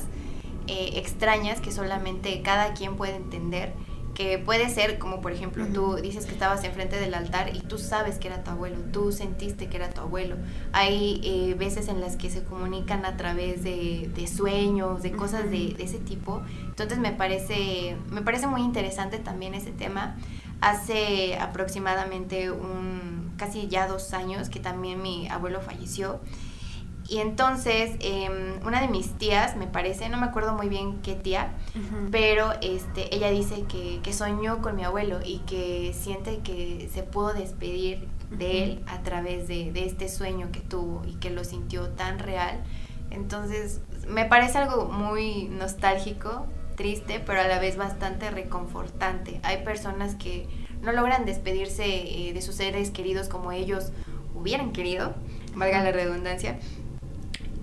eh, 0.68 0.90
extrañas 0.94 1.60
que 1.60 1.72
solamente 1.72 2.40
cada 2.42 2.72
quien 2.72 2.94
puede 2.94 3.16
entender 3.16 3.72
que 4.16 4.38
puede 4.38 4.70
ser 4.70 4.98
como 4.98 5.20
por 5.20 5.32
ejemplo 5.32 5.66
tú 5.66 5.96
dices 5.96 6.24
que 6.24 6.32
estabas 6.32 6.64
enfrente 6.64 6.98
del 6.98 7.12
altar 7.12 7.54
y 7.54 7.60
tú 7.60 7.76
sabes 7.76 8.18
que 8.18 8.28
era 8.28 8.42
tu 8.42 8.50
abuelo, 8.50 8.78
tú 8.90 9.12
sentiste 9.12 9.66
que 9.66 9.76
era 9.76 9.90
tu 9.90 10.00
abuelo. 10.00 10.36
Hay 10.72 11.20
eh, 11.22 11.54
veces 11.54 11.88
en 11.88 12.00
las 12.00 12.16
que 12.16 12.30
se 12.30 12.42
comunican 12.42 13.04
a 13.04 13.18
través 13.18 13.62
de, 13.62 14.26
sueños, 14.26 15.02
de 15.02 15.12
cosas 15.12 15.50
de, 15.50 15.74
de, 15.76 15.84
ese 15.84 15.98
tipo. 15.98 16.40
Entonces 16.62 16.98
me 16.98 17.12
parece, 17.12 17.98
me 18.10 18.22
parece 18.22 18.46
muy 18.46 18.62
interesante 18.62 19.18
también 19.18 19.52
ese 19.52 19.70
tema. 19.70 20.16
Hace 20.62 21.36
aproximadamente 21.38 22.50
un, 22.50 23.34
casi 23.36 23.68
ya 23.68 23.86
dos 23.86 24.14
años 24.14 24.48
que 24.48 24.60
también 24.60 25.02
mi 25.02 25.28
abuelo 25.28 25.60
falleció 25.60 26.20
y 27.08 27.18
entonces, 27.18 27.92
em, 28.00 28.64
una 28.66 28.80
de 28.80 28.88
mis 28.88 29.12
tías, 29.16 29.56
me 29.56 29.66
parece, 29.66 30.08
no 30.08 30.18
me 30.18 30.26
acuerdo 30.26 30.54
muy 30.54 30.68
bien 30.68 31.00
qué 31.02 31.14
tía, 31.14 31.54
pero 32.10 32.52
este, 32.62 33.14
ella 33.14 33.30
dice 33.30 33.64
que, 33.68 34.00
que, 34.02 34.12
soñó 34.12 34.60
con 34.60 34.74
mi 34.74 34.84
abuelo 34.84 35.20
y 35.24 35.38
que 35.40 35.94
siente 35.94 36.38
que 36.38 36.88
se 36.92 37.02
pudo 37.02 37.32
despedir 37.32 38.08
de 38.30 38.64
él 38.64 38.82
a 38.86 39.02
través 39.02 39.46
de, 39.46 39.72
de, 39.72 39.84
este 39.84 40.08
sueño 40.08 40.50
que 40.50 40.60
tuvo 40.60 41.02
y 41.06 41.14
que 41.14 41.30
lo 41.30 41.44
sintió 41.44 41.90
tan 41.90 42.18
real. 42.18 42.64
Entonces, 43.10 43.80
me 44.08 44.24
parece 44.24 44.58
algo 44.58 44.86
muy 44.86 45.44
nostálgico, 45.44 46.46
triste, 46.76 47.20
pero 47.24 47.40
a 47.40 47.46
la 47.46 47.60
vez 47.60 47.76
bastante 47.76 48.30
reconfortante. 48.30 49.40
Hay 49.44 49.64
personas 49.64 50.16
que 50.16 50.48
no 50.82 50.92
logran 50.92 51.24
despedirse 51.24 51.84
eh, 51.84 52.32
de 52.32 52.42
sus 52.42 52.56
seres 52.56 52.90
queridos 52.90 53.28
como 53.28 53.52
ellos 53.52 53.92
hubieran 54.34 54.72
querido, 54.72 55.14
valga 55.54 55.82
la 55.82 55.92
redundancia, 55.92 56.58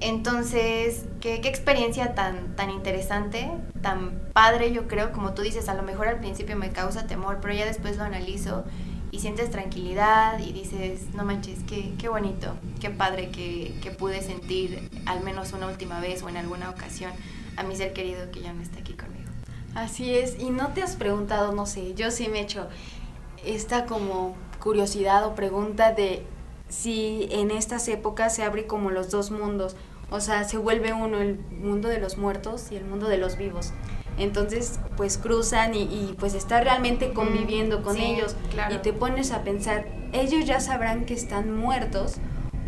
entonces, 0.04 1.06
¿qué, 1.22 1.36
experiencia 1.36 2.13
tan, 2.13 2.56
tan 2.58 2.70
interesante, 2.70 3.50
tan 3.82 4.20
padre, 4.34 4.74
yo 4.74 4.88
creo, 4.89 5.13
como 5.13 5.34
tú 5.34 5.42
dices, 5.42 5.70
a 5.70 5.74
lo 5.76 5.84
mejor 5.84 6.10
al 6.10 6.20
principio 6.20 6.58
me 6.58 6.72
causa 6.72 7.08
temor, 7.08 7.39
pero 7.42 7.54
ya 7.54 7.66
después 7.66 7.96
lo 7.96 8.04
analizo 8.04 8.66
y 9.12 9.20
sientes 9.20 9.50
tranquilidad 9.50 10.39
y 10.39 10.52
dices, 10.52 11.13
no 11.13 11.24
manches, 11.24 11.60
qué, 11.68 11.94
qué 11.98 12.10
bonito, 12.10 12.56
qué 12.82 12.89
padre 12.89 13.30
que, 13.30 13.76
que, 13.82 13.92
pude 13.92 14.22
sentir 14.22 14.89
al 15.06 15.24
menos 15.24 15.54
una 15.54 15.68
última 15.68 16.02
vez 16.02 16.22
o 16.22 16.28
en 16.30 16.36
alguna 16.36 16.70
ocasión 16.70 17.12
a 17.56 17.63
mi 17.63 17.76
ser 17.76 17.94
querido 17.94 18.30
que 18.30 18.42
ya 18.42 18.52
no 18.52 18.62
está 18.62 18.80
aquí 18.80 18.94
conmigo. 18.94 19.30
Así 19.76 20.13
es, 20.16 20.38
y 20.38 20.50
no 20.50 20.70
te 20.70 20.84
has 20.84 20.98
preguntado, 20.98 21.54
no 21.54 21.66
sé, 21.66 21.94
yo 21.94 22.12
sí 22.12 22.28
me 22.28 22.39
he 22.39 22.42
hecho 22.42 22.68
esta 23.46 23.86
como 23.86 24.36
curiosidad 24.60 25.26
o 25.26 25.34
pregunta 25.34 25.94
de 25.94 26.26
si 26.68 27.28
en 27.32 27.52
estas 27.52 27.88
épocas 27.88 28.36
se 28.36 28.44
abre 28.44 28.68
como 28.68 28.89
los 28.89 29.12
dos 29.12 29.32
mundos, 29.32 29.76
o 30.13 30.21
sea, 30.21 30.43
se 30.43 30.60
vuelve 30.60 30.93
uno 30.93 31.17
el 31.17 31.39
mundo 31.39 31.89
de 31.89 31.97
los 31.97 32.19
muertos 32.19 32.71
y 32.71 32.76
el 32.76 32.86
mundo 32.86 33.08
de 33.08 33.17
los 33.17 33.36
vivos. 33.36 33.73
entonces 34.19 34.80
pues 34.95 35.17
cruzan 35.17 35.73
y, 35.73 36.15
pues 36.19 36.36
estás 36.36 36.63
realmente 36.63 37.13
conviviendo 37.13 37.82
con 37.82 37.97
ellos 37.97 38.36
y 38.69 38.78
te 38.78 38.93
pones 38.93 39.32
a 39.32 39.41
pensar, 39.41 39.88
ellos 40.12 40.45
ya 40.45 40.60
sabrán 40.60 41.06
que 41.06 41.15
están 41.15 41.52
muertos 41.58 42.17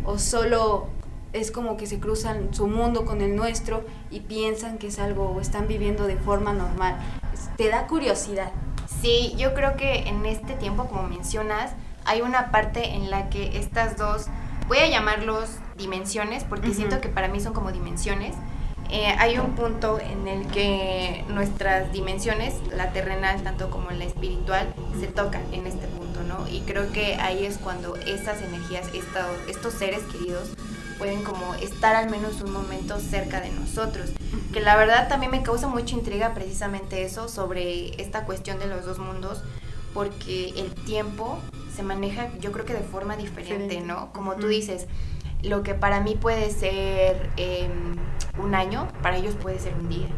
o 0.04 0.18
solo 0.18 0.88
es 1.32 1.52
como 1.52 1.76
que 1.76 1.86
se 1.86 2.00
cruzan 2.00 2.52
su 2.52 2.66
mundo 2.66 3.04
con 3.04 3.20
el 3.20 3.36
nuestro 3.36 3.84
y 4.10 4.20
piensan 4.20 4.78
que 4.78 4.88
es 4.88 4.98
algo 4.98 5.30
o 5.30 5.40
están 5.40 5.68
viviendo 5.68 6.08
de 6.08 6.16
forma 6.16 6.52
normal. 6.52 6.98
Te 7.56 7.68
da 7.68 7.86
curiosidad. 7.86 8.50
Sí, 9.02 9.34
yo 9.36 9.54
creo 9.54 9.76
que 9.76 10.08
en 10.08 10.26
este 10.26 10.54
tiempo, 10.54 10.86
como 10.86 11.04
mencionas, 11.04 11.74
hay 12.04 12.22
una 12.22 12.50
parte 12.50 12.94
en 12.94 13.10
la 13.10 13.28
que 13.28 13.56
estas 13.58 13.96
dos, 13.96 14.26
voy 14.66 14.78
a 14.78 14.88
llamarlos 14.88 15.60
dimensiones, 15.76 16.44
porque 16.44 16.74
siento 16.74 17.00
que 17.00 17.08
para 17.08 17.28
mí 17.28 17.40
son 17.40 17.52
como 17.52 17.72
dimensiones. 17.72 18.34
Eh, 18.88 19.14
hay 19.18 19.38
un 19.38 19.56
punto 19.56 19.98
en 19.98 20.28
el 20.28 20.46
que 20.46 21.24
nuestras 21.28 21.92
dimensiones, 21.92 22.54
la 22.72 22.92
terrenal 22.92 23.42
tanto 23.42 23.68
como 23.68 23.90
la 23.90 24.04
espiritual, 24.04 24.72
se 25.00 25.08
tocan 25.08 25.42
en 25.52 25.66
este 25.66 25.88
punto, 25.88 26.22
¿no? 26.22 26.46
Y 26.48 26.60
creo 26.60 26.92
que 26.92 27.16
ahí 27.16 27.44
es 27.44 27.58
cuando 27.58 27.96
estas 27.96 28.42
energías, 28.42 28.86
estos, 28.94 29.26
estos 29.48 29.74
seres 29.74 30.02
queridos, 30.12 30.50
pueden 30.98 31.24
como 31.24 31.54
estar 31.54 31.96
al 31.96 32.08
menos 32.10 32.40
un 32.40 32.52
momento 32.52 33.00
cerca 33.00 33.40
de 33.40 33.50
nosotros. 33.50 34.10
Que 34.52 34.60
la 34.60 34.76
verdad 34.76 35.08
también 35.08 35.32
me 35.32 35.42
causa 35.42 35.66
mucha 35.66 35.94
intriga 35.94 36.32
precisamente 36.32 37.02
eso 37.02 37.28
sobre 37.28 38.00
esta 38.00 38.24
cuestión 38.24 38.58
de 38.58 38.66
los 38.66 38.84
dos 38.84 38.98
mundos, 38.98 39.42
porque 39.92 40.50
el 40.56 40.72
tiempo 40.84 41.38
se 41.74 41.82
maneja 41.82 42.30
yo 42.40 42.52
creo 42.52 42.64
que 42.64 42.74
de 42.74 42.80
forma 42.80 43.16
diferente, 43.16 43.80
¿no? 43.80 44.12
Como 44.12 44.36
tú 44.36 44.46
dices, 44.46 44.86
lo 45.42 45.62
que 45.62 45.74
para 45.74 46.00
mí 46.00 46.14
puede 46.14 46.50
ser 46.50 47.30
em, 47.36 47.96
un 48.38 48.54
año, 48.54 48.88
para 49.02 49.16
ellos 49.16 49.34
puede 49.34 49.58
ser 49.58 49.74
un 49.74 49.88
día 49.88 50.08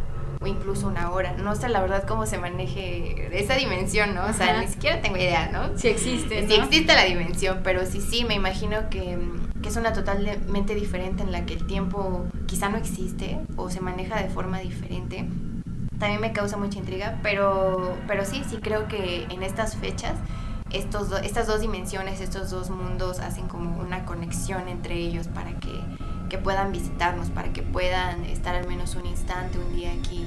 o 0.41 0.47
incluso 0.47 0.87
una 0.87 1.11
hora. 1.11 1.33
No 1.33 1.55
sé 1.57 1.69
la 1.69 1.81
verdad 1.81 2.05
cómo 2.07 2.27
se 2.27 2.39
maneje 2.39 3.29
esa 3.39 3.55
dimensión, 3.55 4.15
¿no? 4.15 4.27
O 4.27 4.33
sea, 4.33 4.61
ni 4.61 4.69
siquiera 4.69 5.01
tengo 5.01 5.17
idea, 5.17 5.51
¿no? 5.51 5.77
Si 5.77 5.89
existe. 5.89 6.43
¿no? 6.43 6.49
Si 6.49 6.55
existe 6.55 6.95
la 6.95 7.05
dimensión, 7.05 7.61
pero 7.65 7.85
sí, 7.87 8.01
sí, 8.01 8.25
me 8.25 8.35
imagino 8.35 8.89
que, 8.89 9.19
que, 9.63 9.69
es 9.69 9.77
una 9.77 9.93
totalmente 9.93 10.75
diferente 10.75 11.23
en 11.23 11.33
la 11.33 11.45
que 11.45 11.55
el 11.55 11.67
tiempo 11.67 12.27
quizá 12.47 12.69
no 12.69 12.77
existe 12.77 13.41
o 13.57 13.71
se 13.71 13.81
maneja 13.81 14.23
de 14.23 14.29
forma 14.29 14.61
diferente. 14.61 15.29
También 15.99 16.21
me 16.21 16.33
causa 16.33 16.57
mucha 16.57 16.79
intriga, 16.79 17.19
pero, 17.25 17.97
pero 18.07 18.25
sí, 18.25 18.45
sí 18.49 18.59
creo 18.59 18.87
que 18.87 19.27
en 19.31 19.43
estas 19.43 19.77
fechas 19.77 20.15
estos 20.71 21.11
estas 21.23 21.47
dos 21.47 21.61
dimensiones, 21.61 22.21
estos 22.21 22.51
dos 22.51 22.71
mundos 22.71 23.21
hacen 23.21 23.49
como 23.49 23.81
una 23.81 24.05
conexión 24.05 24.69
entre 24.69 24.97
ellos 24.97 25.29
para 25.29 25.53
que 25.61 25.81
que 26.29 26.39
puedan 26.39 26.73
visitarnos, 26.73 27.31
para 27.31 27.53
que 27.53 27.63
puedan 27.63 28.25
estar 28.25 28.55
al 28.55 28.67
menos 28.67 28.95
un 28.95 29.07
instante, 29.07 29.59
un 29.59 29.75
día 29.75 29.93
aquí 29.93 30.27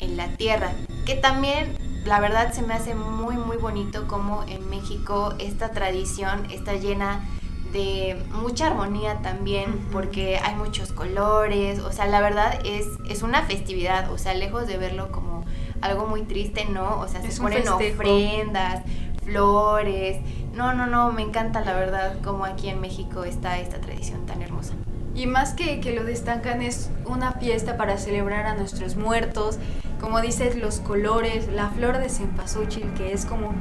en 0.00 0.16
la 0.16 0.28
tierra. 0.36 0.72
Que 1.06 1.14
también, 1.14 1.76
la 2.04 2.20
verdad, 2.20 2.52
se 2.52 2.62
me 2.62 2.74
hace 2.74 2.94
muy, 2.94 3.36
muy 3.36 3.56
bonito 3.56 4.06
como 4.08 4.42
en 4.44 4.68
México 4.70 5.34
esta 5.38 5.70
tradición 5.70 6.50
está 6.50 6.74
llena 6.74 7.20
de 7.72 8.22
mucha 8.32 8.66
armonía 8.66 9.20
también, 9.22 9.88
porque 9.92 10.38
hay 10.38 10.54
muchos 10.54 10.92
colores, 10.92 11.78
o 11.78 11.90
sea, 11.90 12.06
la 12.06 12.20
verdad 12.20 12.58
es, 12.66 12.86
es 13.08 13.22
una 13.22 13.42
festividad, 13.42 14.12
o 14.12 14.18
sea, 14.18 14.34
lejos 14.34 14.66
de 14.66 14.76
verlo 14.76 15.10
como 15.10 15.44
algo 15.80 16.06
muy 16.06 16.22
triste, 16.22 16.66
¿no? 16.66 17.00
O 17.00 17.08
sea, 17.08 17.22
se 17.22 17.40
ponen 17.40 17.66
ofrendas, 17.66 18.84
flores. 19.24 20.18
No, 20.54 20.74
no, 20.74 20.86
no, 20.86 21.12
me 21.12 21.22
encanta 21.22 21.60
la 21.60 21.74
verdad 21.74 22.16
como 22.22 22.44
aquí 22.44 22.68
en 22.68 22.80
México 22.80 23.24
está 23.24 23.58
esta 23.58 23.80
tradición 23.80 24.26
tan 24.26 24.42
hermosa. 24.42 24.74
Y 25.14 25.26
más 25.26 25.52
que, 25.52 25.80
que 25.80 25.94
lo 25.94 26.04
destacan 26.04 26.62
es 26.62 26.90
una 27.04 27.32
fiesta 27.32 27.76
para 27.76 27.98
celebrar 27.98 28.46
a 28.46 28.54
nuestros 28.54 28.96
muertos, 28.96 29.58
como 30.00 30.20
dices, 30.20 30.56
los 30.56 30.80
colores, 30.80 31.48
la 31.48 31.68
flor 31.68 31.98
de 31.98 32.08
cempasúchil, 32.08 32.92
que 32.94 33.12
es 33.12 33.26
como 33.26 33.54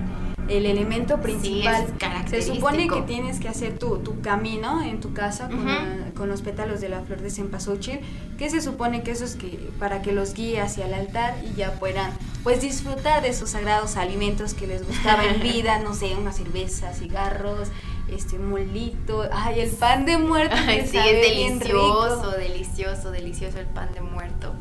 el 0.48 0.66
elemento 0.66 1.22
principal. 1.22 1.88
Se 2.30 2.42
supone 2.42 2.88
que 2.88 3.02
tienes 3.02 3.40
que 3.40 3.48
hacer 3.48 3.78
tu, 3.78 4.00
tu 4.00 4.22
camino 4.22 4.82
en 4.84 5.00
tu 5.00 5.14
casa 5.14 5.50
con, 5.50 6.12
con, 6.16 6.30
los 6.30 6.42
pétalos 6.42 6.82
de 6.82 6.90
la 6.90 7.02
flor 7.02 7.22
de 7.22 7.30
cempasúchil, 7.30 8.00
que 8.38 8.50
se 8.50 8.62
supone 8.62 9.04
que 9.04 9.12
eso 9.12 9.26
es 9.26 9.36
que 9.36 9.70
para 9.80 10.02
que 10.02 10.12
los 10.12 10.34
guíe 10.34 10.62
hacia 10.62 10.86
el 10.86 10.94
altar 10.94 11.36
y 11.44 11.54
ya 11.56 11.74
puedan 11.74 12.12
pues 12.44 12.62
disfrutar 12.62 13.22
de 13.22 13.30
esos 13.30 13.52
sagrados 13.52 13.98
alimentos 13.98 14.54
que 14.54 14.68
les 14.68 14.86
gustaba 14.86 15.26
en 15.26 15.42
vida, 15.44 15.80
no 15.80 15.94
sé, 15.94 16.16
una 16.16 16.32
cerveza, 16.32 16.94
cigarros, 16.94 17.70
este 18.10 18.38
molito, 18.40 19.28
ay, 19.32 19.62
el 19.62 19.70
pan 19.70 20.06
de 20.06 20.18
muerto. 20.18 20.56
Que 20.66 20.88
sí, 20.88 20.98
es 20.98 21.22
delicioso, 21.22 22.32
delicioso, 22.32 23.12
delicioso 23.12 23.60
el 23.60 23.68
pan 23.68 23.94
de 23.94 24.02
muerto. 24.02 24.54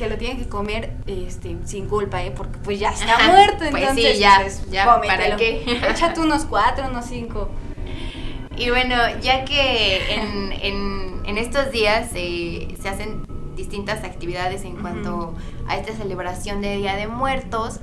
Que 0.00 0.08
lo 0.08 0.16
tienen 0.16 0.38
que 0.38 0.48
comer 0.48 0.94
este, 1.06 1.58
sin 1.66 1.86
culpa, 1.86 2.22
¿eh? 2.22 2.32
Porque 2.34 2.58
pues 2.60 2.80
ya 2.80 2.88
está 2.88 3.18
muerto, 3.28 3.66
pues 3.70 3.82
entonces. 3.82 4.14
sí, 4.14 4.18
ya, 4.18 4.38
pues, 4.40 4.70
ya, 4.70 4.86
¿para 4.98 5.36
qué? 5.36 5.62
Échate 5.90 6.20
unos 6.20 6.46
cuatro, 6.46 6.88
unos 6.88 7.04
cinco. 7.04 7.50
Y 8.56 8.70
bueno, 8.70 8.96
ya 9.20 9.44
que 9.44 10.14
en, 10.14 10.52
en, 10.52 11.20
en 11.26 11.36
estos 11.36 11.70
días 11.70 12.08
se 12.12 12.88
hacen 12.88 13.26
distintas 13.54 14.02
actividades 14.02 14.64
en 14.64 14.76
cuanto 14.76 15.34
a 15.68 15.76
esta 15.76 15.92
celebración 15.92 16.62
de 16.62 16.78
Día 16.78 16.96
de 16.96 17.06
Muertos, 17.06 17.80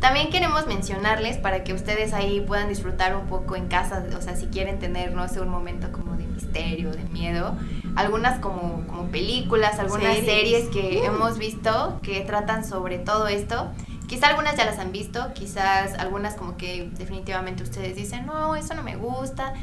también 0.00 0.30
queremos 0.30 0.66
mencionarles 0.66 1.36
para 1.36 1.62
que 1.62 1.74
ustedes 1.74 2.12
ahí 2.12 2.40
puedan 2.40 2.68
disfrutar 2.68 3.14
un 3.14 3.28
poco 3.28 3.54
en 3.54 3.68
casa, 3.68 4.04
o 4.18 4.20
sea, 4.20 4.34
si 4.34 4.46
quieren 4.46 4.80
tener, 4.80 5.12
no 5.12 5.28
sé, 5.28 5.40
un 5.40 5.48
momento 5.48 5.92
como 5.92 6.16
de 6.16 6.26
misterio, 6.26 6.90
de 6.90 7.04
miedo, 7.04 7.56
algunas 7.96 8.38
como, 8.38 8.86
como 8.86 9.08
películas, 9.08 9.78
algunas 9.78 10.16
series, 10.18 10.68
que 10.68 11.00
uh. 11.02 11.06
hemos 11.06 11.38
visto 11.38 11.98
que 12.02 12.20
tratan 12.20 12.64
sobre 12.64 12.98
todo 12.98 13.28
esto. 13.28 13.70
Quizás 14.06 14.30
algunas 14.30 14.56
ya 14.56 14.66
las 14.66 14.78
han 14.78 14.92
visto, 14.92 15.32
quizás 15.34 15.94
algunas 15.98 16.34
como 16.34 16.56
que 16.56 16.90
definitivamente 16.92 17.62
ustedes 17.62 17.96
dicen, 17.96 18.26
no, 18.26 18.56
eso 18.56 18.74
no 18.74 18.82
me 18.82 18.96
gusta, 18.96 19.54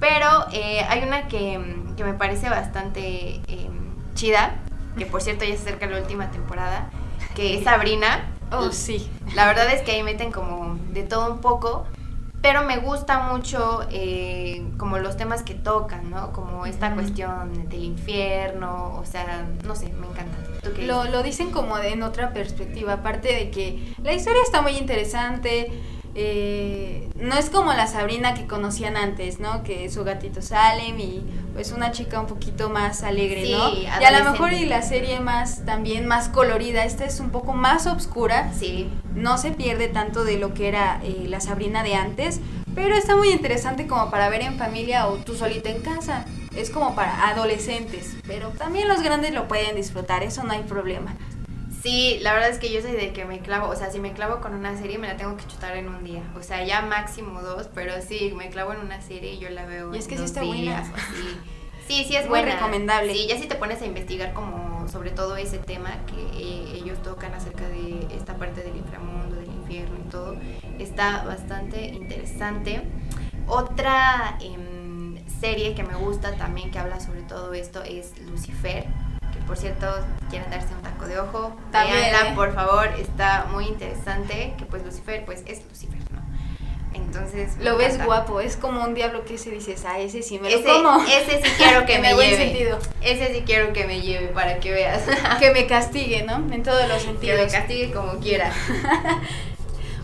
pero 0.00 0.46
eh, 0.52 0.84
hay 0.88 1.04
una 1.04 1.28
que, 1.28 1.58
me 1.96 2.14
parece 2.14 2.48
bastante 2.48 3.36
em, 3.46 3.94
chida, 4.14 4.56
que 4.98 5.06
por 5.06 5.22
cierto 5.22 5.44
ya 5.44 5.54
se 5.54 5.62
acerca 5.62 5.86
la 5.86 6.00
última 6.00 6.32
temporada, 6.32 6.90
que 7.36 7.56
es 7.56 7.64
Sabrina. 7.64 8.28
Oh, 8.50 8.72
sí. 8.72 9.08
La 9.36 9.46
verdad 9.46 9.72
es 9.72 9.82
que 9.82 9.92
ahí 9.92 10.02
meten 10.02 10.32
como 10.32 10.76
de 10.92 11.04
todo 11.04 11.32
un 11.32 11.40
poco, 11.40 11.86
pero 12.42 12.64
me 12.64 12.78
gusta 12.78 13.20
mucho 13.20 13.86
eh, 13.90 14.64
como 14.76 14.98
los 14.98 15.16
temas 15.16 15.44
que 15.44 15.54
tocan, 15.54 16.10
¿no? 16.10 16.32
Como 16.32 16.66
esta 16.66 16.92
cuestión 16.92 17.68
del 17.68 17.84
infierno, 17.84 18.98
o 19.00 19.06
sea, 19.06 19.46
no 19.64 19.76
sé, 19.76 19.92
me 19.92 20.08
encanta. 20.08 20.36
Lo, 20.80 21.04
lo, 21.04 21.22
dicen 21.22 21.52
como 21.52 21.78
de, 21.78 21.90
en 21.92 22.02
otra 22.02 22.32
perspectiva, 22.32 22.94
aparte 22.94 23.32
de 23.32 23.50
que 23.50 23.94
la 24.02 24.12
historia 24.12 24.42
está 24.42 24.60
muy 24.60 24.72
interesante, 24.72 25.70
eh, 26.14 27.08
no 27.16 27.36
es 27.36 27.48
como 27.48 27.72
la 27.72 27.86
Sabrina 27.86 28.34
que 28.34 28.46
conocían 28.46 28.96
antes, 28.96 29.40
¿no? 29.40 29.62
Que 29.62 29.90
su 29.90 30.04
gatito 30.04 30.42
Salem 30.42 30.98
y 30.98 31.22
pues 31.54 31.72
una 31.72 31.90
chica 31.92 32.20
un 32.20 32.26
poquito 32.26 32.68
más 32.68 33.02
alegre, 33.02 33.50
¿no? 33.50 33.70
Y 33.70 33.86
a 33.86 34.18
lo 34.18 34.32
mejor 34.32 34.52
y 34.52 34.66
la 34.66 34.82
serie 34.82 35.20
más 35.20 35.64
también 35.64 36.06
más 36.06 36.28
colorida, 36.28 36.84
esta 36.84 37.04
es 37.04 37.20
un 37.20 37.30
poco 37.30 37.52
más 37.52 37.86
oscura. 37.86 38.52
Sí. 38.58 38.90
No 39.14 39.38
se 39.38 39.52
pierde 39.52 39.88
tanto 39.88 40.24
de 40.24 40.38
lo 40.38 40.54
que 40.54 40.68
era 40.68 41.00
eh, 41.02 41.24
la 41.28 41.40
Sabrina 41.40 41.82
de 41.82 41.94
antes, 41.94 42.40
pero 42.74 42.94
está 42.94 43.16
muy 43.16 43.30
interesante 43.30 43.86
como 43.86 44.10
para 44.10 44.28
ver 44.28 44.42
en 44.42 44.58
familia 44.58 45.08
o 45.08 45.16
tú 45.16 45.34
solita 45.34 45.70
en 45.70 45.80
casa. 45.80 46.26
Es 46.54 46.68
como 46.68 46.94
para 46.94 47.28
adolescentes, 47.28 48.14
pero 48.26 48.50
también 48.50 48.86
los 48.86 49.02
grandes 49.02 49.32
lo 49.32 49.48
pueden 49.48 49.74
disfrutar, 49.74 50.22
eso 50.22 50.44
no 50.44 50.52
hay 50.52 50.62
problema. 50.64 51.16
Sí, 51.82 52.20
la 52.22 52.32
verdad 52.32 52.50
es 52.50 52.58
que 52.58 52.72
yo 52.72 52.80
soy 52.80 52.92
de 52.92 53.12
que 53.12 53.24
me 53.24 53.40
clavo, 53.40 53.68
o 53.68 53.74
sea, 53.74 53.90
si 53.90 53.98
me 53.98 54.12
clavo 54.12 54.40
con 54.40 54.54
una 54.54 54.78
serie 54.78 54.98
me 54.98 55.08
la 55.08 55.16
tengo 55.16 55.36
que 55.36 55.44
chutar 55.48 55.76
en 55.76 55.88
un 55.88 56.04
día. 56.04 56.22
O 56.36 56.42
sea, 56.42 56.64
ya 56.64 56.80
máximo 56.82 57.42
dos, 57.42 57.68
pero 57.74 57.94
sí, 58.00 58.32
me 58.36 58.50
clavo 58.50 58.72
en 58.72 58.78
una 58.80 59.00
serie 59.00 59.32
y 59.32 59.38
yo 59.40 59.50
la 59.50 59.66
veo. 59.66 59.92
Y 59.92 59.98
es 59.98 60.06
que 60.06 60.16
sí 60.16 60.22
está 60.22 60.44
buena. 60.44 60.84
Sí, 61.88 62.04
sí 62.06 62.14
es 62.14 62.28
Muy 62.28 62.38
buena. 62.38 62.54
recomendable. 62.54 63.12
Sí, 63.12 63.26
ya 63.26 63.36
si 63.36 63.48
te 63.48 63.56
pones 63.56 63.82
a 63.82 63.86
investigar 63.86 64.32
como 64.32 64.86
sobre 64.88 65.10
todo 65.10 65.36
ese 65.36 65.58
tema 65.58 65.90
que 66.06 66.22
eh, 66.40 66.72
ellos 66.76 67.02
tocan 67.02 67.34
acerca 67.34 67.68
de 67.68 68.06
esta 68.16 68.36
parte 68.36 68.62
del 68.62 68.76
inframundo, 68.76 69.34
del 69.34 69.50
infierno 69.50 69.96
y 69.98 70.08
todo, 70.08 70.36
está 70.78 71.24
bastante 71.24 71.86
interesante. 71.86 72.82
Otra 73.48 74.38
em, 74.40 75.26
serie 75.40 75.74
que 75.74 75.82
me 75.82 75.96
gusta 75.96 76.36
también 76.36 76.70
que 76.70 76.78
habla 76.78 77.00
sobre 77.00 77.22
todo 77.22 77.52
esto 77.52 77.82
es 77.82 78.16
Lucifer 78.20 78.86
por 79.46 79.56
cierto, 79.56 79.86
quieren 80.30 80.50
darse 80.50 80.74
un 80.74 80.82
taco 80.82 81.06
de 81.06 81.18
ojo, 81.18 81.56
también 81.70 81.98
¿eh? 81.98 82.32
por 82.34 82.54
favor, 82.54 82.88
está 82.98 83.46
muy 83.50 83.66
interesante, 83.66 84.54
que 84.56 84.64
pues 84.64 84.84
Lucifer, 84.84 85.24
pues 85.24 85.42
es 85.46 85.64
Lucifer, 85.68 85.98
¿no? 86.12 86.22
Entonces... 86.94 87.56
Lo 87.60 87.76
ves 87.76 88.02
guapo, 88.04 88.40
es 88.40 88.56
como 88.56 88.84
un 88.84 88.94
diablo 88.94 89.24
que 89.24 89.38
se 89.38 89.50
dices, 89.50 89.84
ah, 89.86 89.98
ese 89.98 90.22
sí 90.22 90.38
me 90.38 90.50
lo 90.50 90.62
como. 90.62 91.02
Ese 91.04 91.42
sí 91.42 91.50
quiero 91.56 91.86
que 91.86 91.98
me 91.98 92.14
lleve. 92.14 92.36
sentido. 92.36 92.78
Ese 93.00 93.32
sí 93.34 93.42
quiero 93.46 93.72
que 93.72 93.86
me 93.86 94.00
lleve, 94.00 94.28
para 94.28 94.60
que 94.60 94.72
veas. 94.72 95.02
que 95.40 95.50
me 95.50 95.66
castigue, 95.66 96.22
¿no? 96.22 96.36
En 96.52 96.62
todos 96.62 96.86
los 96.88 97.02
sentidos. 97.02 97.38
Que 97.38 97.46
me 97.46 97.50
castigue 97.50 97.92
como 97.92 98.18
quiera. 98.18 98.52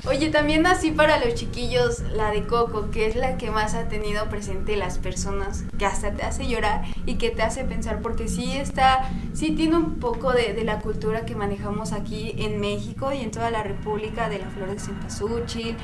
Oye, 0.06 0.30
también 0.30 0.66
así 0.66 0.90
para 0.90 1.22
los 1.22 1.34
chiquillos, 1.34 2.00
la 2.12 2.30
de 2.30 2.46
Coco, 2.46 2.90
que 2.90 3.06
es 3.06 3.16
la 3.16 3.36
que 3.36 3.50
más 3.50 3.74
ha 3.74 3.88
tenido 3.88 4.28
presente 4.28 4.76
las 4.76 4.98
personas, 4.98 5.64
que 5.78 5.86
hasta 5.86 6.12
te 6.12 6.22
hace 6.22 6.46
llorar 6.46 6.84
y 7.04 7.16
que 7.16 7.30
te 7.30 7.42
hace 7.42 7.64
pensar, 7.64 8.00
porque 8.00 8.28
sí 8.28 8.56
está, 8.56 9.10
sí 9.34 9.52
tiene 9.52 9.76
un 9.76 9.96
poco 9.96 10.32
de, 10.32 10.58
la 10.64 10.80
cultura 10.80 11.24
que 11.24 11.34
manejamos 11.34 11.92
aquí 11.92 12.34
en 12.38 12.60
México 12.60 13.12
y 13.12 13.20
en 13.20 13.30
toda 13.30 13.50
la 13.50 13.62
República, 13.62 14.28
de 14.28 14.38
la 14.38 14.48
flor 14.50 14.70
de 14.70 14.78
cempasúchil, 14.78 15.76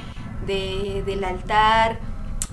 de, 0.47 1.03
del 1.07 1.25
altar, 1.25 1.99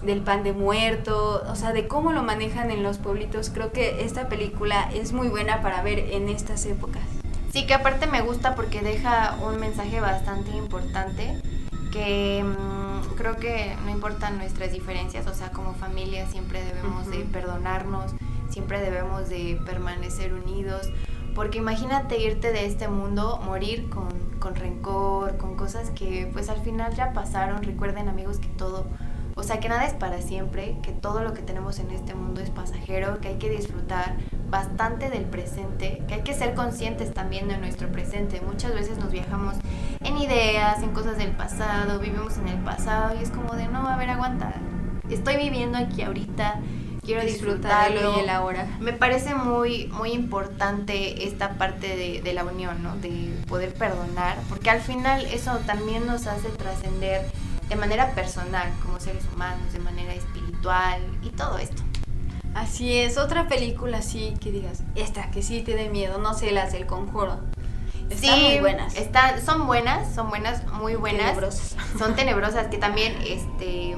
del 0.01 0.21
pan 0.21 0.43
de 0.43 0.53
muerto, 0.53 1.43
o 1.47 1.55
sea, 1.55 1.73
de 1.73 1.87
cómo 1.87 2.11
lo 2.11 2.23
manejan 2.23 2.71
en 2.71 2.83
los 2.83 2.97
pueblitos. 2.97 3.49
Creo 3.49 3.71
que 3.71 4.03
esta 4.03 4.29
película 4.29 4.89
es 4.93 5.13
muy 5.13 5.27
buena 5.27 5.61
para 5.61 5.81
ver 5.81 5.99
en 5.99 6.29
estas 6.29 6.65
épocas. 6.65 7.20
Sí, 7.51 7.65
que 7.65 7.73
aparte 7.73 8.07
me 8.07 8.21
gusta 8.21 8.55
porque 8.55 8.81
deja 8.81 9.35
un 9.41 9.59
mensaje 9.59 9.99
bastante 9.99 10.51
importante 10.51 11.35
que 11.91 12.43
mm, 12.43 13.15
creo 13.15 13.35
que 13.35 13.75
no 13.83 13.91
importan 13.91 14.37
nuestras 14.37 14.71
diferencias, 14.71 15.27
o 15.27 15.33
sea, 15.33 15.51
como 15.51 15.73
familia 15.73 16.27
siempre 16.27 16.63
debemos 16.63 17.09
de 17.11 17.25
perdonarnos, 17.25 18.13
siempre 18.49 18.79
debemos 18.79 19.27
de 19.27 19.59
permanecer 19.65 20.33
unidos, 20.33 20.89
porque 21.35 21.57
imagínate 21.57 22.19
irte 22.19 22.53
de 22.53 22.65
este 22.65 22.87
mundo, 22.87 23.41
morir 23.43 23.89
con, 23.89 24.07
con 24.39 24.55
rencor, 24.55 25.35
con 25.37 25.57
cosas 25.57 25.89
que 25.89 26.29
pues 26.31 26.47
al 26.47 26.61
final 26.61 26.95
ya 26.95 27.11
pasaron, 27.11 27.63
recuerden 27.63 28.07
amigos 28.07 28.39
que 28.39 28.47
todo 28.47 28.87
o 29.35 29.43
sea, 29.43 29.59
que 29.59 29.69
nada 29.69 29.85
es 29.85 29.93
para 29.93 30.21
siempre, 30.21 30.77
que 30.83 30.91
todo 30.91 31.23
lo 31.23 31.33
que 31.33 31.41
tenemos 31.41 31.79
en 31.79 31.89
este 31.91 32.13
mundo 32.13 32.41
es 32.41 32.49
pasajero, 32.49 33.19
que 33.21 33.29
hay 33.29 33.37
que 33.37 33.49
disfrutar 33.49 34.17
bastante 34.51 35.09
del 35.09 35.23
presente, 35.23 36.03
que 36.07 36.15
hay 36.15 36.21
que 36.21 36.35
ser 36.35 36.53
conscientes 36.53 37.13
también 37.13 37.47
de 37.47 37.57
nuestro 37.57 37.89
presente. 37.89 38.41
Muchas 38.41 38.75
veces 38.75 38.97
nos 38.97 39.09
viajamos 39.09 39.55
en 40.01 40.17
ideas, 40.17 40.83
en 40.83 40.91
cosas 40.91 41.17
del 41.17 41.31
pasado, 41.31 41.99
vivimos 41.99 42.37
en 42.37 42.49
el 42.49 42.59
pasado 42.59 43.15
y 43.17 43.23
es 43.23 43.31
como 43.31 43.55
de, 43.55 43.67
no, 43.67 43.87
a 43.87 43.95
ver, 43.95 44.09
aguanta. 44.09 44.53
Estoy 45.09 45.37
viviendo 45.37 45.77
aquí 45.77 46.01
ahorita, 46.01 46.59
quiero 47.03 47.21
disfrutarlo 47.21 48.17
y 48.17 48.19
el 48.19 48.29
ahora. 48.29 48.67
Me 48.81 48.91
parece 48.91 49.33
muy, 49.35 49.87
muy 49.87 50.11
importante 50.11 51.25
esta 51.25 51.53
parte 51.53 51.95
de, 51.95 52.21
de 52.21 52.33
la 52.33 52.43
unión, 52.43 52.83
¿no? 52.83 52.97
De 52.97 53.33
poder 53.47 53.73
perdonar, 53.73 54.37
porque 54.49 54.69
al 54.69 54.81
final 54.81 55.25
eso 55.25 55.59
también 55.65 56.05
nos 56.05 56.27
hace 56.27 56.49
trascender 56.49 57.25
de 57.69 57.75
manera 57.77 58.13
personal, 58.15 58.69
como 58.83 58.99
seres 58.99 59.23
humanos, 59.33 59.71
de 59.71 59.79
manera 59.79 60.13
espiritual 60.13 61.01
y 61.23 61.29
todo 61.29 61.57
esto. 61.57 61.81
Así 62.53 62.97
es, 62.97 63.17
otra 63.17 63.47
película 63.47 63.99
así 63.99 64.33
que 64.41 64.51
digas, 64.51 64.83
esta 64.95 65.31
que 65.31 65.41
sí 65.41 65.61
te 65.61 65.75
dé 65.75 65.89
miedo, 65.89 66.17
no 66.17 66.33
sé, 66.33 66.51
las 66.51 66.73
del 66.73 66.85
conjuro. 66.85 67.39
Están 68.09 68.39
sí, 68.39 68.45
muy 68.45 68.59
buenas. 68.59 68.95
Están, 68.95 69.41
son 69.41 69.67
buenas, 69.67 70.13
son 70.13 70.29
buenas, 70.29 70.67
muy 70.73 70.95
buenas. 70.95 71.27
Tenebrosas. 71.27 71.75
Son 71.97 72.15
tenebrosas, 72.15 72.67
que 72.67 72.77
también 72.77 73.15
este 73.25 73.95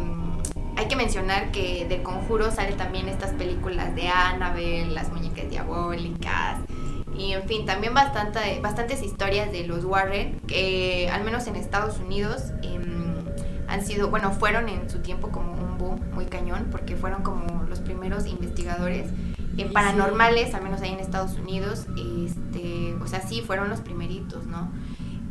hay 0.75 0.87
que 0.87 0.95
mencionar 0.95 1.51
que 1.51 1.85
del 1.87 2.01
conjuro 2.03 2.51
sale 2.51 2.73
también 2.73 3.07
estas 3.07 3.31
películas 3.31 3.93
de 3.95 4.09
Annabelle, 4.09 4.87
las 4.87 5.11
muñecas 5.11 5.49
diabólicas. 5.49 6.59
Y 7.15 7.33
en 7.33 7.43
fin, 7.43 7.65
también 7.65 7.93
bastante, 7.93 8.59
bastantes 8.59 9.03
historias 9.03 9.51
de 9.51 9.67
los 9.67 9.85
Warren, 9.85 10.39
que 10.47 11.09
al 11.11 11.23
menos 11.23 11.45
en 11.47 11.55
Estados 11.55 11.99
Unidos 11.99 12.51
han 13.67 13.85
sido, 13.85 14.09
bueno, 14.09 14.31
fueron 14.31 14.69
en 14.69 14.89
su 14.89 14.99
tiempo 14.99 15.29
como 15.29 15.53
un 15.53 15.77
boom 15.77 15.99
muy 16.13 16.25
cañón, 16.25 16.67
porque 16.71 16.95
fueron 16.95 17.23
como 17.23 17.62
los 17.73 17.79
primeros 17.79 18.27
investigadores 18.27 19.09
en 19.57 19.73
paranormales, 19.73 20.53
al 20.53 20.61
menos 20.61 20.81
ahí 20.81 20.93
en 20.93 20.99
Estados 20.99 21.39
Unidos, 21.39 21.87
este, 21.97 22.93
o 23.01 23.07
sea, 23.07 23.21
sí, 23.21 23.41
fueron 23.41 23.69
los 23.69 23.81
primeritos, 23.81 24.45
¿no? 24.45 24.71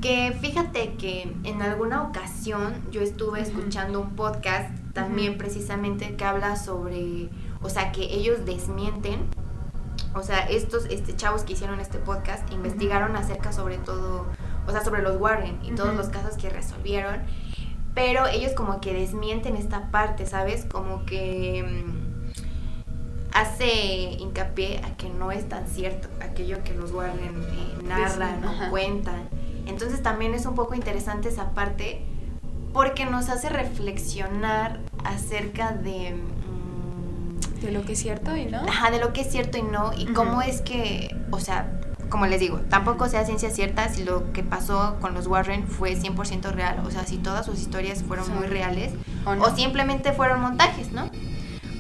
Que 0.00 0.36
fíjate 0.40 0.94
que 0.94 1.32
en 1.44 1.62
alguna 1.62 2.02
ocasión 2.02 2.74
yo 2.90 3.00
estuve 3.00 3.40
escuchando 3.40 4.00
un 4.00 4.16
podcast 4.16 4.76
también 4.92 5.38
precisamente 5.38 6.16
que 6.16 6.24
habla 6.24 6.56
sobre, 6.56 7.30
o 7.62 7.70
sea, 7.70 7.92
que 7.92 8.12
ellos 8.12 8.44
desmienten, 8.44 9.20
o 10.14 10.22
sea, 10.24 10.40
estos 10.40 10.86
este, 10.86 11.14
chavos 11.14 11.42
que 11.44 11.52
hicieron 11.52 11.78
este 11.78 11.98
podcast 11.98 12.52
investigaron 12.52 13.14
acerca 13.14 13.52
sobre 13.52 13.78
todo, 13.78 14.26
o 14.66 14.72
sea, 14.72 14.82
sobre 14.82 15.02
los 15.02 15.20
Warren 15.20 15.60
y 15.62 15.70
todos 15.76 15.94
los 15.94 16.08
casos 16.08 16.36
que 16.36 16.50
resolvieron 16.50 17.20
pero 17.94 18.26
ellos 18.26 18.52
como 18.52 18.80
que 18.80 18.94
desmienten 18.94 19.56
esta 19.56 19.90
parte, 19.90 20.26
¿sabes? 20.26 20.64
Como 20.64 21.04
que 21.04 21.62
mm, 21.62 22.01
hace 23.34 24.12
hincapié 24.18 24.78
a 24.84 24.96
que 24.96 25.08
no 25.08 25.32
es 25.32 25.48
tan 25.48 25.66
cierto 25.66 26.08
aquello 26.20 26.62
que 26.62 26.74
los 26.74 26.92
Warren 26.92 27.42
eh, 27.42 27.82
narran 27.84 28.44
o 28.44 28.70
cuentan. 28.70 29.28
Entonces 29.66 30.02
también 30.02 30.34
es 30.34 30.46
un 30.46 30.54
poco 30.54 30.74
interesante 30.74 31.28
esa 31.28 31.50
parte 31.50 32.04
porque 32.72 33.04
nos 33.04 33.28
hace 33.28 33.48
reflexionar 33.48 34.80
acerca 35.04 35.72
de... 35.72 36.14
Mm, 36.14 37.60
de 37.60 37.70
lo 37.70 37.84
que 37.84 37.92
es 37.92 38.00
cierto 38.00 38.36
y 38.36 38.46
no. 38.46 38.58
Ajá, 38.58 38.90
de 38.90 38.98
lo 38.98 39.12
que 39.12 39.20
es 39.20 39.30
cierto 39.30 39.58
y 39.58 39.62
no. 39.62 39.92
Y 39.96 40.06
cómo 40.06 40.42
es 40.42 40.62
que, 40.62 41.14
o 41.30 41.38
sea, 41.38 41.80
como 42.12 42.26
les 42.26 42.40
digo, 42.40 42.58
tampoco 42.68 43.08
sea 43.08 43.24
ciencia 43.24 43.50
cierta 43.50 43.88
si 43.88 44.04
lo 44.04 44.32
que 44.34 44.42
pasó 44.42 44.96
con 45.00 45.14
los 45.14 45.26
Warren 45.26 45.66
fue 45.66 45.96
100% 45.96 46.52
real, 46.52 46.82
o 46.84 46.90
sea, 46.90 47.06
si 47.06 47.16
todas 47.16 47.46
sus 47.46 47.58
historias 47.58 48.02
fueron 48.02 48.28
muy 48.34 48.46
reales 48.48 48.92
o, 49.24 49.56
simplemente 49.56 50.12
fueron 50.12 50.42
montajes, 50.42 50.92
¿no? 50.92 51.08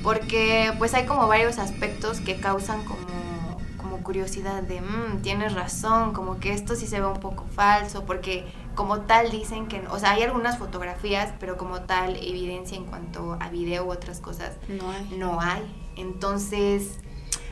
Porque 0.02 0.72
pues 0.78 0.94
hay 0.94 1.06
como 1.06 1.28
varios 1.28 1.58
aspectos 1.58 2.20
que 2.20 2.36
causan 2.40 2.84
como, 2.84 3.58
como 3.76 4.02
curiosidad 4.02 4.62
de, 4.62 4.80
mmm, 4.80 5.22
tienes 5.22 5.54
razón, 5.54 6.12
como 6.12 6.40
que 6.40 6.52
esto 6.52 6.74
sí 6.74 6.86
se 6.86 7.00
ve 7.00 7.06
un 7.06 7.20
poco 7.20 7.46
falso, 7.54 8.04
porque 8.04 8.44
como 8.74 9.02
tal 9.02 9.30
dicen 9.30 9.66
que, 9.68 9.82
o 9.90 9.98
sea, 9.98 10.12
hay 10.12 10.22
algunas 10.22 10.58
fotografías, 10.58 11.32
pero 11.38 11.56
como 11.56 11.82
tal 11.82 12.16
evidencia 12.16 12.76
en 12.76 12.84
cuanto 12.84 13.36
a 13.40 13.48
video 13.50 13.84
u 13.84 13.92
otras 13.92 14.20
cosas, 14.20 14.56
no 14.68 14.90
hay. 14.90 15.16
No 15.16 15.40
hay. 15.40 15.62
Entonces, 15.96 16.98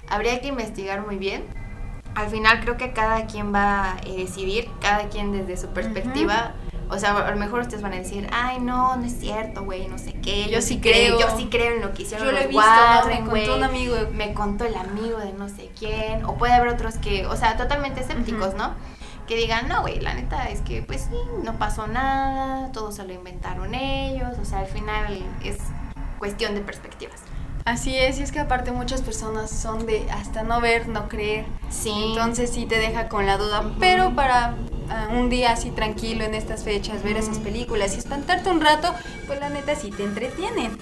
habría 0.09 0.41
que 0.41 0.49
investigar 0.49 1.07
muy 1.07 1.17
bien 1.17 1.45
al 2.15 2.29
final 2.29 2.61
creo 2.61 2.77
que 2.77 2.93
cada 2.93 3.27
quien 3.27 3.55
va 3.55 3.93
a 3.93 4.01
decidir, 4.01 4.69
cada 4.81 5.09
quien 5.09 5.33
desde 5.33 5.57
su 5.57 5.69
perspectiva. 5.69 6.55
O 6.91 6.99
sea, 6.99 7.17
a 7.17 7.31
lo 7.31 7.37
mejor 7.37 7.61
ustedes 7.61 7.83
van 7.83 7.93
a 7.93 7.97
decir, 7.97 8.29
ay, 8.33 8.59
no, 8.61 8.97
no 8.97 9.05
es 9.05 9.19
cierto, 9.19 9.65
güey, 9.65 9.87
no 9.87 9.97
sé 9.97 10.13
qué. 10.15 10.51
Yo, 10.51 10.61
sí 10.61 10.81
creo. 10.81 11.21
Yo 11.21 11.27
sí 11.37 11.49
creo 11.51 11.77
en 11.77 11.83
lo 11.83 11.95
que 11.95 12.03
hicieron 12.03 12.27
yo 12.27 12.33
los 12.33 12.41
lo 12.41 12.47
he 12.47 12.49
visto, 12.49 13.09
me 13.09 13.31
contó 13.31 13.57
un 13.57 13.65
amigo. 13.65 13.97
Me 14.13 14.35
contó 14.35 14.65
el 14.65 14.75
amigo 14.75 15.19
de 15.19 15.33
no 15.33 15.49
sé 15.49 15.71
quién. 15.79 16.25
O 16.25 16.35
puede 16.37 16.53
haber 16.53 16.69
otros 16.69 16.97
que, 16.97 17.27
o 17.27 17.37
sea, 17.37 17.57
totalmente 17.57 18.01
escépticos, 18.01 18.55
¿no? 18.55 18.75
Que 19.29 19.37
digan, 19.37 19.69
no, 19.69 19.83
güey, 19.83 20.01
la 20.01 20.15
neta 20.15 20.49
es 20.49 20.61
que, 20.63 20.83
pues 20.83 21.03
sí, 21.03 21.17
no 21.45 21.57
pasó 21.59 21.87
nada, 21.87 22.73
todo 22.73 22.91
se 22.91 23.05
lo 23.05 23.13
inventaron 23.13 23.75
ellos. 23.75 24.37
O 24.43 24.45
sea, 24.45 24.59
al 24.61 24.67
final 24.67 25.23
es 25.45 25.59
cuestión 26.19 26.55
de 26.55 26.61
perspectivas. 26.61 27.21
Así 27.65 27.97
es, 27.97 28.19
y 28.19 28.23
es 28.23 28.33
que 28.33 28.41
aparte 28.41 28.73
muchas 28.73 29.03
personas 29.03 29.51
son 29.51 29.87
de 29.87 30.07
hasta 30.11 30.43
no 30.43 30.61
ver, 30.61 30.89
no 30.89 31.09
creer. 31.09 31.45
Sí. 31.71 31.93
Entonces 32.11 32.51
sí 32.51 32.67
te 32.67 32.79
deja 32.79 33.09
con 33.09 33.27
la 33.27 33.37
duda, 33.37 33.75
pero 33.79 34.15
para 34.15 34.57
ah, 34.89 35.09
un 35.13 35.29
día 35.31 35.53
así 35.53 35.71
tranquilo 35.71 36.25
en 36.25 36.35
estas 36.35 36.65
fechas, 36.65 37.03
ver 37.03 37.17
esas 37.17 37.39
películas 37.39 37.95
y 37.95 37.99
espantarte 37.99 38.51
un 38.51 38.61
rato, 38.61 38.93
pues 39.27 39.41
la 39.41 39.51
neta 39.51 39.75
sí 39.77 39.91
te 39.91 40.05
entretienen. 40.05 40.77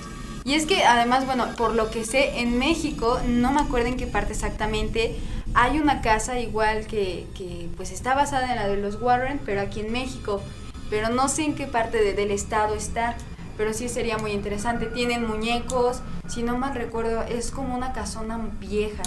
Y 0.45 0.55
es 0.55 0.65
que 0.65 0.85
además, 0.85 1.27
bueno, 1.27 1.47
por 1.57 1.75
lo 1.75 1.91
que 1.91 2.05
sé, 2.05 2.41
en 2.41 2.59
México, 2.59 3.21
no 3.27 3.53
me 3.53 3.61
acuerdo 3.61 3.89
en 3.89 3.97
qué 3.97 4.07
parte 4.07 4.33
exactamente, 4.33 5.19
hay 5.55 5.79
una 5.79 6.01
casa 6.01 6.39
igual 6.39 6.87
que, 6.87 7.27
que 7.35 7.69
pues 7.77 7.91
está 7.91 8.15
basada 8.15 8.51
en 8.51 8.57
la 8.57 8.69
de 8.69 8.77
los 8.77 9.01
Warren, 9.01 9.41
pero 9.45 9.61
aquí 9.61 9.81
en 9.81 9.93
México. 9.93 10.41
Pero 10.89 11.11
no 11.11 11.29
sé 11.29 11.45
en 11.45 11.55
qué 11.55 11.67
parte 11.67 12.15
del 12.15 12.31
estado 12.31 12.75
está 12.75 13.17
pero 13.59 13.75
sí 13.75 13.89
sería 13.89 14.17
muy 14.17 14.31
interesante. 14.31 14.87
Tienen 14.87 15.27
muñecos, 15.27 16.01
si 16.29 16.45
no 16.45 16.57
mal 16.57 16.75
recuerdo, 16.75 17.23
es 17.23 17.51
como 17.51 17.77
una 17.77 17.93
casona 17.93 18.39
vieja 18.61 19.03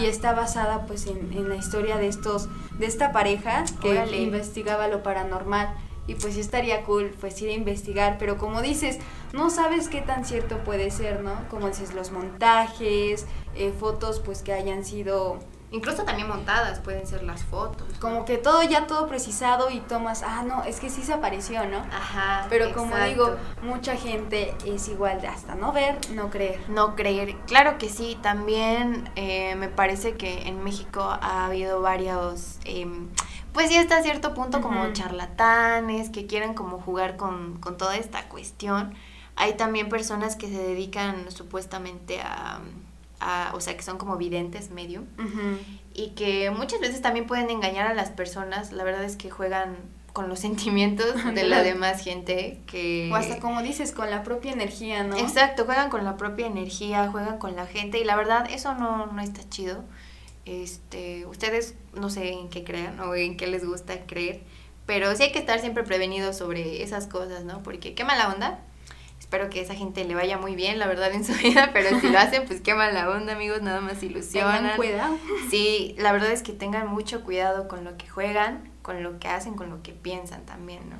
y 0.00 0.06
está 0.06 0.34
basada 0.34 0.84
pues 0.86 1.06
en, 1.06 1.48
la 1.48 1.54
historia 1.54 1.96
de 1.96 2.08
estos, 2.08 2.48
de 2.78 2.86
esta 2.86 3.12
pareja 3.12 3.64
que 3.80 4.20
investigaba 4.20 4.88
lo 4.88 5.02
paranormal. 5.02 5.72
Y 6.06 6.16
pues 6.16 6.34
sí 6.34 6.40
estaría 6.40 6.82
cool, 6.82 7.14
pues 7.18 7.40
ir 7.40 7.48
a 7.48 7.54
investigar, 7.54 8.16
pero 8.18 8.36
como 8.36 8.60
dices, 8.60 8.98
no 9.32 9.48
sabes 9.48 9.88
qué 9.88 10.02
tan 10.02 10.26
cierto 10.26 10.58
puede 10.58 10.90
ser, 10.90 11.22
¿no? 11.22 11.32
Como 11.48 11.68
dices, 11.68 11.94
los 11.94 12.10
montajes, 12.10 13.24
eh, 13.54 13.72
fotos 13.78 14.20
pues 14.20 14.42
que 14.42 14.52
hayan 14.52 14.84
sido 14.84 15.38
Incluso 15.74 16.04
también 16.04 16.28
montadas 16.28 16.78
pueden 16.78 17.04
ser 17.04 17.24
las 17.24 17.42
fotos. 17.42 17.88
Como 17.98 18.24
que 18.24 18.38
todo 18.38 18.62
ya 18.62 18.86
todo 18.86 19.08
precisado 19.08 19.70
y 19.70 19.80
tomas, 19.80 20.22
ah, 20.22 20.44
no, 20.46 20.62
es 20.62 20.78
que 20.78 20.88
sí 20.88 21.02
se 21.02 21.12
apareció, 21.12 21.66
¿no? 21.66 21.78
Ajá. 21.78 22.46
Pero 22.48 22.72
como 22.72 22.96
digo, 22.98 23.34
mucha 23.60 23.96
gente 23.96 24.54
es 24.64 24.86
igual 24.86 25.20
de 25.20 25.26
hasta 25.26 25.56
no 25.56 25.72
ver, 25.72 25.98
no 26.12 26.30
creer. 26.30 26.60
No 26.68 26.94
creer. 26.94 27.34
Claro 27.48 27.76
que 27.76 27.88
sí, 27.88 28.16
también 28.22 29.10
eh, 29.16 29.56
me 29.56 29.68
parece 29.68 30.14
que 30.14 30.46
en 30.46 30.62
México 30.62 31.02
ha 31.02 31.46
habido 31.46 31.80
varios... 31.80 32.60
Em, 32.64 33.08
pues 33.52 33.68
sí 33.68 33.76
hasta 33.76 34.00
cierto 34.00 34.32
punto 34.32 34.60
como 34.60 34.92
charlatanes 34.92 36.10
que 36.10 36.26
quieren 36.26 36.54
como 36.54 36.78
jugar 36.78 37.16
con, 37.16 37.58
con 37.58 37.76
toda 37.76 37.96
esta 37.96 38.28
cuestión. 38.28 38.94
Hay 39.34 39.54
también 39.54 39.88
personas 39.88 40.36
que 40.36 40.46
se 40.46 40.58
dedican 40.58 41.32
supuestamente 41.32 42.20
a 42.20 42.60
o 43.52 43.60
sea, 43.60 43.76
que 43.76 43.82
son 43.82 43.98
como 43.98 44.16
videntes 44.16 44.70
medio, 44.70 45.04
y 45.94 46.10
que 46.10 46.50
muchas 46.50 46.80
veces 46.80 47.00
también 47.02 47.26
pueden 47.26 47.50
engañar 47.50 47.86
a 47.86 47.94
las 47.94 48.10
personas. 48.10 48.72
La 48.72 48.84
verdad 48.84 49.04
es 49.04 49.16
que 49.16 49.30
juegan 49.30 49.76
con 50.12 50.28
los 50.28 50.38
sentimientos 50.46 51.14
de 51.34 51.44
la 51.44 51.62
demás 51.62 52.02
gente 52.02 52.60
que... 52.66 53.10
O 53.12 53.16
hasta 53.16 53.38
como 53.40 53.62
dices, 53.62 53.92
con 53.92 54.10
la 54.10 54.22
propia 54.22 54.52
energía, 54.52 55.04
¿no? 55.04 55.16
Exacto, 55.16 55.64
juegan 55.64 55.90
con 55.90 56.04
la 56.04 56.16
propia 56.16 56.46
energía, 56.46 57.08
juegan 57.10 57.38
con 57.38 57.56
la 57.56 57.66
gente 57.66 57.98
y 57.98 58.04
la 58.04 58.16
verdad 58.16 58.46
eso 58.50 58.74
no, 58.74 59.06
no 59.06 59.20
está 59.20 59.48
chido. 59.48 59.84
Este, 60.46 61.26
ustedes 61.26 61.74
no 61.94 62.10
sé 62.10 62.32
en 62.32 62.48
qué 62.48 62.64
crean 62.64 63.00
o 63.00 63.14
en 63.14 63.36
qué 63.36 63.46
les 63.46 63.64
gusta 63.64 64.06
creer, 64.06 64.42
pero 64.86 65.14
sí 65.16 65.24
hay 65.24 65.32
que 65.32 65.38
estar 65.38 65.58
siempre 65.60 65.84
prevenidos 65.84 66.36
sobre 66.36 66.82
esas 66.82 67.06
cosas, 67.06 67.44
¿no? 67.44 67.62
Porque 67.62 67.94
qué 67.94 68.04
mala 68.04 68.32
onda. 68.32 68.60
Espero 69.24 69.48
que 69.48 69.62
esa 69.62 69.74
gente 69.74 70.04
le 70.04 70.14
vaya 70.14 70.36
muy 70.36 70.54
bien, 70.54 70.78
la 70.78 70.86
verdad, 70.86 71.10
en 71.14 71.24
su 71.24 71.32
vida, 71.42 71.70
pero 71.72 71.98
si 71.98 72.10
lo 72.10 72.18
hacen, 72.18 72.44
pues 72.44 72.60
qué 72.60 72.74
mala 72.74 73.08
onda, 73.08 73.32
amigos, 73.32 73.62
nada 73.62 73.80
más 73.80 74.02
ilusionan. 74.02 74.58
Tengan 74.58 74.76
cuidado. 74.76 75.18
Sí, 75.48 75.94
la 75.96 76.12
verdad 76.12 76.30
es 76.30 76.42
que 76.42 76.52
tengan 76.52 76.88
mucho 76.88 77.24
cuidado 77.24 77.66
con 77.66 77.84
lo 77.84 77.96
que 77.96 78.06
juegan, 78.06 78.70
con 78.82 79.02
lo 79.02 79.18
que 79.18 79.28
hacen, 79.28 79.54
con 79.54 79.70
lo 79.70 79.82
que 79.82 79.92
piensan 79.92 80.44
también, 80.44 80.82
¿no? 80.90 80.96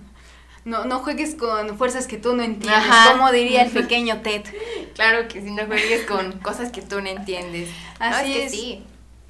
No, 0.65 0.87
no 0.87 1.01
juegues 1.01 1.35
con 1.35 1.77
fuerzas 1.77 2.07
que 2.07 2.17
tú 2.17 2.35
no 2.35 2.43
entiendes, 2.43 2.83
como 3.13 3.31
diría 3.31 3.63
el 3.63 3.71
pequeño 3.83 4.23
Ted. 4.23 4.43
Claro 4.95 5.29
que 5.29 5.43
si 5.43 5.51
no 5.51 5.67
juegues 5.67 6.07
con 6.07 6.33
cosas 6.39 6.73
que 6.73 6.81
tú 6.81 7.03
no 7.03 7.11
entiendes. 7.11 7.69
Así 7.99 8.39
es. 8.39 8.45
Que 8.45 8.49
sí 8.49 8.85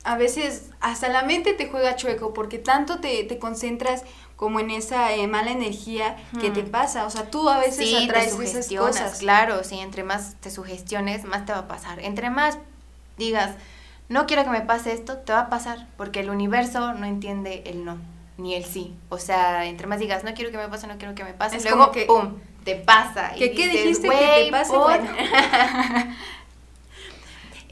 a 0.04 0.16
veces 0.16 0.70
hasta 0.80 1.08
la 1.08 1.22
mente 1.22 1.54
te 1.54 1.66
juega 1.66 1.96
chueco 1.96 2.34
porque 2.34 2.58
tanto 2.58 3.00
te, 3.00 3.24
te 3.24 3.38
concentras 3.38 4.04
como 4.36 4.60
en 4.60 4.70
esa 4.70 5.12
eh, 5.14 5.26
mala 5.26 5.52
energía 5.52 6.16
que 6.40 6.50
te 6.50 6.62
pasa. 6.62 7.06
O 7.06 7.10
sea, 7.10 7.30
tú 7.30 7.48
a 7.48 7.58
veces 7.58 7.88
sí, 7.88 8.04
atraes 8.04 8.38
esas 8.38 8.68
cosas. 8.68 9.18
Claro, 9.18 9.62
sí, 9.64 9.78
entre 9.78 10.02
más 10.02 10.36
te 10.40 10.50
sugestiones, 10.50 11.24
más 11.24 11.46
te 11.46 11.52
va 11.52 11.60
a 11.60 11.68
pasar. 11.68 12.00
Entre 12.00 12.30
más 12.30 12.58
digas, 13.16 13.52
no 14.08 14.26
quiero 14.26 14.44
que 14.44 14.50
me 14.50 14.60
pase 14.60 14.92
esto, 14.92 15.18
te 15.18 15.32
va 15.32 15.40
a 15.40 15.48
pasar, 15.48 15.86
porque 15.96 16.20
el 16.20 16.30
universo 16.30 16.92
no 16.94 17.06
entiende 17.06 17.62
el 17.66 17.84
no, 17.84 17.98
ni 18.36 18.54
el 18.54 18.64
sí. 18.64 18.94
O 19.08 19.18
sea, 19.18 19.66
entre 19.66 19.86
más 19.86 19.98
digas, 19.98 20.24
no 20.24 20.34
quiero 20.34 20.50
que 20.50 20.58
me 20.58 20.68
pase, 20.68 20.86
no 20.86 20.98
quiero 20.98 21.14
que 21.14 21.24
me 21.24 21.32
pase, 21.32 21.56
es 21.56 21.64
luego, 21.64 21.78
como 21.78 21.92
que, 21.92 22.04
¡pum!, 22.04 22.34
te 22.64 22.76
pasa. 22.76 23.32
¿Qué, 23.36 23.52
¿qué 23.52 23.68
dijiste 23.68 24.08
que 24.08 24.44
te 24.44 24.50
pase? 24.50 24.76
Bueno. 24.76 25.10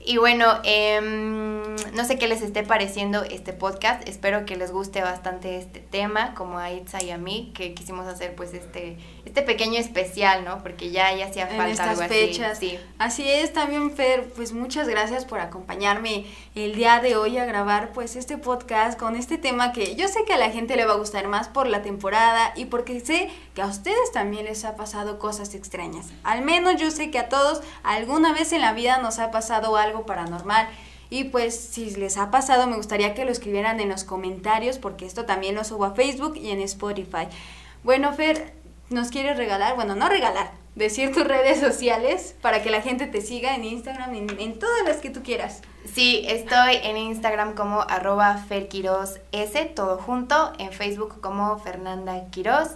Y 0.05 0.17
bueno, 0.17 0.47
em, 0.65 1.63
no 1.95 2.05
sé 2.05 2.19
qué 2.19 2.27
les 2.27 2.43
esté 2.43 2.65
pareciendo 2.65 3.23
este 3.23 3.53
podcast. 3.53 4.07
Espero 4.09 4.45
que 4.45 4.57
les 4.57 4.73
guste 4.73 5.01
bastante 5.01 5.59
este 5.59 5.79
tema, 5.79 6.35
como 6.35 6.59
a 6.59 6.73
Itza 6.73 7.01
y 7.03 7.11
a 7.11 7.19
mí, 7.19 7.53
que 7.55 7.73
quisimos 7.73 8.09
hacer 8.09 8.35
pues 8.35 8.53
este, 8.53 8.97
este 9.25 9.43
pequeño 9.43 9.79
especial, 9.79 10.45
¿no? 10.45 10.61
Porque 10.61 10.91
ya, 10.91 11.15
ya 11.15 11.27
hacía 11.27 11.47
falta 11.47 11.65
en 11.67 11.71
estas 11.71 11.89
algo 12.01 12.03
fechas. 12.03 12.57
así. 12.57 12.71
Sí. 12.71 12.79
Así 12.99 13.31
es, 13.31 13.53
también 13.53 13.93
Fer, 13.93 14.25
pues 14.35 14.53
muchas 14.53 14.89
gracias 14.89 15.25
por 15.25 15.39
acompañarme 15.39 16.27
el 16.57 16.75
día 16.75 16.99
de 17.01 17.17
hoy 17.17 17.39
a 17.39 17.45
grabar 17.45 17.93
pues 17.93 18.17
este 18.17 18.39
podcast 18.39 18.99
con 18.99 19.15
este 19.15 19.39
tema 19.39 19.73
que 19.73 19.95
yo 19.95 20.09
sé 20.09 20.25
que 20.25 20.33
a 20.33 20.39
la 20.39 20.51
gente 20.51 20.77
le 20.77 20.85
va 20.85 20.95
a 20.95 20.97
gustar 20.97 21.29
más 21.29 21.49
por 21.49 21.67
la 21.69 21.83
temporada 21.83 22.53
y 22.57 22.65
porque 22.65 23.01
sé 23.01 23.31
que 23.55 23.63
a 23.63 23.67
ustedes 23.67 24.13
también 24.13 24.47
les 24.47 24.65
ha 24.65 24.75
pasado 24.75 25.19
cosas 25.19 25.55
extrañas. 25.55 26.07
Al 26.25 26.43
menos 26.43 26.81
yo 26.81 26.91
sé 26.91 27.11
que 27.11 27.19
a 27.19 27.29
todos 27.29 27.63
alguna 27.83 28.33
vez 28.33 28.53
en 28.53 28.63
la 28.63 28.73
vida 28.73 28.99
nos 28.99 29.19
ha 29.19 29.31
pasado 29.31 29.77
algo 29.77 29.92
paranormal. 30.01 30.69
Y 31.11 31.25
pues 31.25 31.55
si 31.55 31.91
les 31.91 32.17
ha 32.17 32.31
pasado, 32.31 32.67
me 32.67 32.77
gustaría 32.77 33.13
que 33.13 33.27
lo 33.27 33.31
escribieran 33.31 33.81
en 33.81 33.91
los 33.91 34.03
comentarios 34.03 34.79
porque 34.79 35.05
esto 35.05 35.27
también 35.27 35.55
lo 35.55 35.63
subo 35.63 35.85
a 35.85 35.95
Facebook 35.95 36.37
y 36.37 36.51
en 36.51 36.61
Spotify. 36.63 37.29
Bueno, 37.85 38.15
Fer, 38.15 38.55
¿nos 38.89 39.11
quieres 39.11 39.37
regalar? 39.37 39.77
Bueno, 39.77 39.95
no 39.95 40.09
regalar, 40.09 40.53
decir 40.75 41.13
tus 41.13 41.25
redes 41.25 41.61
sociales 41.61 42.35
para 42.41 42.63
que 42.63 42.71
la 42.71 42.81
gente 42.81 43.07
te 43.07 43.21
siga 43.21 43.55
en 43.55 43.65
Instagram, 43.65 44.15
en, 44.15 44.41
en 44.41 44.59
todas 44.59 44.85
las 44.87 44.97
que 44.99 45.11
tú 45.11 45.23
quieras. 45.23 45.61
Sí, 45.85 46.25
estoy 46.27 46.77
en 46.83 46.97
Instagram 46.97 47.55
como 47.55 47.83
arroba 47.83 48.43
S, 49.33 49.65
todo 49.75 49.99
junto, 49.99 50.53
en 50.59 50.73
Facebook 50.73 51.21
como 51.21 51.59
Fernanda 51.59 52.31
Quiroz. 52.31 52.71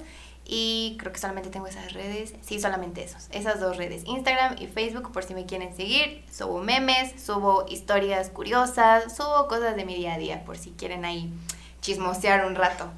Y 0.48 0.96
creo 0.98 1.12
que 1.12 1.18
solamente 1.18 1.50
tengo 1.50 1.66
esas 1.66 1.92
redes. 1.92 2.34
Sí, 2.40 2.60
solamente 2.60 3.02
esos. 3.02 3.26
Esas 3.32 3.58
dos 3.58 3.76
redes. 3.76 4.04
Instagram 4.06 4.56
y 4.60 4.68
Facebook 4.68 5.10
por 5.12 5.24
si 5.24 5.34
me 5.34 5.44
quieren 5.44 5.74
seguir. 5.74 6.22
Subo 6.30 6.62
memes, 6.62 7.20
subo 7.20 7.66
historias 7.68 8.30
curiosas, 8.30 9.16
subo 9.16 9.48
cosas 9.48 9.74
de 9.74 9.84
mi 9.84 9.96
día 9.96 10.14
a 10.14 10.18
día 10.18 10.44
por 10.44 10.56
si 10.56 10.70
quieren 10.70 11.04
ahí 11.04 11.32
chismosear 11.80 12.46
un 12.46 12.54
rato. 12.54 12.90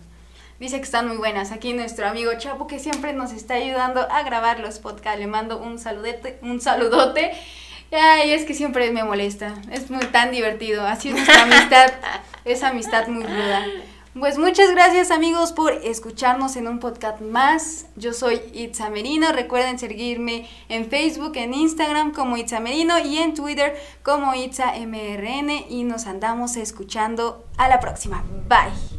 Dice 0.61 0.77
que 0.77 0.83
están 0.83 1.09
muy 1.09 1.17
buenas. 1.17 1.53
Aquí 1.53 1.73
nuestro 1.73 2.07
amigo 2.07 2.33
Chapo 2.37 2.67
que 2.67 2.79
siempre 2.79 3.13
nos 3.13 3.33
está 3.33 3.55
ayudando 3.55 4.01
a 4.11 4.23
grabar 4.25 4.61
los 4.61 4.79
podcasts. 4.79 5.19
Le 5.19 5.27
mando 5.27 5.59
un 5.59 5.79
saludete, 5.79 6.39
un 6.43 6.61
saludote. 6.61 7.33
Ay, 7.93 8.33
es 8.33 8.45
que 8.45 8.55
siempre 8.55 8.91
me 8.91 9.05
molesta. 9.05 9.55
Es 9.71 9.91
muy 9.91 10.05
tan 10.07 10.33
divertido. 10.33 10.87
Así 10.87 11.09
es 11.09 11.15
nuestra 11.15 11.43
amistad. 11.45 11.93
Es 12.45 12.63
amistad 12.63 13.07
muy 13.09 13.23
ruda. 13.23 13.65
Pues 14.19 14.37
muchas 14.37 14.71
gracias 14.73 15.11
amigos 15.11 15.53
por 15.53 15.73
escucharnos 15.73 16.57
en 16.57 16.67
un 16.67 16.81
podcast 16.81 17.21
más. 17.21 17.87
Yo 17.95 18.13
soy 18.13 18.41
Itza 18.53 18.91
Merino. 18.91 19.33
Recuerden 19.33 19.79
seguirme 19.79 20.49
en 20.69 20.91
Facebook, 20.91 21.33
en 21.37 21.55
Instagram 21.55 22.13
como 22.13 22.37
Itza 22.37 22.59
Merino 22.59 22.99
y 22.99 23.19
en 23.19 23.35
Twitter 23.35 23.77
como 24.03 24.35
Itza 24.35 24.73
MRN 24.77 25.51
y 25.69 25.85
nos 25.85 26.07
andamos 26.07 26.57
escuchando. 26.57 27.45
A 27.59 27.69
la 27.69 27.81
próxima. 27.81 28.25
Bye. 28.49 28.98